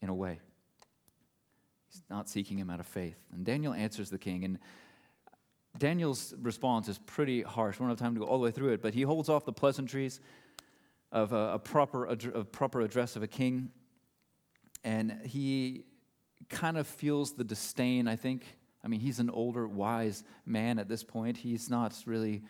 in 0.00 0.08
a 0.08 0.14
way. 0.14 0.40
He's 1.90 2.02
not 2.08 2.28
seeking 2.28 2.58
him 2.58 2.70
out 2.70 2.80
of 2.80 2.86
faith. 2.86 3.18
And 3.32 3.44
Daniel 3.44 3.74
answers 3.74 4.08
the 4.08 4.18
king, 4.18 4.44
and 4.44 4.58
Daniel's 5.78 6.34
response 6.40 6.88
is 6.88 6.98
pretty 6.98 7.42
harsh. 7.42 7.78
We 7.78 7.84
don't 7.84 7.90
have 7.90 7.98
time 7.98 8.14
to 8.14 8.20
go 8.20 8.26
all 8.26 8.38
the 8.38 8.44
way 8.44 8.50
through 8.50 8.72
it, 8.72 8.80
but 8.80 8.94
he 8.94 9.02
holds 9.02 9.28
off 9.28 9.44
the 9.44 9.52
pleasantries 9.52 10.20
of 11.12 11.32
a, 11.34 11.52
a 11.54 11.58
proper, 11.58 12.06
a, 12.06 12.16
a 12.34 12.44
proper 12.44 12.80
address 12.80 13.16
of 13.16 13.22
a 13.22 13.26
king, 13.26 13.70
and 14.82 15.20
he 15.24 15.84
kind 16.48 16.76
of 16.78 16.86
feels 16.86 17.34
the 17.34 17.44
disdain, 17.44 18.08
I 18.08 18.16
think. 18.16 18.44
I 18.84 18.88
mean, 18.88 19.00
he's 19.00 19.18
an 19.18 19.30
older, 19.30 19.66
wise 19.66 20.22
man 20.44 20.78
at 20.78 20.88
this 20.88 21.02
point. 21.02 21.36
He's 21.36 21.68
not 21.68 21.94
really, 22.06 22.42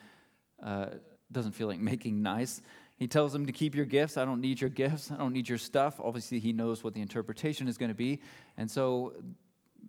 uh, 0.62 0.86
doesn't 1.32 1.52
feel 1.52 1.66
like 1.66 1.80
making 1.80 2.22
nice. 2.22 2.60
He 2.96 3.06
tells 3.06 3.34
him 3.34 3.46
to 3.46 3.52
keep 3.52 3.74
your 3.74 3.84
gifts. 3.84 4.16
I 4.16 4.24
don't 4.24 4.40
need 4.40 4.60
your 4.60 4.70
gifts. 4.70 5.10
I 5.10 5.16
don't 5.16 5.32
need 5.32 5.48
your 5.48 5.58
stuff. 5.58 6.00
Obviously, 6.02 6.38
he 6.38 6.52
knows 6.52 6.82
what 6.82 6.94
the 6.94 7.00
interpretation 7.00 7.68
is 7.68 7.76
going 7.78 7.90
to 7.90 7.94
be. 7.94 8.20
And 8.56 8.70
so 8.70 9.14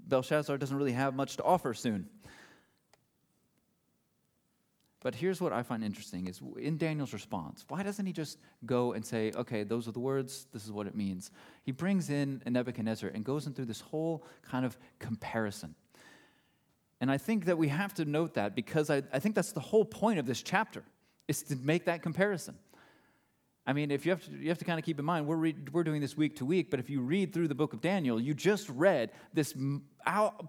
Belshazzar 0.08 0.58
doesn't 0.58 0.76
really 0.76 0.93
have 0.93 1.16
much 1.16 1.38
to 1.38 1.43
offer 1.43 1.74
soon. 1.74 2.10
But 5.02 5.14
here's 5.14 5.39
what 5.39 5.54
I 5.54 5.62
find 5.62 5.84
interesting 5.84 6.28
is 6.28 6.41
in 6.58 6.78
Daniel's 6.78 7.14
response, 7.14 7.64
why 7.68 7.84
doesn't 7.84 8.06
he 8.06 8.14
just 8.14 8.39
go 8.66 8.93
and 8.93 9.06
say, 9.06 9.32
okay, 9.36 9.64
those 9.64 9.88
are 9.88 9.91
the 9.91 10.00
words, 10.00 10.48
this 10.52 10.66
is 10.66 10.72
what 10.72 10.88
it 10.88 10.95
means? 10.95 11.30
He 11.64 11.72
brings 11.72 12.10
in 12.10 12.41
Nebuchadnezzar 12.48 13.12
and 13.14 13.24
goes 13.24 13.45
in 13.45 13.54
through 13.54 13.66
this 13.66 13.82
whole 13.82 14.26
kind 14.41 14.66
of 14.66 14.76
comparison. 14.98 15.76
And 17.00 17.12
I 17.12 17.20
think 17.20 17.45
that 17.45 17.60
we 17.60 17.68
have 17.68 17.93
to 17.95 18.06
note 18.06 18.34
that 18.34 18.56
because 18.56 18.89
I, 18.89 19.04
I 19.14 19.20
think 19.20 19.36
that's 19.36 19.52
the 19.52 19.60
whole 19.60 19.86
point 19.86 20.18
of 20.18 20.26
this 20.26 20.41
chapter, 20.41 20.84
is 21.28 21.43
to 21.43 21.56
make 21.58 21.86
that 21.86 22.02
comparison. 22.02 22.56
I 23.68 23.74
mean, 23.74 23.91
if 23.91 24.05
you 24.05 24.13
have 24.13 24.24
to, 24.24 24.32
you 24.32 24.47
have 24.47 24.57
to 24.59 24.65
kind 24.65 24.80
of 24.80 24.86
keep 24.86 24.97
in 24.97 25.03
mind, 25.03 25.28
we're, 25.28 25.36
re- 25.36 25.55
we're 25.74 25.84
doing 25.84 25.99
this 25.99 26.15
week 26.15 26.38
to 26.38 26.45
week, 26.45 26.70
but 26.72 26.80
if 26.80 26.89
you 26.89 27.01
read 27.01 27.34
through 27.34 27.49
the 27.49 27.55
book 27.55 27.74
of 27.74 27.82
Daniel, 27.82 28.18
you 28.18 28.34
just 28.34 28.70
read 28.70 29.11
this 29.34 29.53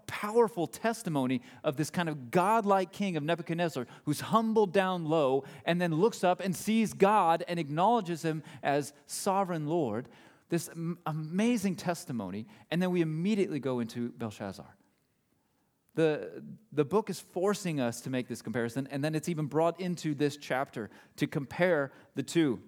powerful 0.07 0.67
testimony 0.67 1.41
of 1.65 1.75
this 1.75 1.89
kind 1.89 2.07
of 2.07 2.31
godlike 2.31 2.93
king 2.93 3.17
of 3.17 3.23
Nebuchadnezzar 3.23 3.87
who's 4.05 4.21
humbled 4.21 4.71
down 4.71 5.03
low 5.03 5.43
and 5.65 5.81
then 5.81 5.93
looks 5.93 6.23
up 6.23 6.39
and 6.39 6.55
sees 6.55 6.93
God 6.93 7.43
and 7.49 7.59
acknowledges 7.59 8.23
him 8.23 8.41
as 8.63 8.93
sovereign 9.05 9.67
Lord. 9.67 10.07
This 10.47 10.69
amazing 11.05 11.75
testimony. 11.75 12.47
And 12.71 12.81
then 12.81 12.89
we 12.89 13.01
immediately 13.01 13.59
go 13.59 13.81
into 13.81 14.11
Belshazzar. 14.11 14.77
The, 15.95 16.41
the 16.71 16.85
book 16.85 17.09
is 17.09 17.19
forcing 17.19 17.81
us 17.81 17.99
to 18.01 18.09
make 18.09 18.29
this 18.29 18.41
comparison, 18.41 18.87
and 18.89 19.03
then 19.03 19.13
it's 19.13 19.27
even 19.27 19.47
brought 19.47 19.81
into 19.81 20.15
this 20.15 20.37
chapter 20.37 20.89
to 21.17 21.27
compare 21.27 21.91
the 22.15 22.23
two 22.23 22.61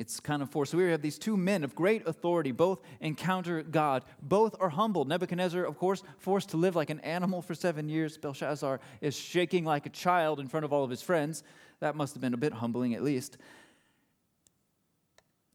it's 0.00 0.18
kind 0.18 0.40
of 0.40 0.48
forced. 0.48 0.72
So 0.72 0.78
we 0.78 0.90
have 0.90 1.02
these 1.02 1.18
two 1.18 1.36
men 1.36 1.62
of 1.62 1.74
great 1.74 2.08
authority, 2.08 2.52
both 2.52 2.80
encounter 3.02 3.62
God, 3.62 4.02
both 4.22 4.56
are 4.58 4.70
humbled. 4.70 5.08
Nebuchadnezzar, 5.08 5.62
of 5.62 5.76
course, 5.76 6.02
forced 6.16 6.48
to 6.48 6.56
live 6.56 6.74
like 6.74 6.88
an 6.88 7.00
animal 7.00 7.42
for 7.42 7.54
seven 7.54 7.86
years. 7.90 8.16
Belshazzar 8.16 8.80
is 9.02 9.14
shaking 9.14 9.66
like 9.66 9.84
a 9.84 9.90
child 9.90 10.40
in 10.40 10.48
front 10.48 10.64
of 10.64 10.72
all 10.72 10.84
of 10.84 10.88
his 10.88 11.02
friends. 11.02 11.44
That 11.80 11.96
must 11.96 12.14
have 12.14 12.22
been 12.22 12.32
a 12.32 12.38
bit 12.38 12.54
humbling, 12.54 12.94
at 12.94 13.02
least. 13.02 13.36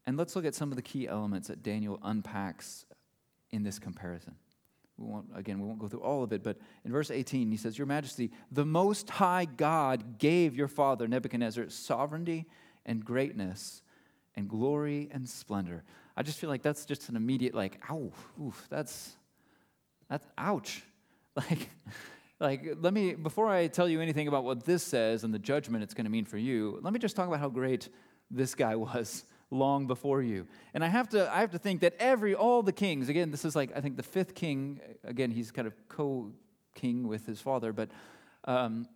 And 0.06 0.16
let's 0.16 0.36
look 0.36 0.44
at 0.44 0.54
some 0.54 0.70
of 0.70 0.76
the 0.76 0.82
key 0.82 1.08
elements 1.08 1.48
that 1.48 1.64
Daniel 1.64 1.98
unpacks 2.04 2.86
in 3.50 3.64
this 3.64 3.80
comparison. 3.80 4.36
We 4.96 5.06
won't, 5.08 5.26
again, 5.34 5.58
we 5.58 5.66
won't 5.66 5.80
go 5.80 5.88
through 5.88 6.02
all 6.02 6.22
of 6.22 6.32
it, 6.32 6.44
but 6.44 6.56
in 6.84 6.92
verse 6.92 7.10
18, 7.10 7.50
he 7.50 7.56
says, 7.56 7.76
Your 7.76 7.88
Majesty, 7.88 8.30
the 8.52 8.64
Most 8.64 9.10
High 9.10 9.44
God 9.44 10.20
gave 10.20 10.54
your 10.54 10.68
father 10.68 11.08
Nebuchadnezzar 11.08 11.68
sovereignty 11.68 12.46
and 12.84 13.04
greatness 13.04 13.82
and 14.36 14.48
glory 14.48 15.08
and 15.12 15.28
splendor. 15.28 15.82
I 16.16 16.22
just 16.22 16.38
feel 16.38 16.50
like 16.50 16.62
that's 16.62 16.84
just 16.84 17.08
an 17.08 17.16
immediate, 17.16 17.54
like, 17.54 17.80
ow, 17.90 18.12
oof, 18.42 18.66
that's, 18.70 19.16
that's, 20.08 20.26
ouch. 20.38 20.82
Like, 21.36 21.68
like, 22.40 22.76
let 22.80 22.94
me, 22.94 23.12
before 23.12 23.48
I 23.48 23.66
tell 23.66 23.86
you 23.86 24.00
anything 24.00 24.26
about 24.26 24.44
what 24.44 24.64
this 24.64 24.82
says 24.82 25.22
and 25.22 25.34
the 25.34 25.38
judgment 25.38 25.82
it's 25.82 25.92
going 25.92 26.06
to 26.06 26.10
mean 26.10 26.24
for 26.24 26.38
you, 26.38 26.78
let 26.80 26.94
me 26.94 26.98
just 26.98 27.14
talk 27.14 27.28
about 27.28 27.40
how 27.40 27.50
great 27.50 27.90
this 28.30 28.54
guy 28.54 28.74
was 28.76 29.24
long 29.50 29.86
before 29.86 30.22
you. 30.22 30.46
And 30.74 30.82
I 30.82 30.88
have 30.88 31.10
to, 31.10 31.30
I 31.30 31.40
have 31.40 31.50
to 31.52 31.58
think 31.58 31.82
that 31.82 31.94
every, 31.98 32.34
all 32.34 32.62
the 32.62 32.72
kings, 32.72 33.08
again, 33.10 33.30
this 33.30 33.44
is 33.44 33.54
like, 33.54 33.70
I 33.76 33.80
think 33.80 33.96
the 33.96 34.02
fifth 34.02 34.34
king, 34.34 34.80
again, 35.04 35.30
he's 35.30 35.50
kind 35.50 35.66
of 35.66 35.74
co 35.88 36.32
king 36.74 37.06
with 37.08 37.26
his 37.26 37.40
father, 37.40 37.72
but 37.72 37.90
um, 38.44 38.86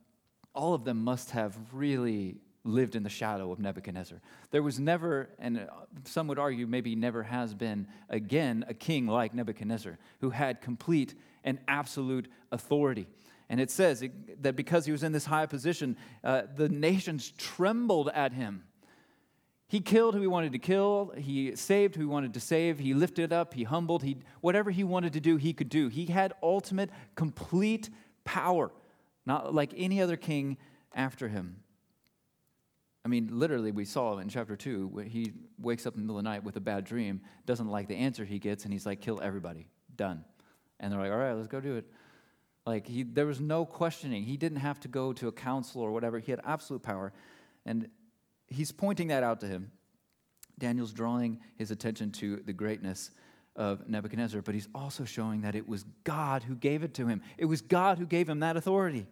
all 0.54 0.74
of 0.74 0.84
them 0.84 1.02
must 1.02 1.30
have 1.30 1.56
really 1.72 2.36
lived 2.64 2.94
in 2.94 3.02
the 3.02 3.10
shadow 3.10 3.50
of 3.52 3.58
Nebuchadnezzar. 3.58 4.20
There 4.50 4.62
was 4.62 4.78
never, 4.78 5.30
and 5.38 5.60
uh, 5.60 5.66
some 6.04 6.28
would 6.28 6.38
argue 6.38 6.66
maybe 6.66 6.94
never 6.94 7.22
has 7.22 7.54
been 7.54 7.86
again, 8.08 8.64
a 8.68 8.74
king 8.74 9.06
like 9.06 9.34
Nebuchadnezzar 9.34 9.98
who 10.20 10.30
had 10.30 10.60
complete 10.60 11.14
and 11.42 11.58
absolute 11.68 12.28
authority. 12.52 13.06
And 13.48 13.60
it 13.60 13.70
says 13.70 14.04
that 14.42 14.54
because 14.54 14.86
he 14.86 14.92
was 14.92 15.02
in 15.02 15.12
this 15.12 15.26
high 15.26 15.46
position, 15.46 15.96
uh, 16.22 16.42
the 16.54 16.68
nations 16.68 17.32
trembled 17.36 18.08
at 18.14 18.32
him. 18.32 18.64
He 19.66 19.80
killed 19.80 20.14
who 20.14 20.20
he 20.20 20.26
wanted 20.26 20.52
to 20.52 20.58
kill. 20.58 21.12
He 21.16 21.54
saved 21.56 21.94
who 21.94 22.02
he 22.02 22.06
wanted 22.06 22.34
to 22.34 22.40
save. 22.40 22.78
He 22.78 22.92
lifted 22.92 23.32
up. 23.32 23.54
He 23.54 23.64
humbled. 23.64 24.02
He, 24.02 24.18
whatever 24.40 24.70
he 24.70 24.84
wanted 24.84 25.12
to 25.14 25.20
do, 25.20 25.36
he 25.36 25.52
could 25.52 25.68
do. 25.68 25.88
He 25.88 26.06
had 26.06 26.32
ultimate, 26.42 26.90
complete 27.14 27.88
power, 28.24 28.70
not 29.26 29.54
like 29.54 29.72
any 29.76 30.02
other 30.02 30.16
king 30.16 30.56
after 30.94 31.28
him. 31.28 31.56
I 33.04 33.08
mean, 33.08 33.30
literally, 33.32 33.72
we 33.72 33.84
saw 33.84 34.18
in 34.18 34.28
chapter 34.28 34.56
2 34.56 34.88
where 34.88 35.04
he 35.04 35.32
wakes 35.58 35.86
up 35.86 35.94
in 35.94 36.00
the 36.00 36.04
middle 36.04 36.18
of 36.18 36.24
the 36.24 36.30
night 36.30 36.44
with 36.44 36.56
a 36.56 36.60
bad 36.60 36.84
dream, 36.84 37.22
doesn't 37.46 37.68
like 37.68 37.88
the 37.88 37.96
answer 37.96 38.24
he 38.24 38.38
gets, 38.38 38.64
and 38.64 38.72
he's 38.72 38.84
like, 38.84 39.00
kill 39.00 39.20
everybody. 39.22 39.66
Done. 39.96 40.24
And 40.78 40.92
they're 40.92 41.00
like, 41.00 41.10
all 41.10 41.18
right, 41.18 41.32
let's 41.32 41.48
go 41.48 41.60
do 41.60 41.76
it. 41.76 41.86
Like, 42.66 42.86
he, 42.86 43.02
there 43.02 43.26
was 43.26 43.40
no 43.40 43.64
questioning. 43.64 44.24
He 44.24 44.36
didn't 44.36 44.58
have 44.58 44.80
to 44.80 44.88
go 44.88 45.12
to 45.14 45.28
a 45.28 45.32
council 45.32 45.80
or 45.80 45.92
whatever. 45.92 46.18
He 46.18 46.30
had 46.30 46.40
absolute 46.44 46.82
power. 46.82 47.12
And 47.64 47.88
he's 48.48 48.70
pointing 48.70 49.08
that 49.08 49.22
out 49.22 49.40
to 49.40 49.46
him. 49.46 49.72
Daniel's 50.58 50.92
drawing 50.92 51.40
his 51.56 51.70
attention 51.70 52.12
to 52.12 52.36
the 52.36 52.52
greatness 52.52 53.10
of 53.56 53.88
Nebuchadnezzar, 53.88 54.42
but 54.42 54.54
he's 54.54 54.68
also 54.74 55.04
showing 55.04 55.40
that 55.40 55.54
it 55.54 55.66
was 55.66 55.84
God 56.04 56.42
who 56.42 56.54
gave 56.54 56.82
it 56.82 56.94
to 56.94 57.06
him. 57.06 57.22
It 57.38 57.46
was 57.46 57.62
God 57.62 57.98
who 57.98 58.06
gave 58.06 58.28
him 58.28 58.40
that 58.40 58.56
authority. 58.56 59.06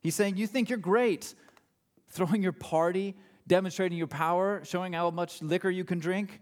He's 0.00 0.14
saying, 0.14 0.36
You 0.36 0.46
think 0.46 0.68
you're 0.68 0.78
great, 0.78 1.34
throwing 2.12 2.42
your 2.42 2.52
party, 2.52 3.16
demonstrating 3.46 3.98
your 3.98 4.06
power, 4.06 4.62
showing 4.64 4.92
how 4.92 5.10
much 5.10 5.42
liquor 5.42 5.70
you 5.70 5.84
can 5.84 5.98
drink. 5.98 6.40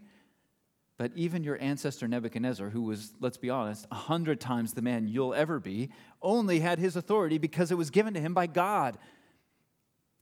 But 0.97 1.11
even 1.15 1.43
your 1.43 1.59
ancestor 1.59 2.07
Nebuchadnezzar, 2.07 2.69
who 2.69 2.83
was, 2.83 3.13
let's 3.19 3.37
be 3.37 3.49
honest, 3.49 3.87
a 3.89 3.95
hundred 3.95 4.39
times 4.39 4.73
the 4.73 4.83
man 4.83 5.07
you'll 5.07 5.33
ever 5.33 5.59
be, 5.59 5.89
only 6.21 6.59
had 6.59 6.77
his 6.77 6.95
authority 6.95 7.39
because 7.39 7.71
it 7.71 7.75
was 7.75 7.89
given 7.89 8.13
to 8.13 8.19
him 8.19 8.35
by 8.35 8.45
God. 8.45 8.99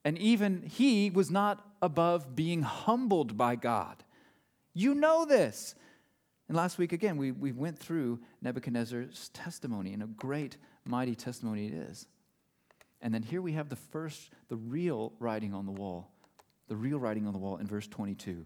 And 0.05 0.17
even 0.17 0.61
he 0.61 1.09
was 1.09 1.29
not 1.29 1.65
above 1.81 2.33
being 2.35 2.61
humbled 2.61 3.35
by 3.35 3.57
God. 3.57 4.03
You 4.73 4.95
know 4.95 5.25
this. 5.25 5.75
And 6.47 6.55
last 6.55 6.77
week, 6.77 6.93
again, 6.93 7.17
we, 7.17 7.31
we 7.31 7.51
went 7.51 7.77
through 7.77 8.19
Nebuchadnezzar's 8.41 9.29
testimony, 9.29 9.93
and 9.93 10.01
a 10.01 10.07
great, 10.07 10.57
mighty 10.85 11.13
testimony 11.13 11.67
it 11.67 11.73
is. 11.73 12.07
And 13.01 13.13
then 13.13 13.23
here 13.23 13.41
we 13.41 13.53
have 13.53 13.69
the 13.69 13.75
first, 13.75 14.29
the 14.49 14.55
real 14.55 15.13
writing 15.19 15.53
on 15.53 15.65
the 15.65 15.71
wall, 15.71 16.11
the 16.67 16.75
real 16.75 16.99
writing 16.99 17.27
on 17.27 17.33
the 17.33 17.39
wall 17.39 17.57
in 17.57 17.67
verse 17.67 17.87
22. 17.87 18.45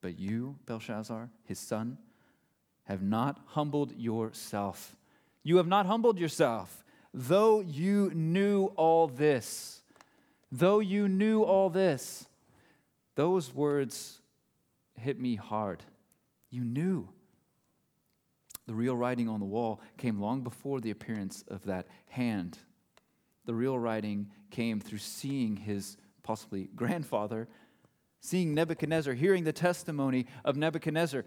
But 0.00 0.18
you, 0.18 0.56
Belshazzar, 0.66 1.30
his 1.44 1.58
son, 1.58 1.98
have 2.84 3.02
not 3.02 3.40
humbled 3.46 3.96
yourself. 3.96 4.96
You 5.42 5.56
have 5.56 5.66
not 5.66 5.86
humbled 5.86 6.18
yourself, 6.18 6.84
though 7.14 7.60
you 7.60 8.10
knew 8.14 8.66
all 8.76 9.06
this. 9.06 9.80
Though 10.50 10.80
you 10.80 11.08
knew 11.08 11.42
all 11.42 11.70
this. 11.70 12.26
Those 13.14 13.54
words 13.54 14.20
hit 15.00 15.18
me 15.18 15.36
hard. 15.36 15.82
You 16.50 16.62
knew. 16.62 17.08
The 18.66 18.74
real 18.74 18.96
writing 18.96 19.28
on 19.28 19.40
the 19.40 19.46
wall 19.46 19.80
came 19.96 20.20
long 20.20 20.42
before 20.42 20.80
the 20.80 20.90
appearance 20.90 21.42
of 21.48 21.64
that 21.64 21.86
hand. 22.08 22.58
The 23.44 23.54
real 23.54 23.78
writing 23.78 24.30
came 24.50 24.80
through 24.80 24.98
seeing 24.98 25.56
his 25.56 25.96
possibly 26.22 26.68
grandfather, 26.76 27.48
seeing 28.20 28.54
Nebuchadnezzar, 28.54 29.14
hearing 29.14 29.44
the 29.44 29.52
testimony 29.52 30.26
of 30.44 30.56
Nebuchadnezzar. 30.56 31.24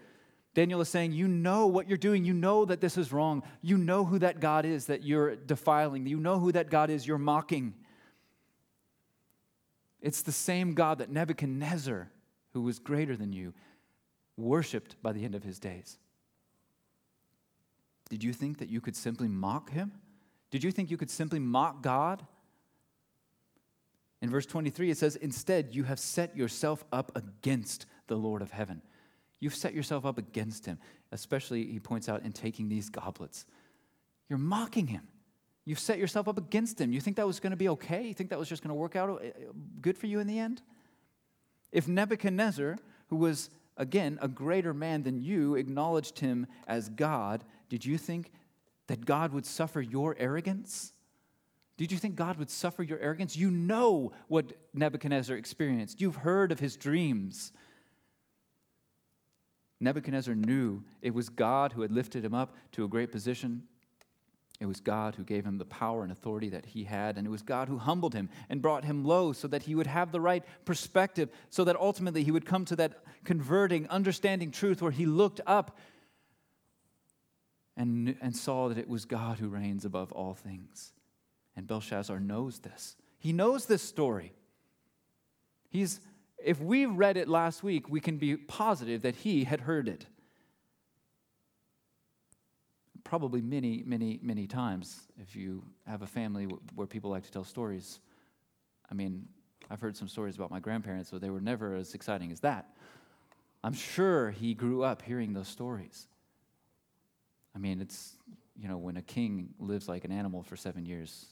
Daniel 0.54 0.80
is 0.80 0.88
saying, 0.88 1.12
You 1.12 1.28
know 1.28 1.68
what 1.68 1.90
you're 1.90 1.98
doing. 1.98 2.24
You 2.24 2.34
know 2.34 2.64
that 2.66 2.80
this 2.80 2.98
is 2.98 3.12
wrong. 3.12 3.44
You 3.62 3.78
know 3.78 4.06
who 4.06 4.20
that 4.20 4.40
God 4.40 4.66
is 4.66 4.86
that 4.86 5.04
you're 5.04 5.36
defiling. 5.36 6.08
You 6.08 6.20
know 6.20 6.40
who 6.40 6.52
that 6.54 6.70
God 6.70 6.90
is 6.90 7.06
you're 7.06 7.18
mocking. 7.18 7.74
It's 10.02 10.22
the 10.22 10.32
same 10.32 10.74
God 10.74 11.00
that 11.00 11.10
Nebuchadnezzar, 11.10 12.10
who 12.54 12.62
was 12.62 12.80
greater 12.80 13.18
than 13.18 13.34
you, 13.34 13.54
worshiped 14.38 14.96
by 15.02 15.12
the 15.12 15.26
end 15.26 15.36
of 15.36 15.44
his 15.44 15.60
days. 15.60 15.98
Did 18.10 18.24
you 18.24 18.32
think 18.32 18.60
that 18.60 18.70
you 18.70 18.82
could 18.82 18.96
simply 18.96 19.28
mock 19.28 19.72
him? 19.72 19.92
Did 20.56 20.64
you 20.64 20.72
think 20.72 20.90
you 20.90 20.96
could 20.96 21.10
simply 21.10 21.40
mock 21.40 21.82
God? 21.82 22.26
In 24.22 24.30
verse 24.30 24.46
23, 24.46 24.90
it 24.90 24.98
says, 24.98 25.18
Instead, 25.18 25.76
you 25.76 25.84
have 25.84 26.00
set 26.00 26.34
yourself 26.38 26.86
up 26.94 27.12
against 27.14 27.86
the 28.08 28.16
Lord 28.16 28.42
of 28.42 28.52
heaven. 28.52 28.82
You've 29.42 29.54
set 29.54 29.74
yourself 29.74 30.06
up 30.06 30.18
against 30.18 30.66
him, 30.66 30.80
especially, 31.12 31.66
he 31.66 31.82
points 31.82 32.08
out, 32.08 32.24
in 32.24 32.32
taking 32.32 32.70
these 32.70 32.88
goblets. 32.90 33.46
You're 34.30 34.40
mocking 34.40 34.88
him. 34.88 35.06
You've 35.66 35.78
set 35.78 36.00
yourself 36.00 36.30
up 36.30 36.38
against 36.38 36.80
him. 36.80 36.94
You 36.94 37.02
think 37.02 37.18
that 37.18 37.28
was 37.28 37.42
going 37.42 37.52
to 37.52 37.58
be 37.58 37.68
okay? 37.68 38.04
You 38.04 38.14
think 38.14 38.30
that 38.30 38.40
was 38.40 38.48
just 38.48 38.64
going 38.64 38.70
to 38.70 38.76
work 38.76 38.96
out 38.96 39.10
uh, 39.10 39.28
good 39.82 39.98
for 39.98 40.08
you 40.08 40.22
in 40.22 40.28
the 40.28 40.40
end? 40.40 40.62
If 41.74 41.90
Nebuchadnezzar, 41.90 42.78
who 43.08 43.18
was, 43.18 43.50
again, 43.76 44.20
a 44.22 44.30
greater 44.30 44.74
man 44.74 45.04
than 45.04 45.22
you, 45.22 45.56
acknowledged 45.56 46.20
him 46.20 46.48
as 46.66 46.88
God, 46.88 47.44
did 47.68 47.86
you 47.86 47.98
think 47.98 48.32
that 48.88 49.06
God 49.06 49.34
would 49.34 49.46
suffer 49.46 49.82
your 49.82 50.16
arrogance? 50.20 50.94
Did 51.78 51.92
you 51.92 51.98
think 51.98 52.16
God 52.16 52.38
would 52.38 52.50
suffer 52.50 52.84
your 52.84 53.00
arrogance? 53.00 53.36
You 53.36 53.52
know 53.52 54.14
what 54.28 54.54
Nebuchadnezzar 54.74 55.36
experienced, 55.36 56.00
you've 56.00 56.18
heard 56.18 56.52
of 56.52 56.60
his 56.60 56.78
dreams. 56.78 57.52
Nebuchadnezzar 59.82 60.36
knew 60.36 60.84
it 61.02 61.14
was 61.14 61.28
God 61.30 61.74
who 61.74 61.82
had 61.82 61.92
lifted 61.92 62.24
him 62.24 62.34
up 62.34 62.56
to 62.72 62.86
a 62.86 62.88
great 62.88 63.12
position. 63.12 63.64
It 64.62 64.68
was 64.68 64.80
God 64.80 65.16
who 65.16 65.26
gave 65.26 65.46
him 65.46 65.58
the 65.58 65.66
power 65.66 66.04
and 66.04 66.14
authority 66.14 66.48
that 66.50 66.66
he 66.66 66.86
had, 66.86 67.18
and 67.18 67.28
it 67.28 67.30
was 67.30 67.42
God 67.42 67.68
who 67.68 67.78
humbled 67.78 68.14
him 68.14 68.30
and 68.48 68.62
brought 68.62 68.86
him 68.86 69.04
low 69.04 69.34
so 69.34 69.50
that 69.50 69.64
he 69.64 69.76
would 69.76 69.88
have 69.88 70.14
the 70.14 70.22
right 70.22 70.46
perspective, 70.64 71.30
so 71.50 71.66
that 71.66 71.76
ultimately 71.76 72.24
he 72.24 72.32
would 72.32 72.46
come 72.46 72.64
to 72.66 72.76
that 72.78 73.04
converting, 73.26 73.86
understanding 73.90 74.52
truth 74.52 74.82
where 74.82 74.92
he 74.92 75.06
looked 75.06 75.42
up 75.46 75.78
and, 77.78 78.16
and 78.22 78.36
saw 78.36 78.70
that 78.70 78.78
it 78.78 78.88
was 78.88 79.06
God 79.06 79.40
who 79.40 79.50
reigns 79.50 79.86
above 79.86 80.12
all 80.12 80.34
things. 80.34 80.94
And 81.56 81.68
Belshazzar 81.68 82.20
knows 82.20 82.60
this. 82.60 82.96
He 83.18 83.34
knows 83.34 83.66
this 83.66 83.82
story. 83.82 84.34
He's, 85.70 86.00
if 86.44 86.62
we 86.62 86.86
read 86.86 87.18
it 87.18 87.28
last 87.28 87.64
week, 87.64 87.90
we 87.90 88.00
can 88.00 88.18
be 88.18 88.38
positive 88.38 89.02
that 89.02 89.18
he 89.18 89.44
had 89.44 89.62
heard 89.62 89.88
it 89.88 90.06
probably 93.06 93.40
many, 93.40 93.84
many, 93.86 94.20
many 94.22 94.48
times 94.48 95.08
if 95.22 95.36
you 95.36 95.64
have 95.88 96.02
a 96.02 96.08
family 96.08 96.46
where 96.74 96.88
people 96.88 97.10
like 97.10 97.24
to 97.24 97.32
tell 97.32 97.46
stories. 97.46 98.00
I 98.92 98.96
mean, 98.96 99.28
I've 99.70 99.80
heard 99.80 99.96
some 99.96 100.10
stories 100.10 100.36
about 100.36 100.52
my 100.52 100.60
grandparents, 100.60 101.12
but 101.12 101.22
they 101.22 101.30
were 101.30 101.40
never 101.40 101.76
as 101.76 101.94
exciting 101.94 102.32
as 102.32 102.42
that. 102.42 102.76
I'm 103.64 103.74
sure 103.74 104.32
he 104.32 104.54
grew 104.54 104.84
up 104.84 105.02
hearing 105.02 105.34
those 105.34 105.48
stories. 105.48 106.08
I 107.56 107.58
mean, 107.58 107.82
it's, 107.82 108.18
you 108.56 108.68
know, 108.68 108.78
when 108.78 108.98
a 108.98 109.02
king 109.02 109.54
lives 109.60 109.88
like 109.88 110.04
an 110.04 110.12
animal 110.12 110.44
for 110.44 110.56
seven 110.56 110.86
years, 110.86 111.28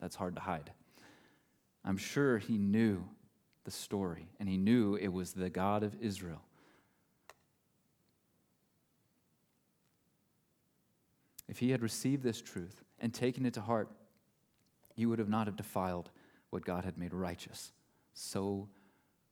that's 0.00 0.16
hard 0.16 0.34
to 0.34 0.40
hide. 0.40 0.72
I'm 1.84 1.96
sure 1.96 2.38
he 2.38 2.58
knew 2.58 3.04
the 3.64 3.70
story, 3.70 4.28
and 4.40 4.48
he 4.48 4.56
knew 4.56 4.96
it 4.96 5.08
was 5.08 5.32
the 5.32 5.50
God 5.50 5.82
of 5.82 5.94
Israel 6.00 6.42
If 11.48 11.58
he 11.58 11.70
had 11.70 11.82
received 11.82 12.22
this 12.22 12.40
truth 12.40 12.84
and 13.00 13.12
taken 13.12 13.46
it 13.46 13.54
to 13.54 13.60
heart, 13.60 13.88
he 14.94 15.06
would 15.06 15.18
have 15.18 15.28
not 15.28 15.46
have 15.46 15.56
defiled 15.56 16.10
what 16.50 16.64
God 16.64 16.84
had 16.84 16.98
made 16.98 17.14
righteous 17.14 17.72
so 18.12 18.68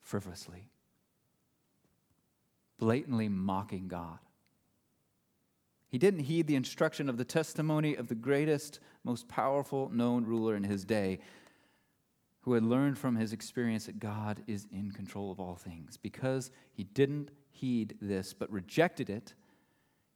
frivolously, 0.00 0.68
blatantly 2.78 3.28
mocking 3.28 3.88
God. 3.88 4.18
He 5.96 5.98
didn't 5.98 6.24
heed 6.24 6.46
the 6.46 6.56
instruction 6.56 7.08
of 7.08 7.16
the 7.16 7.24
testimony 7.24 7.94
of 7.94 8.08
the 8.08 8.14
greatest, 8.14 8.80
most 9.02 9.28
powerful 9.28 9.88
known 9.88 10.26
ruler 10.26 10.54
in 10.54 10.62
his 10.62 10.84
day, 10.84 11.20
who 12.42 12.52
had 12.52 12.64
learned 12.64 12.98
from 12.98 13.16
his 13.16 13.32
experience 13.32 13.86
that 13.86 13.98
God 13.98 14.42
is 14.46 14.66
in 14.70 14.90
control 14.90 15.32
of 15.32 15.40
all 15.40 15.54
things. 15.56 15.96
Because 15.96 16.50
he 16.74 16.84
didn't 16.84 17.30
heed 17.50 17.96
this 18.02 18.34
but 18.34 18.52
rejected 18.52 19.08
it, 19.08 19.32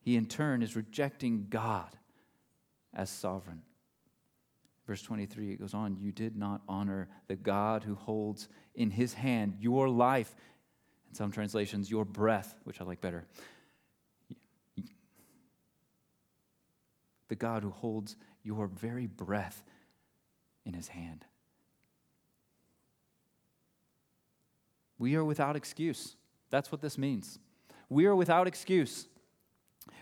he 0.03 0.16
in 0.16 0.26
turn 0.26 0.62
is 0.62 0.76
rejecting 0.76 1.47
God 1.49 1.97
as 2.93 3.09
sovereign. 3.09 3.62
Verse 4.87 5.01
23, 5.01 5.53
it 5.53 5.61
goes 5.61 5.72
on, 5.72 5.97
You 5.99 6.12
did 6.12 6.37
not 6.37 6.61
honor 6.68 7.09
the 7.26 7.37
God 7.37 7.85
who 7.85 7.95
holds 7.95 8.51
in 8.74 8.91
his 8.91 9.14
hand 9.14 9.55
your 9.59 9.89
life. 9.89 10.37
In 11.09 11.14
some 11.14 11.33
translations, 11.33 11.91
your 11.91 12.05
breath, 12.05 12.55
which 12.64 12.83
I 12.83 12.85
like 12.85 13.01
better. 13.01 13.24
The 17.31 17.37
God 17.37 17.62
who 17.62 17.70
holds 17.70 18.16
your 18.43 18.66
very 18.66 19.07
breath 19.07 19.62
in 20.66 20.74
his 20.74 20.89
hand. 20.89 21.24
We 24.99 25.14
are 25.14 25.24
without 25.24 25.55
excuse. 25.55 26.16
That's 26.51 26.72
what 26.72 26.81
this 26.81 26.99
means. 26.99 27.39
We 27.89 28.07
are 28.07 28.16
without 28.16 28.49
excuse. 28.49 29.07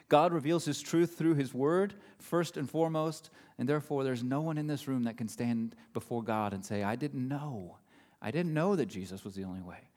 God 0.08 0.32
reveals 0.32 0.64
his 0.64 0.80
truth 0.80 1.18
through 1.18 1.34
his 1.34 1.52
word, 1.52 1.92
first 2.18 2.56
and 2.56 2.68
foremost, 2.68 3.28
and 3.58 3.68
therefore 3.68 4.04
there's 4.04 4.22
no 4.22 4.40
one 4.40 4.56
in 4.56 4.66
this 4.66 4.88
room 4.88 5.04
that 5.04 5.18
can 5.18 5.28
stand 5.28 5.76
before 5.92 6.22
God 6.22 6.54
and 6.54 6.64
say, 6.64 6.82
I 6.82 6.96
didn't 6.96 7.28
know. 7.28 7.76
I 8.22 8.30
didn't 8.30 8.54
know 8.54 8.74
that 8.74 8.86
Jesus 8.86 9.22
was 9.22 9.34
the 9.34 9.44
only 9.44 9.60
way. 9.60 9.90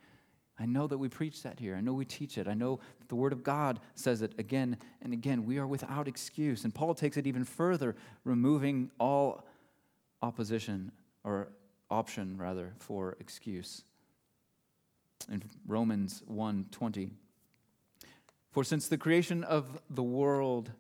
I 0.61 0.65
know 0.65 0.85
that 0.85 0.99
we 0.99 1.09
preach 1.09 1.41
that 1.41 1.59
here. 1.59 1.75
I 1.75 1.81
know 1.81 1.93
we 1.93 2.05
teach 2.05 2.37
it. 2.37 2.47
I 2.47 2.53
know 2.53 2.79
that 2.99 3.09
the 3.09 3.15
Word 3.15 3.33
of 3.33 3.43
God 3.43 3.79
says 3.95 4.21
it 4.21 4.33
again 4.37 4.77
and 5.01 5.11
again. 5.11 5.45
We 5.45 5.57
are 5.57 5.65
without 5.65 6.07
excuse. 6.07 6.63
And 6.63 6.73
Paul 6.73 6.93
takes 6.93 7.17
it 7.17 7.25
even 7.25 7.43
further, 7.43 7.95
removing 8.23 8.91
all 8.99 9.43
opposition 10.21 10.91
or 11.23 11.47
option, 11.89 12.37
rather, 12.37 12.73
for 12.77 13.17
excuse. 13.19 13.83
in 15.29 15.43
Romans 15.67 16.23
1:20. 16.27 17.11
For 18.51 18.63
since 18.63 18.87
the 18.87 18.97
creation 18.97 19.43
of 19.43 19.79
the 19.89 20.03
world, 20.03 20.71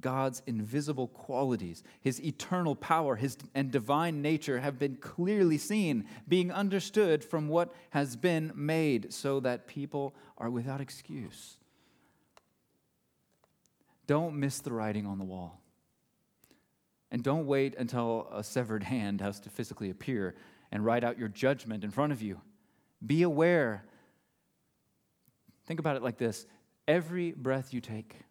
God's 0.00 0.42
invisible 0.46 1.08
qualities, 1.08 1.82
his 2.00 2.20
eternal 2.22 2.74
power, 2.74 3.16
his 3.16 3.36
and 3.54 3.70
divine 3.70 4.22
nature 4.22 4.58
have 4.58 4.78
been 4.78 4.96
clearly 4.96 5.56
seen, 5.56 6.06
being 6.26 6.50
understood 6.50 7.24
from 7.24 7.48
what 7.48 7.72
has 7.90 8.16
been 8.16 8.52
made, 8.54 9.12
so 9.12 9.40
that 9.40 9.68
people 9.68 10.14
are 10.36 10.50
without 10.50 10.80
excuse. 10.80 11.56
Don't 14.06 14.38
miss 14.38 14.58
the 14.58 14.72
writing 14.72 15.06
on 15.06 15.18
the 15.18 15.24
wall. 15.24 15.60
And 17.10 17.22
don't 17.22 17.46
wait 17.46 17.76
until 17.76 18.28
a 18.32 18.42
severed 18.42 18.82
hand 18.82 19.20
has 19.20 19.38
to 19.40 19.48
physically 19.48 19.90
appear 19.90 20.34
and 20.72 20.84
write 20.84 21.04
out 21.04 21.18
your 21.18 21.28
judgment 21.28 21.84
in 21.84 21.90
front 21.90 22.12
of 22.12 22.20
you. 22.20 22.40
Be 23.06 23.22
aware. 23.22 23.84
Think 25.66 25.78
about 25.78 25.96
it 25.96 26.02
like 26.02 26.18
this 26.18 26.46
every 26.86 27.30
breath 27.30 27.72
you 27.72 27.80
take 27.80 28.23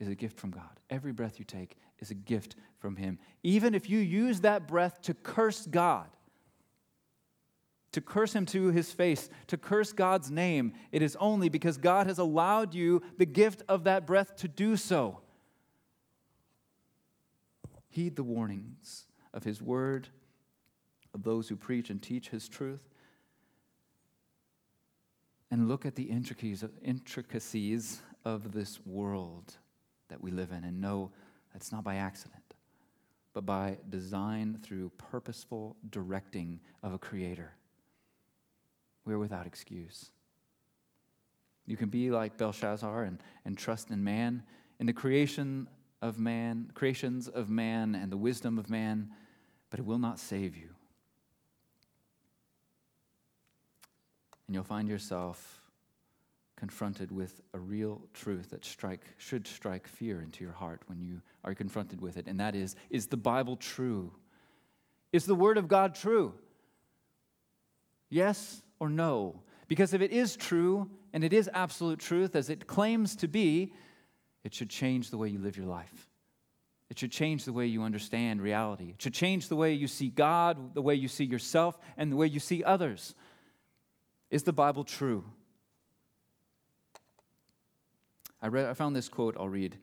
is 0.00 0.08
a 0.08 0.14
gift 0.14 0.38
from 0.38 0.50
God. 0.50 0.80
Every 0.90 1.12
breath 1.12 1.38
you 1.38 1.44
take 1.44 1.76
is 1.98 2.10
a 2.10 2.14
gift 2.14 2.56
from 2.78 2.96
Him. 2.96 3.18
Even 3.42 3.74
if 3.74 3.90
you 3.90 3.98
use 3.98 4.40
that 4.40 4.68
breath 4.68 5.02
to 5.02 5.14
curse 5.14 5.66
God, 5.66 6.08
to 7.92 8.00
curse 8.00 8.34
Him 8.34 8.46
to 8.46 8.68
His 8.68 8.92
face, 8.92 9.28
to 9.48 9.56
curse 9.56 9.92
God's 9.92 10.30
name, 10.30 10.72
it 10.92 11.02
is 11.02 11.16
only 11.18 11.48
because 11.48 11.78
God 11.78 12.06
has 12.06 12.18
allowed 12.18 12.74
you 12.74 13.02
the 13.16 13.26
gift 13.26 13.62
of 13.68 13.84
that 13.84 14.06
breath 14.06 14.36
to 14.36 14.48
do 14.48 14.76
so. 14.76 15.20
Heed 17.88 18.14
the 18.14 18.22
warnings 18.22 19.06
of 19.34 19.42
His 19.42 19.60
word, 19.60 20.08
of 21.12 21.24
those 21.24 21.48
who 21.48 21.56
preach 21.56 21.90
and 21.90 22.00
teach 22.00 22.28
His 22.28 22.48
truth. 22.48 22.88
And 25.50 25.66
look 25.66 25.86
at 25.86 25.96
the 25.96 26.04
intricacies 26.04 26.62
of 28.24 28.52
this 28.52 28.78
world 28.84 29.56
that 30.08 30.22
we 30.22 30.30
live 30.30 30.52
in 30.52 30.64
and 30.64 30.80
know 30.80 31.10
that's 31.52 31.72
not 31.72 31.84
by 31.84 31.96
accident, 31.96 32.54
but 33.32 33.46
by 33.46 33.78
design 33.88 34.58
through 34.62 34.90
purposeful 34.98 35.76
directing 35.90 36.60
of 36.82 36.92
a 36.92 36.98
creator. 36.98 37.52
We're 39.04 39.18
without 39.18 39.46
excuse. 39.46 40.10
You 41.66 41.76
can 41.76 41.88
be 41.88 42.10
like 42.10 42.36
Belshazzar 42.36 43.04
and, 43.04 43.18
and 43.44 43.56
trust 43.56 43.90
in 43.90 44.02
man, 44.02 44.42
in 44.80 44.86
the 44.86 44.92
creation 44.92 45.68
of 46.00 46.18
man, 46.18 46.70
creations 46.74 47.28
of 47.28 47.50
man 47.50 47.94
and 47.94 48.10
the 48.10 48.16
wisdom 48.16 48.58
of 48.58 48.70
man, 48.70 49.10
but 49.70 49.80
it 49.80 49.86
will 49.86 49.98
not 49.98 50.18
save 50.18 50.56
you. 50.56 50.70
And 54.46 54.54
you'll 54.54 54.64
find 54.64 54.88
yourself 54.88 55.60
confronted 56.58 57.12
with 57.12 57.40
a 57.54 57.58
real 57.58 58.02
truth 58.12 58.50
that 58.50 58.64
strike, 58.64 59.02
should 59.16 59.46
strike 59.46 59.86
fear 59.86 60.20
into 60.20 60.42
your 60.42 60.52
heart 60.52 60.82
when 60.86 61.00
you 61.00 61.22
are 61.44 61.54
confronted 61.54 62.00
with 62.00 62.16
it, 62.16 62.26
and 62.26 62.40
that 62.40 62.56
is 62.56 62.74
is 62.90 63.06
the 63.06 63.16
Bible 63.16 63.56
true? 63.56 64.12
Is 65.12 65.24
the 65.24 65.36
Word 65.36 65.56
of 65.56 65.68
God 65.68 65.94
true? 65.94 66.34
Yes 68.10 68.62
or 68.80 68.90
no? 68.90 69.42
Because 69.68 69.94
if 69.94 70.02
it 70.02 70.10
is 70.10 70.34
true, 70.34 70.90
and 71.12 71.22
it 71.22 71.32
is 71.32 71.48
absolute 71.54 72.00
truth 72.00 72.34
as 72.34 72.50
it 72.50 72.66
claims 72.66 73.14
to 73.16 73.28
be, 73.28 73.72
it 74.44 74.52
should 74.52 74.70
change 74.70 75.10
the 75.10 75.18
way 75.18 75.28
you 75.28 75.38
live 75.38 75.56
your 75.56 75.66
life. 75.66 76.08
It 76.90 76.98
should 76.98 77.12
change 77.12 77.44
the 77.44 77.52
way 77.52 77.66
you 77.66 77.82
understand 77.82 78.42
reality. 78.42 78.90
It 78.90 79.02
should 79.02 79.14
change 79.14 79.48
the 79.48 79.56
way 79.56 79.74
you 79.74 79.86
see 79.86 80.08
God, 80.08 80.74
the 80.74 80.82
way 80.82 80.94
you 80.94 81.06
see 81.08 81.24
yourself, 81.24 81.78
and 81.96 82.10
the 82.10 82.16
way 82.16 82.26
you 82.26 82.40
see 82.40 82.64
others. 82.64 83.14
Is 84.30 84.42
the 84.42 84.52
Bible 84.52 84.84
true? 84.84 85.24
I, 88.40 88.48
read, 88.48 88.66
I 88.66 88.74
found 88.74 88.94
this 88.94 89.08
quote 89.08 89.36
I'll 89.38 89.48
read. 89.48 89.76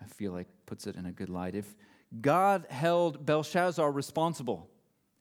I 0.00 0.06
feel 0.06 0.32
like 0.32 0.48
puts 0.66 0.86
it 0.86 0.96
in 0.96 1.06
a 1.06 1.12
good 1.12 1.28
light. 1.28 1.54
If 1.54 1.74
God 2.20 2.66
held 2.68 3.24
Belshazzar 3.24 3.90
responsible, 3.90 4.68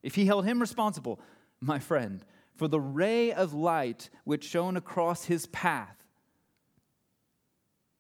if 0.03 0.15
he 0.15 0.25
held 0.25 0.45
him 0.45 0.59
responsible, 0.59 1.19
my 1.61 1.79
friend, 1.79 2.23
for 2.55 2.67
the 2.67 2.79
ray 2.79 3.31
of 3.31 3.53
light 3.53 4.09
which 4.23 4.43
shone 4.43 4.77
across 4.77 5.25
his 5.25 5.45
path, 5.47 5.95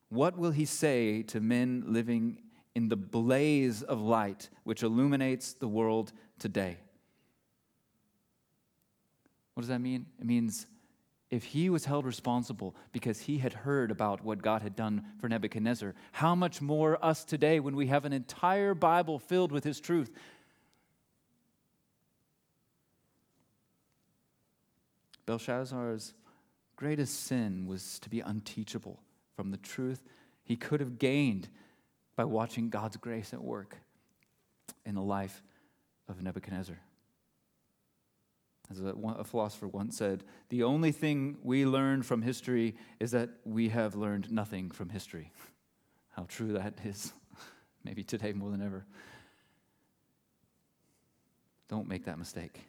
what 0.09 0.37
will 0.37 0.51
he 0.51 0.65
say 0.65 1.23
to 1.23 1.39
men 1.39 1.83
living 1.87 2.41
in 2.75 2.89
the 2.89 2.95
blaze 2.95 3.81
of 3.81 4.01
light 4.01 4.49
which 4.63 4.83
illuminates 4.83 5.53
the 5.53 5.67
world 5.67 6.13
today? 6.39 6.77
What 9.53 9.61
does 9.61 9.69
that 9.69 9.79
mean? 9.79 10.05
It 10.19 10.25
means 10.25 10.67
if 11.35 11.43
he 11.43 11.69
was 11.69 11.83
held 11.83 12.05
responsible 12.05 12.73
because 12.93 13.19
he 13.19 13.39
had 13.39 13.51
heard 13.51 13.91
about 13.91 14.23
what 14.23 14.41
God 14.41 14.61
had 14.61 14.73
done 14.73 15.03
for 15.19 15.27
Nebuchadnezzar, 15.27 15.93
how 16.13 16.33
much 16.33 16.61
more 16.61 17.03
us 17.03 17.25
today 17.25 17.59
when 17.59 17.75
we 17.75 17.87
have 17.87 18.05
an 18.05 18.13
entire 18.13 18.73
Bible 18.73 19.19
filled 19.19 19.51
with 19.51 19.65
his 19.65 19.81
truth? 19.81 20.09
Belshazzar's 25.25 26.13
greatest 26.77 27.25
sin 27.25 27.67
was 27.67 27.99
to 27.99 28.09
be 28.09 28.21
unteachable 28.21 29.01
from 29.35 29.51
the 29.51 29.57
truth 29.57 30.01
he 30.45 30.55
could 30.55 30.79
have 30.79 30.97
gained 30.97 31.49
by 32.15 32.23
watching 32.23 32.69
God's 32.69 32.95
grace 32.95 33.33
at 33.33 33.43
work 33.43 33.75
in 34.85 34.95
the 34.95 35.01
life 35.01 35.43
of 36.07 36.21
Nebuchadnezzar. 36.21 36.79
As 38.71 38.79
a, 38.79 38.93
a, 39.19 39.23
philosopher 39.23 39.67
once 39.67 39.97
said, 39.97 40.23
the 40.49 40.63
only 40.63 40.91
thing 40.91 41.37
we 41.43 41.65
learn 41.65 42.01
from 42.01 42.21
history 42.21 42.75
is 42.99 43.11
that 43.11 43.29
we 43.45 43.69
have 43.69 43.95
learned 43.95 44.31
nothing 44.31 44.71
from 44.71 44.89
history. 44.89 45.31
How 46.09 46.25
true 46.27 46.53
that 46.53 46.79
is, 46.83 47.13
maybe 47.83 48.03
today 48.03 48.33
more 48.33 48.49
than 48.49 48.63
ever. 48.63 48.85
Don't 51.67 51.87
make 51.87 52.05
that 52.05 52.17
mistake. 52.17 52.61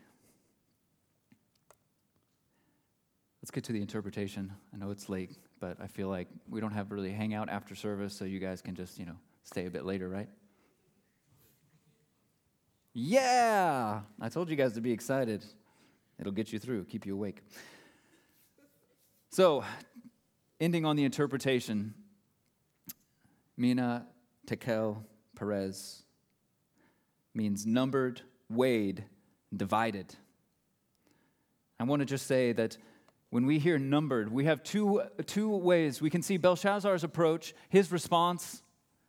Let's 3.42 3.50
get 3.50 3.64
to 3.64 3.72
the 3.72 3.80
interpretation. 3.80 4.52
I 4.74 4.76
know 4.76 4.90
it's 4.90 5.08
late, 5.08 5.36
but 5.60 5.78
I 5.80 5.86
feel 5.86 6.08
like 6.08 6.28
we 6.48 6.60
don't 6.60 6.72
have 6.72 6.90
really 6.90 7.12
hang 7.12 7.32
out 7.32 7.48
after 7.48 7.74
service, 7.74 8.12
so 8.14 8.24
you 8.24 8.40
guys 8.40 8.60
can 8.60 8.74
just, 8.74 8.98
you 8.98 9.06
know, 9.06 9.16
stay 9.44 9.66
a 9.66 9.70
bit 9.70 9.84
later, 9.84 10.08
right? 10.08 10.28
Yeah! 12.92 14.00
I 14.20 14.28
told 14.28 14.50
you 14.50 14.56
guys 14.56 14.72
to 14.72 14.80
be 14.80 14.90
excited. 14.90 15.44
It'll 16.18 16.32
get 16.32 16.52
you 16.52 16.58
through, 16.58 16.84
keep 16.84 17.06
you 17.06 17.14
awake. 17.14 17.42
So, 19.30 19.64
ending 20.60 20.84
on 20.84 20.96
the 20.96 21.04
interpretation, 21.04 21.94
Mina 23.56 24.06
Tekel 24.46 25.04
Peres 25.34 26.02
means 27.34 27.66
numbered, 27.66 28.22
weighed, 28.48 29.04
divided. 29.54 30.14
I 31.78 31.84
want 31.84 32.00
to 32.00 32.06
just 32.06 32.26
say 32.26 32.52
that 32.52 32.78
when 33.28 33.44
we 33.44 33.58
hear 33.58 33.78
numbered, 33.78 34.32
we 34.32 34.46
have 34.46 34.62
two, 34.62 35.02
two 35.26 35.54
ways. 35.54 36.00
We 36.00 36.08
can 36.08 36.22
see 36.22 36.38
Belshazzar's 36.38 37.04
approach, 37.04 37.54
his 37.68 37.92
response, 37.92 38.62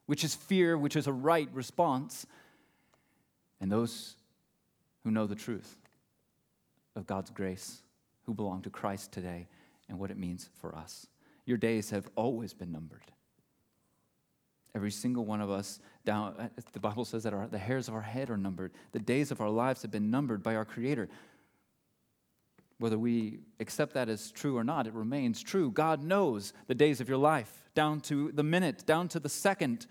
which 0.08 0.26
is 0.26 0.36
fear, 0.36 0.78
which 0.78 0.97
is 0.97 1.08
a 1.08 1.14
right 1.14 1.49
response, 1.53 2.26
and 3.62 3.72
those 3.72 4.18
who 5.03 5.12
know 5.12 5.26
the 5.26 5.36
truth 5.36 5.78
of 6.98 7.06
God's 7.06 7.30
grace 7.30 7.84
who 8.26 8.34
belong 8.34 8.62
to 8.64 8.70
Christ 8.70 9.12
today 9.12 9.48
and 9.88 10.00
what 10.00 10.12
it 10.12 10.18
means 10.18 10.50
for 10.60 10.76
us. 10.76 11.08
Your 11.45 11.58
days 11.58 11.91
have 11.91 12.10
always 12.16 12.54
been 12.54 12.72
numbered. 12.72 13.04
Every 14.76 14.91
single 14.91 15.26
one 15.26 15.39
of 15.39 15.50
us, 15.50 15.80
down, 16.06 16.36
uh, 16.38 16.50
the 16.74 16.80
Bible 16.80 17.06
says 17.06 17.24
that 17.24 17.34
our, 17.34 17.48
the 17.48 17.58
hairs 17.58 17.88
of 17.88 17.93
our 17.93 18.02
head 18.02 18.30
are 18.30 18.38
numbered. 18.38 18.74
The 18.91 19.00
days 19.00 19.32
of 19.32 19.39
our 19.39 19.50
lives 19.50 19.82
have 19.84 19.91
been 19.91 20.12
numbered 20.12 20.43
by 20.43 20.56
our 20.56 20.66
Creator. 20.66 21.08
Whether 22.80 23.00
we 23.00 23.39
accept 23.60 23.93
that 23.93 24.10
as 24.10 24.32
true 24.32 24.58
or 24.58 24.64
not, 24.64 24.86
it 24.86 24.93
remains 24.93 25.41
true. 25.41 25.72
God 25.72 26.04
knows 26.04 26.54
the 26.68 26.76
days 26.76 27.00
of 27.00 27.08
your 27.08 27.18
life, 27.18 27.70
down 27.76 28.02
to 28.02 28.32
the 28.34 28.43
minute, 28.43 28.86
down 28.86 29.08
to 29.10 29.20
the 29.20 29.30
second. 29.30 29.88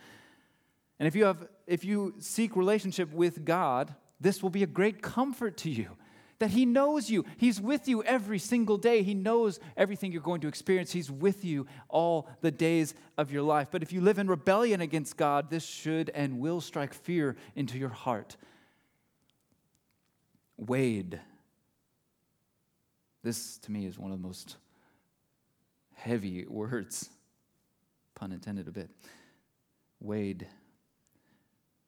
And 1.00 1.06
if 1.06 1.16
you, 1.16 1.24
have, 1.24 1.48
if 1.66 1.84
you 1.84 2.14
seek 2.18 2.54
relationship 2.54 3.12
with 3.12 3.44
God, 3.44 3.94
this 4.20 4.42
will 4.42 4.50
be 4.50 4.62
a 4.62 4.68
great 4.68 5.02
comfort 5.02 5.56
to 5.58 5.70
you 5.70 5.96
that 6.38 6.50
He 6.50 6.66
knows 6.66 7.10
you. 7.10 7.24
He's 7.36 7.60
with 7.60 7.88
you 7.88 8.02
every 8.02 8.38
single 8.38 8.76
day. 8.76 9.02
He 9.02 9.14
knows 9.14 9.58
everything 9.76 10.12
you're 10.12 10.20
going 10.20 10.40
to 10.42 10.48
experience. 10.48 10.92
He's 10.92 11.10
with 11.10 11.44
you 11.44 11.66
all 11.88 12.28
the 12.40 12.50
days 12.50 12.94
of 13.16 13.32
your 13.32 13.42
life. 13.42 13.68
But 13.70 13.82
if 13.82 13.92
you 13.92 14.00
live 14.00 14.18
in 14.18 14.28
rebellion 14.28 14.80
against 14.80 15.16
God, 15.16 15.50
this 15.50 15.64
should 15.64 16.10
and 16.10 16.38
will 16.38 16.60
strike 16.60 16.94
fear 16.94 17.36
into 17.54 17.78
your 17.78 17.88
heart. 17.88 18.36
Weighed. 20.56 21.20
This, 23.22 23.58
to 23.58 23.72
me, 23.72 23.86
is 23.86 23.98
one 23.98 24.12
of 24.12 24.18
the 24.18 24.26
most 24.26 24.56
heavy 25.94 26.46
words, 26.46 27.10
pun 28.14 28.30
intended 28.30 28.68
a 28.68 28.70
bit. 28.70 28.90
Weighed. 29.98 30.46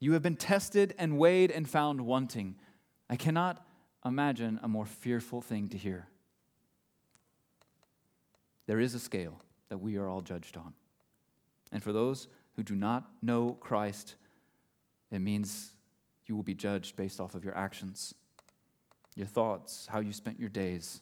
You 0.00 0.12
have 0.14 0.22
been 0.22 0.36
tested 0.36 0.94
and 0.98 1.18
weighed 1.18 1.50
and 1.50 1.68
found 1.68 2.00
wanting. 2.00 2.56
I 3.10 3.16
cannot 3.16 3.64
imagine 4.04 4.58
a 4.62 4.68
more 4.68 4.86
fearful 4.86 5.40
thing 5.40 5.68
to 5.68 5.78
hear. 5.78 6.08
there 8.66 8.80
is 8.80 8.94
a 8.94 8.98
scale 8.98 9.40
that 9.70 9.78
we 9.78 9.96
are 9.96 10.08
all 10.08 10.20
judged 10.20 10.56
on. 10.56 10.74
And 11.72 11.82
for 11.82 11.92
those 11.92 12.28
who 12.54 12.62
do 12.62 12.74
not 12.74 13.08
know 13.22 13.56
Christ, 13.60 14.14
it 15.10 15.20
means 15.20 15.72
you 16.26 16.36
will 16.36 16.42
be 16.42 16.54
judged 16.54 16.94
based 16.94 17.18
off 17.18 17.34
of 17.34 17.44
your 17.44 17.56
actions, 17.56 18.14
your 19.16 19.26
thoughts, 19.26 19.88
how 19.90 20.00
you 20.00 20.12
spent 20.12 20.38
your 20.38 20.50
days. 20.50 21.00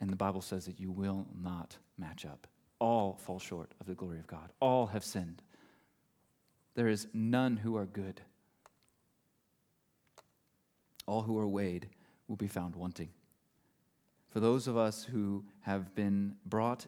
And 0.00 0.08
the 0.08 0.16
Bible 0.16 0.40
says 0.40 0.66
that 0.66 0.78
you 0.78 0.90
will 0.90 1.26
not 1.42 1.76
match 1.98 2.24
up. 2.24 2.46
All 2.78 3.16
fall 3.16 3.40
short 3.40 3.72
of 3.80 3.86
the 3.86 3.94
glory 3.94 4.18
of 4.18 4.26
God, 4.26 4.52
all 4.60 4.86
have 4.86 5.04
sinned. 5.04 5.42
There 6.74 6.88
is 6.88 7.08
none 7.12 7.56
who 7.58 7.76
are 7.76 7.86
good. 7.86 8.20
All 11.10 11.22
who 11.22 11.36
are 11.40 11.48
weighed 11.48 11.88
will 12.28 12.36
be 12.36 12.46
found 12.46 12.76
wanting. 12.76 13.08
For 14.28 14.38
those 14.38 14.68
of 14.68 14.76
us 14.76 15.02
who 15.02 15.44
have 15.62 15.92
been 15.92 16.36
brought, 16.46 16.86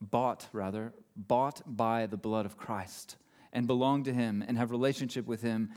bought 0.00 0.48
rather, 0.54 0.94
bought 1.14 1.60
by 1.66 2.06
the 2.06 2.16
blood 2.16 2.46
of 2.46 2.56
Christ 2.56 3.16
and 3.52 3.66
belong 3.66 4.04
to 4.04 4.14
Him 4.14 4.42
and 4.48 4.56
have 4.56 4.70
relationship 4.70 5.26
with 5.26 5.42
Him 5.42 5.68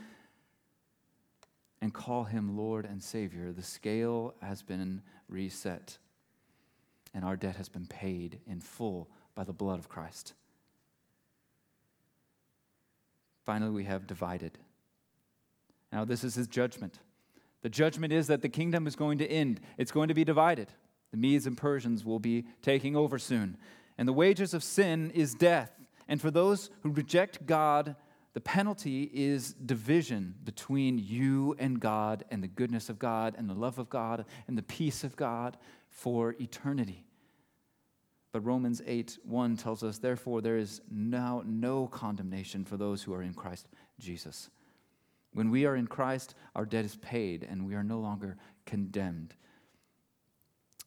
and 1.82 1.92
call 1.92 2.24
Him 2.24 2.56
Lord 2.56 2.86
and 2.86 3.02
Savior, 3.02 3.52
the 3.52 3.60
scale 3.60 4.34
has 4.40 4.62
been 4.62 5.02
reset 5.28 5.98
and 7.12 7.26
our 7.26 7.36
debt 7.36 7.56
has 7.56 7.68
been 7.68 7.86
paid 7.86 8.40
in 8.46 8.58
full 8.60 9.10
by 9.34 9.44
the 9.44 9.52
blood 9.52 9.78
of 9.78 9.90
Christ. 9.90 10.32
Finally, 13.44 13.72
we 13.72 13.84
have 13.84 14.06
divided. 14.06 14.56
Now, 15.92 16.06
this 16.06 16.24
is 16.24 16.36
his 16.36 16.46
judgment. 16.46 17.00
The 17.66 17.70
judgment 17.70 18.12
is 18.12 18.28
that 18.28 18.42
the 18.42 18.48
kingdom 18.48 18.86
is 18.86 18.94
going 18.94 19.18
to 19.18 19.28
end, 19.28 19.60
it's 19.76 19.90
going 19.90 20.06
to 20.06 20.14
be 20.14 20.22
divided. 20.22 20.68
The 21.10 21.16
Medes 21.16 21.48
and 21.48 21.56
Persians 21.56 22.04
will 22.04 22.20
be 22.20 22.44
taking 22.62 22.94
over 22.94 23.18
soon. 23.18 23.58
And 23.98 24.06
the 24.06 24.12
wages 24.12 24.54
of 24.54 24.62
sin 24.62 25.10
is 25.10 25.34
death. 25.34 25.72
And 26.06 26.20
for 26.20 26.30
those 26.30 26.70
who 26.84 26.92
reject 26.92 27.44
God, 27.44 27.96
the 28.34 28.40
penalty 28.40 29.10
is 29.12 29.52
division 29.54 30.36
between 30.44 30.96
you 30.96 31.56
and 31.58 31.80
God, 31.80 32.24
and 32.30 32.40
the 32.40 32.46
goodness 32.46 32.88
of 32.88 33.00
God, 33.00 33.34
and 33.36 33.50
the 33.50 33.54
love 33.54 33.80
of 33.80 33.90
God, 33.90 34.26
and 34.46 34.56
the 34.56 34.62
peace 34.62 35.02
of 35.02 35.16
God 35.16 35.56
for 35.88 36.36
eternity. 36.40 37.04
But 38.30 38.42
Romans 38.42 38.80
8 38.86 39.18
1 39.24 39.56
tells 39.56 39.82
us, 39.82 39.98
therefore, 39.98 40.40
there 40.40 40.56
is 40.56 40.82
now 40.88 41.42
no 41.44 41.88
condemnation 41.88 42.64
for 42.64 42.76
those 42.76 43.02
who 43.02 43.12
are 43.12 43.22
in 43.22 43.34
Christ 43.34 43.66
Jesus. 43.98 44.50
When 45.36 45.50
we 45.50 45.66
are 45.66 45.76
in 45.76 45.86
Christ, 45.86 46.34
our 46.54 46.64
debt 46.64 46.86
is 46.86 46.96
paid 46.96 47.46
and 47.46 47.66
we 47.66 47.74
are 47.74 47.84
no 47.84 47.98
longer 47.98 48.38
condemned. 48.64 49.34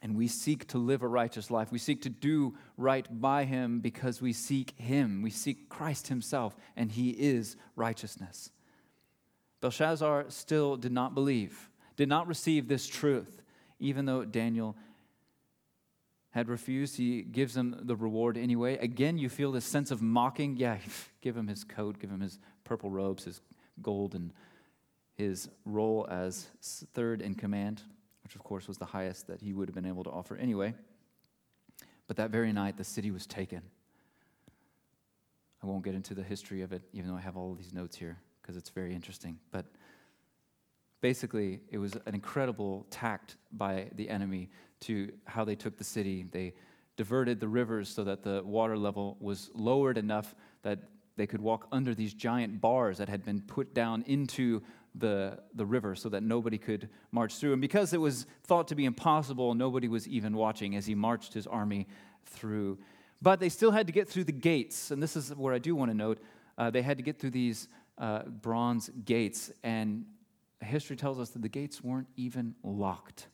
And 0.02 0.16
we 0.16 0.28
seek 0.28 0.66
to 0.70 0.80
live 0.80 1.04
a 1.04 1.08
righteous 1.08 1.52
life. 1.52 1.72
We 1.72 1.78
seek 1.78 2.02
to 2.02 2.10
do 2.10 2.56
right 2.76 3.06
by 3.22 3.43
Him 3.43 3.80
because 3.80 4.24
we 4.24 4.34
seek 4.34 4.74
Him. 4.76 5.22
We 5.22 5.30
seek 5.30 5.70
Christ 5.70 6.08
Himself, 6.08 6.56
and 6.76 6.91
He 6.91 7.12
is 7.12 7.58
righteousness. 7.76 8.50
Belshazzar 9.62 10.26
still 10.30 10.78
did 10.78 10.93
not 10.93 11.14
believe, 11.14 11.70
did 11.95 12.10
not 12.10 12.26
receive 12.26 12.68
this 12.68 12.88
truth, 12.88 13.43
even 13.80 14.06
though 14.06 14.26
Daniel 14.26 14.76
had 16.32 16.50
refused, 16.50 16.97
he 16.97 17.22
gives 17.22 17.56
him 17.56 17.76
the 17.82 17.95
reward 17.95 18.38
anyway. 18.38 18.78
Again, 18.78 19.18
you 19.18 19.30
feel 19.30 19.52
this 19.52 19.66
sense 19.66 19.91
of 19.91 20.02
mocking. 20.02 20.58
Yeah, 20.58 20.78
give 21.22 21.38
him 21.38 21.47
his 21.47 21.64
coat, 21.64 22.00
give 22.00 22.10
him 22.10 22.22
his 22.22 22.39
purple 22.64 22.89
robes, 22.89 23.26
his 23.26 23.41
gold, 23.82 24.15
and 24.15 24.32
his 25.15 25.49
role 25.65 26.07
as 26.09 26.47
third 26.93 27.21
in 27.21 27.36
command, 27.36 27.82
which 28.23 28.36
of 28.36 28.43
course 28.43 28.67
was 28.67 28.77
the 28.77 28.86
highest 28.86 29.27
that 29.27 29.41
he 29.41 29.53
would 29.53 29.67
have 29.67 29.75
been 29.75 29.86
able 29.86 30.03
to 30.03 30.09
offer 30.09 30.36
anyway. 30.38 30.73
But 32.07 32.17
that 32.17 32.32
very 32.32 32.51
night, 32.53 32.77
the 32.77 32.84
city 32.84 33.11
was 33.11 33.27
taken. 33.27 33.61
I 35.61 35.67
won't 35.67 35.84
get 35.84 35.93
into 35.93 36.13
the 36.13 36.23
history 36.23 36.61
of 36.61 36.71
it, 36.71 36.82
even 36.93 37.09
though 37.09 37.17
I 37.17 37.21
have 37.21 37.38
all 37.38 37.53
these 37.53 37.73
notes 37.73 37.95
here, 37.97 38.17
because 38.41 38.55
it's 38.55 38.69
very 38.69 38.95
interesting. 38.95 39.38
But 39.51 39.65
basically, 41.01 41.61
it 41.69 41.77
was 41.77 41.95
an 42.05 42.15
incredible 42.15 42.88
tact 42.89 43.36
by 43.51 43.89
the 43.95 44.09
enemy 44.09 44.49
to 44.82 45.11
how 45.25 45.43
they 45.43 45.55
took 45.55 45.77
the 45.77 45.84
city. 45.84 46.25
They 46.32 46.53
diverted 46.95 47.39
the 47.39 47.47
rivers 47.47 47.89
so 47.89 48.03
that 48.05 48.23
the 48.23 48.41
water 48.43 48.77
level 48.77 49.17
was 49.19 49.49
lowered 49.53 49.97
enough 49.97 50.34
that 50.63 50.80
they 51.20 51.28
could 51.28 51.41
walk 51.41 51.67
under 51.72 51.93
these 51.93 52.13
giant 52.13 52.61
bars 52.61 52.97
that 52.97 53.09
had 53.09 53.26
been 53.26 53.41
put 53.41 53.74
down 53.74 54.03
into 54.07 54.63
the, 54.95 55.38
the 55.53 55.65
river 55.65 55.93
so 55.93 56.07
that 56.07 56.24
nobody 56.24 56.57
could 56.57 56.88
march 57.11 57.36
through. 57.36 57.51
And 57.51 57.61
because 57.61 57.93
it 57.93 57.99
was 57.99 58.26
thought 58.45 58.70
to 58.70 58.76
be 58.76 58.86
impossible, 58.86 59.53
nobody 59.53 59.89
was 59.89 60.07
even 60.07 60.36
watching 60.36 60.78
as 60.78 60.86
he 60.86 60.95
marched 60.95 61.34
his 61.34 61.45
army 61.45 61.88
through. 62.26 62.80
But 63.22 63.41
they 63.41 63.49
still 63.49 63.72
had 63.72 63.86
to 63.88 63.93
get 63.93 64.07
through 64.07 64.24
the 64.24 64.32
gates. 64.32 64.91
And 64.91 65.03
this 65.03 65.17
is 65.17 65.36
where 65.36 65.53
I 65.53 65.59
do 65.59 65.76
want 65.76 65.91
to 65.91 65.97
note 65.97 66.20
uh, 66.57 66.70
they 66.70 66.82
had 66.82 66.97
to 66.97 67.03
get 67.03 67.20
through 67.20 67.32
these 67.32 67.67
uh, 67.97 68.24
bronze 68.24 68.89
gates. 69.03 69.51
And 69.61 70.05
history 70.61 70.95
tells 70.95 71.20
us 71.20 71.32
that 71.32 71.41
the 71.41 71.49
gates 71.49 71.84
weren't 71.84 72.07
even 72.15 72.55
locked. 72.63 73.28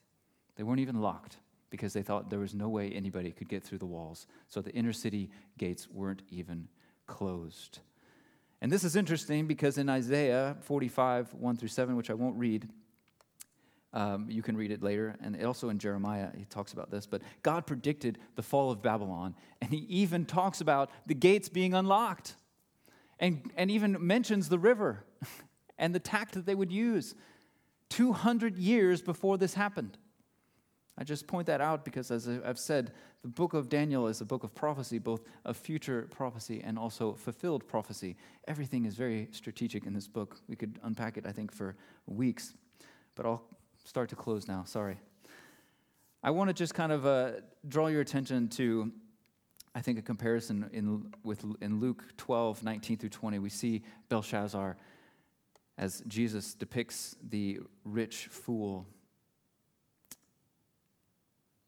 They 0.56 0.64
weren't 0.64 0.80
even 0.80 1.02
locked 1.02 1.38
because 1.70 1.94
they 1.94 2.02
thought 2.02 2.32
there 2.32 2.40
was 2.40 2.56
no 2.56 2.68
way 2.68 2.92
anybody 2.92 3.32
could 3.32 3.48
get 3.48 3.64
through 3.64 3.78
the 3.78 3.86
walls. 3.86 4.26
So 4.48 4.62
the 4.62 4.72
inner 4.72 4.94
city 4.94 5.30
gates 5.60 5.88
weren't 5.88 6.24
even 6.30 6.68
closed. 7.08 7.80
And 8.62 8.72
this 8.72 8.84
is 8.84 8.96
interesting 8.96 9.48
because 9.48 9.78
in 9.78 9.90
Isaiah 9.90 10.58
45, 10.62 11.34
1 11.34 11.58
through 11.58 11.68
7, 11.68 11.96
which 11.96 12.10
I 12.10 12.14
won't 12.14 12.38
read, 12.38 12.68
um, 13.94 14.28
you 14.30 14.42
can 14.42 14.58
read 14.58 14.72
it 14.72 14.84
later, 14.84 15.16
and 15.22 15.42
also 15.46 15.70
in 15.70 15.80
Jeremiah, 15.80 16.30
he 16.36 16.44
talks 16.46 16.74
about 16.74 16.92
this. 16.92 17.06
But 17.06 17.22
God 17.44 17.66
predicted 17.66 18.18
the 18.36 18.42
fall 18.44 18.70
of 18.70 18.82
Babylon, 18.82 19.36
and 19.62 19.72
he 19.72 19.86
even 19.88 20.26
talks 20.26 20.60
about 20.60 20.90
the 21.06 21.14
gates 21.14 21.48
being 21.48 21.74
unlocked, 21.74 22.36
and, 23.20 23.50
and 23.56 23.72
even 23.72 23.96
mentions 24.00 24.50
the 24.50 24.60
river 24.60 25.06
and 25.78 25.96
the 25.96 26.00
tact 26.00 26.34
that 26.34 26.46
they 26.46 26.56
would 26.56 26.74
use 26.74 27.16
200 27.90 28.58
years 28.58 29.02
before 29.02 29.38
this 29.38 29.54
happened. 29.54 29.98
I 30.98 31.04
just 31.04 31.28
point 31.28 31.48
that 31.48 31.62
out 31.62 31.86
because, 31.86 32.12
as 32.12 32.28
I've 32.28 32.60
said, 32.60 32.92
the 33.26 33.32
book 33.32 33.56
of 33.56 33.70
Daniel 33.70 34.08
is 34.08 34.22
a 34.22 34.26
book 34.26 34.44
of 34.44 34.54
prophecy, 34.54 35.00
both 35.00 35.24
of 35.46 35.58
future 35.58 36.08
prophecy 36.12 36.62
and 36.64 36.78
also 36.78 37.14
fulfilled 37.14 37.68
prophecy. 37.68 38.16
Everything 38.48 38.86
is 38.86 38.94
very 38.94 39.30
strategic 39.32 39.88
in 39.88 39.94
this 39.94 40.08
book. 40.08 40.40
We 40.48 40.56
could 40.56 40.78
unpack 40.84 41.18
it, 41.18 41.26
I 41.26 41.32
think, 41.32 41.52
for 41.52 41.76
weeks, 42.06 42.54
but 43.16 43.26
I'll 43.26 43.42
start 43.84 44.10
to 44.10 44.16
close 44.16 44.48
now. 44.48 44.64
Sorry. 44.64 44.98
I 46.22 46.30
want 46.30 46.50
to 46.50 46.54
just 46.54 46.76
kind 46.76 46.92
of 46.92 47.08
uh, 47.08 47.32
draw 47.68 47.88
your 47.88 48.02
attention 48.02 48.48
to, 48.50 48.92
I 49.74 49.82
think, 49.82 49.98
a 49.98 50.04
comparison 50.04 50.70
in, 50.72 51.12
with, 51.24 51.44
in 51.62 51.80
Luke 51.80 52.04
12, 52.18 52.62
19 52.62 52.98
through 53.00 53.10
20. 53.10 53.40
We 53.40 53.50
see 53.50 53.82
Belshazzar 54.08 54.78
as 55.80 56.04
Jesus 56.08 56.54
depicts 56.54 57.16
the 57.28 57.62
rich 57.86 58.28
fool 58.30 58.86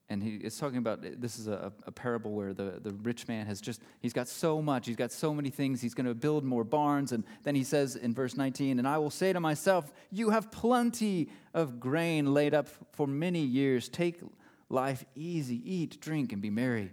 and 0.10 0.24
he 0.24 0.36
is 0.36 0.58
talking 0.58 0.78
about 0.78 1.02
this 1.02 1.38
is 1.38 1.48
a, 1.48 1.74
a, 1.86 1.92
parable 1.92 2.32
where 2.32 2.54
the, 2.54 2.80
the 2.82 2.94
rich 3.04 3.28
man 3.28 3.46
has 3.46 3.60
just 3.60 3.82
he's 4.00 4.14
got 4.14 4.30
so 4.30 4.62
much 4.62 4.88
he's 4.88 4.96
got 4.96 5.12
so 5.12 5.34
many 5.34 5.50
things 5.50 5.82
he's 5.82 5.94
going 5.94 6.06
to 6.06 6.16
build 6.16 6.46
more 6.46 6.64
barns. 6.64 7.12
And 7.12 7.26
then 7.44 7.56
he 7.56 7.64
says 7.64 7.96
in 7.98 8.14
verse 8.14 8.38
19 8.38 8.80
and 8.80 8.88
i 8.88 8.98
will 8.98 9.10
say 9.10 9.34
to 9.34 9.40
myself 9.40 9.92
you 10.10 10.30
have 10.30 10.50
plenty 10.50 11.30
of 11.54 11.80
grain 11.80 12.34
laid 12.34 12.54
up 12.54 12.70
for 12.94 13.06
many 13.06 13.42
years. 13.42 13.90
Take 13.90 14.22
life 14.70 15.04
easy 15.16 15.62
eat 15.66 16.00
drink 16.00 16.32
and 16.32 16.42
be 16.42 16.50
merry. 16.50 16.92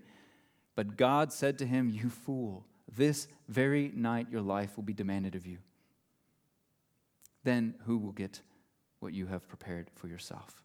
But 0.74 0.96
god 0.96 1.32
said 1.32 1.58
to 1.58 1.66
him 1.66 1.88
you 1.88 2.10
fool 2.10 2.66
this 2.96 3.28
very 3.48 3.92
night 3.94 4.26
your 4.30 4.42
life 4.42 4.76
will 4.76 4.84
be 4.84 4.92
demanded 4.92 5.36
of 5.36 5.46
you. 5.46 5.58
Then 7.44 7.74
who 7.86 7.98
will 7.98 8.12
get 8.12 8.40
what 8.98 9.12
you 9.12 9.26
have 9.26 9.46
prepared 9.46 9.88
for 9.94 10.08
yourself 10.08 10.63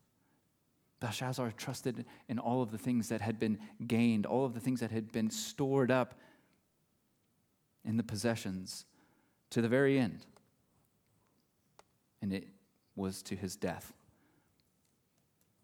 Belshazzar 1.00 1.52
trusted 1.56 2.06
in 2.28 2.40
all 2.40 2.62
of 2.62 2.72
the 2.72 2.78
things 2.78 3.10
that 3.10 3.22
had 3.22 3.40
been 3.40 3.60
gained, 3.88 4.26
all 4.26 4.46
of 4.46 4.54
the 4.54 4.60
things 4.60 4.80
that 4.82 4.92
had 4.92 5.12
been 5.12 5.30
stored 5.30 5.92
up 5.92 6.16
in 7.86 7.98
the 7.98 8.04
possessions 8.04 8.86
to 9.50 9.62
the 9.62 9.70
very 9.70 9.98
end. 9.98 10.26
And 12.22 12.34
it 12.34 12.48
was 12.96 13.22
to 13.24 13.36
his 13.36 13.56
death. 13.56 13.94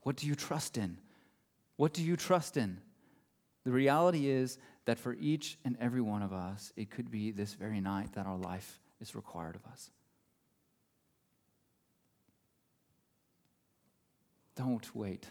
What 0.01 0.15
do 0.15 0.27
you 0.27 0.36
trust 0.36 0.77
in? 0.77 0.97
What 1.75 1.93
do 1.93 2.01
you 2.01 2.15
trust 2.15 2.55
in? 2.55 2.79
The 3.65 3.71
reality 3.71 4.29
is 4.29 4.57
that 4.86 4.99
for 4.99 5.13
each 5.19 5.57
and 5.65 5.75
every 5.81 6.01
one 6.01 6.21
of 6.21 6.31
us, 6.31 6.71
it 6.77 6.91
could 6.91 7.11
be 7.11 7.31
this 7.31 7.53
very 7.55 7.81
night 7.81 8.13
that 8.13 8.25
our 8.25 8.38
life 8.38 8.79
is 9.01 9.15
required 9.15 9.55
of 9.55 9.65
us. 9.69 9.89
Don't 14.55 14.95
wait. 14.95 15.29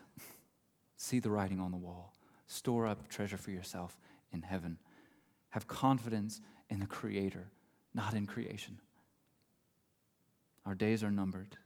See 0.97 1.19
the 1.19 1.31
writing 1.31 1.61
on 1.61 1.71
the 1.71 1.77
wall. 1.77 2.13
Store 2.47 2.87
up 2.87 3.09
treasure 3.09 3.37
for 3.37 3.51
yourself 3.51 3.99
in 4.33 4.43
heaven. 4.43 4.79
Have 5.51 5.67
confidence 5.67 6.41
in 6.69 6.81
the 6.81 6.87
Creator, 6.87 7.51
not 7.95 8.15
in 8.15 8.27
creation. 8.27 8.81
Our 10.67 10.75
days 10.75 11.03
are 11.03 11.11
numbered. 11.11 11.57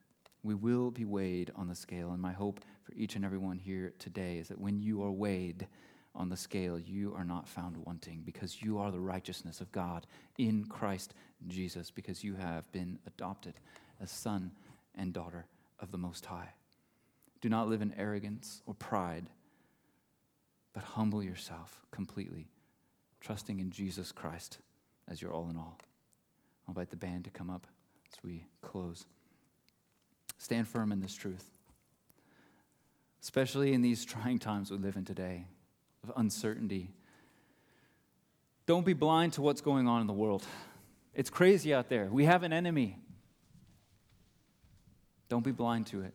We 0.42 0.54
will 0.54 0.90
be 0.90 1.04
weighed 1.04 1.50
on 1.56 1.68
the 1.68 1.74
scale, 1.74 2.10
and 2.10 2.20
my 2.20 2.32
hope 2.32 2.60
for 2.84 2.92
each 2.94 3.16
and 3.16 3.24
every 3.24 3.38
one 3.38 3.58
here 3.58 3.92
today 3.98 4.38
is 4.38 4.48
that 4.48 4.60
when 4.60 4.80
you 4.80 5.02
are 5.02 5.10
weighed 5.10 5.66
on 6.14 6.28
the 6.28 6.36
scale, 6.36 6.78
you 6.78 7.14
are 7.14 7.24
not 7.24 7.48
found 7.48 7.76
wanting 7.76 8.22
because 8.24 8.62
you 8.62 8.78
are 8.78 8.90
the 8.90 9.00
righteousness 9.00 9.60
of 9.60 9.70
God 9.72 10.06
in 10.36 10.64
Christ 10.64 11.14
Jesus, 11.46 11.90
because 11.90 12.24
you 12.24 12.34
have 12.34 12.70
been 12.72 12.98
adopted 13.06 13.54
as 14.00 14.10
son 14.10 14.52
and 14.94 15.12
daughter 15.12 15.46
of 15.80 15.92
the 15.92 15.98
Most 15.98 16.26
High. 16.26 16.50
Do 17.40 17.48
not 17.48 17.68
live 17.68 17.82
in 17.82 17.94
arrogance 17.96 18.62
or 18.66 18.74
pride, 18.74 19.26
but 20.72 20.82
humble 20.82 21.22
yourself 21.22 21.86
completely, 21.90 22.48
trusting 23.20 23.60
in 23.60 23.70
Jesus 23.70 24.12
Christ 24.12 24.58
as 25.08 25.22
your 25.22 25.32
all 25.32 25.48
in 25.48 25.56
all. 25.56 25.78
I'll 26.66 26.72
invite 26.72 26.90
the 26.90 26.96
band 26.96 27.24
to 27.24 27.30
come 27.30 27.50
up 27.50 27.66
as 28.12 28.22
we 28.22 28.44
close. 28.62 29.06
Stand 30.38 30.68
firm 30.68 30.92
in 30.92 31.00
this 31.00 31.14
truth, 31.14 31.44
especially 33.22 33.72
in 33.72 33.82
these 33.82 34.04
trying 34.04 34.38
times 34.38 34.70
we 34.70 34.78
live 34.78 34.96
in 34.96 35.04
today 35.04 35.46
of 36.04 36.12
uncertainty. 36.16 36.90
Don't 38.66 38.84
be 38.84 38.92
blind 38.92 39.32
to 39.34 39.42
what's 39.42 39.60
going 39.60 39.88
on 39.88 40.00
in 40.00 40.06
the 40.06 40.12
world. 40.12 40.44
It's 41.14 41.30
crazy 41.30 41.72
out 41.72 41.88
there. 41.88 42.06
We 42.06 42.26
have 42.26 42.42
an 42.42 42.52
enemy. 42.52 42.98
Don't 45.28 45.44
be 45.44 45.52
blind 45.52 45.86
to 45.88 46.02
it. 46.02 46.14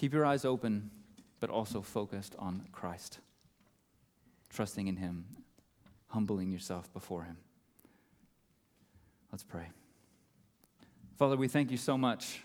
Keep 0.00 0.14
your 0.14 0.24
eyes 0.24 0.46
open, 0.46 0.90
but 1.40 1.50
also 1.50 1.82
focused 1.82 2.34
on 2.38 2.66
Christ, 2.72 3.18
trusting 4.48 4.88
in 4.88 4.96
Him, 4.96 5.26
humbling 6.06 6.50
yourself 6.50 6.90
before 6.94 7.24
Him. 7.24 7.36
Let's 9.30 9.42
pray. 9.42 9.68
Father, 11.18 11.36
we 11.36 11.48
thank 11.48 11.70
you 11.70 11.76
so 11.76 11.98
much 11.98 12.40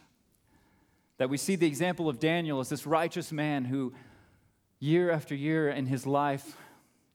that 1.18 1.30
we 1.30 1.38
see 1.38 1.56
the 1.56 1.66
example 1.66 2.10
of 2.10 2.20
Daniel 2.20 2.60
as 2.60 2.68
this 2.68 2.86
righteous 2.86 3.32
man 3.32 3.64
who, 3.64 3.93
year 4.82 5.10
after 5.10 5.34
year 5.34 5.70
in 5.70 5.86
his 5.86 6.06
life, 6.06 6.58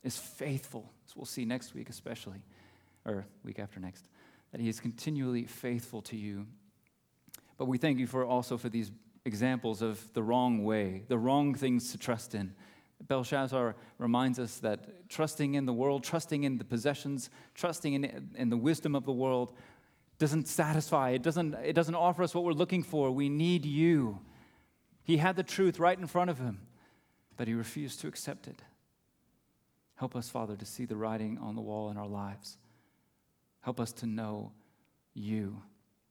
is 0.03 0.16
faithful, 0.16 0.91
as 1.07 1.14
we'll 1.14 1.26
see 1.26 1.45
next 1.45 1.74
week, 1.74 1.91
especially, 1.91 2.41
or 3.05 3.26
week 3.45 3.59
after 3.59 3.78
next, 3.78 4.09
that 4.53 4.61
he 4.62 4.70
is 4.70 4.80
continually 4.80 5.45
faithful 5.45 6.01
to 6.01 6.16
you. 6.16 6.47
But 7.59 7.66
we 7.66 7.76
thank 7.76 7.99
you 7.99 8.07
for 8.07 8.24
also 8.24 8.57
for 8.57 8.70
these 8.70 8.91
examples 9.25 9.83
of 9.83 10.12
the 10.14 10.23
wrong 10.23 10.64
way, 10.64 11.05
the 11.09 11.18
wrong 11.18 11.55
things 11.55 11.93
to 11.93 11.99
trust 11.99 12.35
in. 12.35 12.55
Belshazzar 13.07 13.77
reminds 13.99 14.39
us 14.39 14.59
that 14.59 15.09
trusting 15.09 15.55
in 15.55 15.66
the 15.66 15.73
world, 15.73 16.05
trusting 16.05 16.45
in 16.45 16.59
the 16.59 16.64
possessions, 16.64 17.31
trusting 17.55 17.95
in, 17.95 18.31
in 18.35 18.51
the 18.51 18.57
wisdom 18.57 18.95
of 18.95 19.05
the 19.05 19.12
world 19.12 19.53
doesn't 20.18 20.49
satisfy. 20.49 21.11
It 21.11 21.23
doesn't, 21.23 21.55
it 21.55 21.73
doesn't 21.73 21.95
offer 21.95 22.23
us 22.23 22.35
what 22.35 22.45
we're 22.45 22.53
looking 22.53 22.83
for. 22.83 23.11
We 23.11 23.29
need 23.29 23.64
you. 23.64 24.21
He 25.03 25.16
had 25.16 25.37
the 25.37 25.43
truth 25.43 25.79
right 25.79 25.99
in 25.99 26.07
front 26.07 26.29
of 26.29 26.39
him, 26.39 26.61
but 27.37 27.49
he 27.49 27.55
refused 27.55 28.01
to 28.01 28.09
accept 28.09 28.47
it. 28.47 28.61
Help 29.95 30.14
us, 30.14 30.29
Father, 30.29 30.57
to 30.57 30.64
see 30.64 30.85
the 30.85 30.97
writing 30.97 31.39
on 31.39 31.55
the 31.55 31.62
wall 31.62 31.91
in 31.91 31.97
our 31.97 32.07
lives. 32.07 32.59
Help 33.62 33.81
us 33.81 33.93
to 33.93 34.07
know 34.07 34.53
you, 35.14 35.62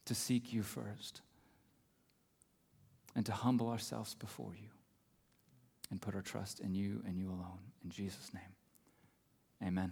to 0.06 0.16
seek 0.16 0.54
you 0.54 0.64
first 0.64 1.22
and 3.16 3.26
to 3.26 3.32
humble 3.32 3.70
ourselves 3.70 4.16
before 4.16 4.54
you 4.56 4.70
and 5.92 6.02
put 6.02 6.16
our 6.16 6.22
trust 6.22 6.60
in 6.60 6.76
you 6.76 7.02
and 7.06 7.18
you 7.18 7.30
alone. 7.30 7.60
In 7.84 7.90
Jesus' 7.90 8.32
name, 8.34 8.56
amen. 9.68 9.92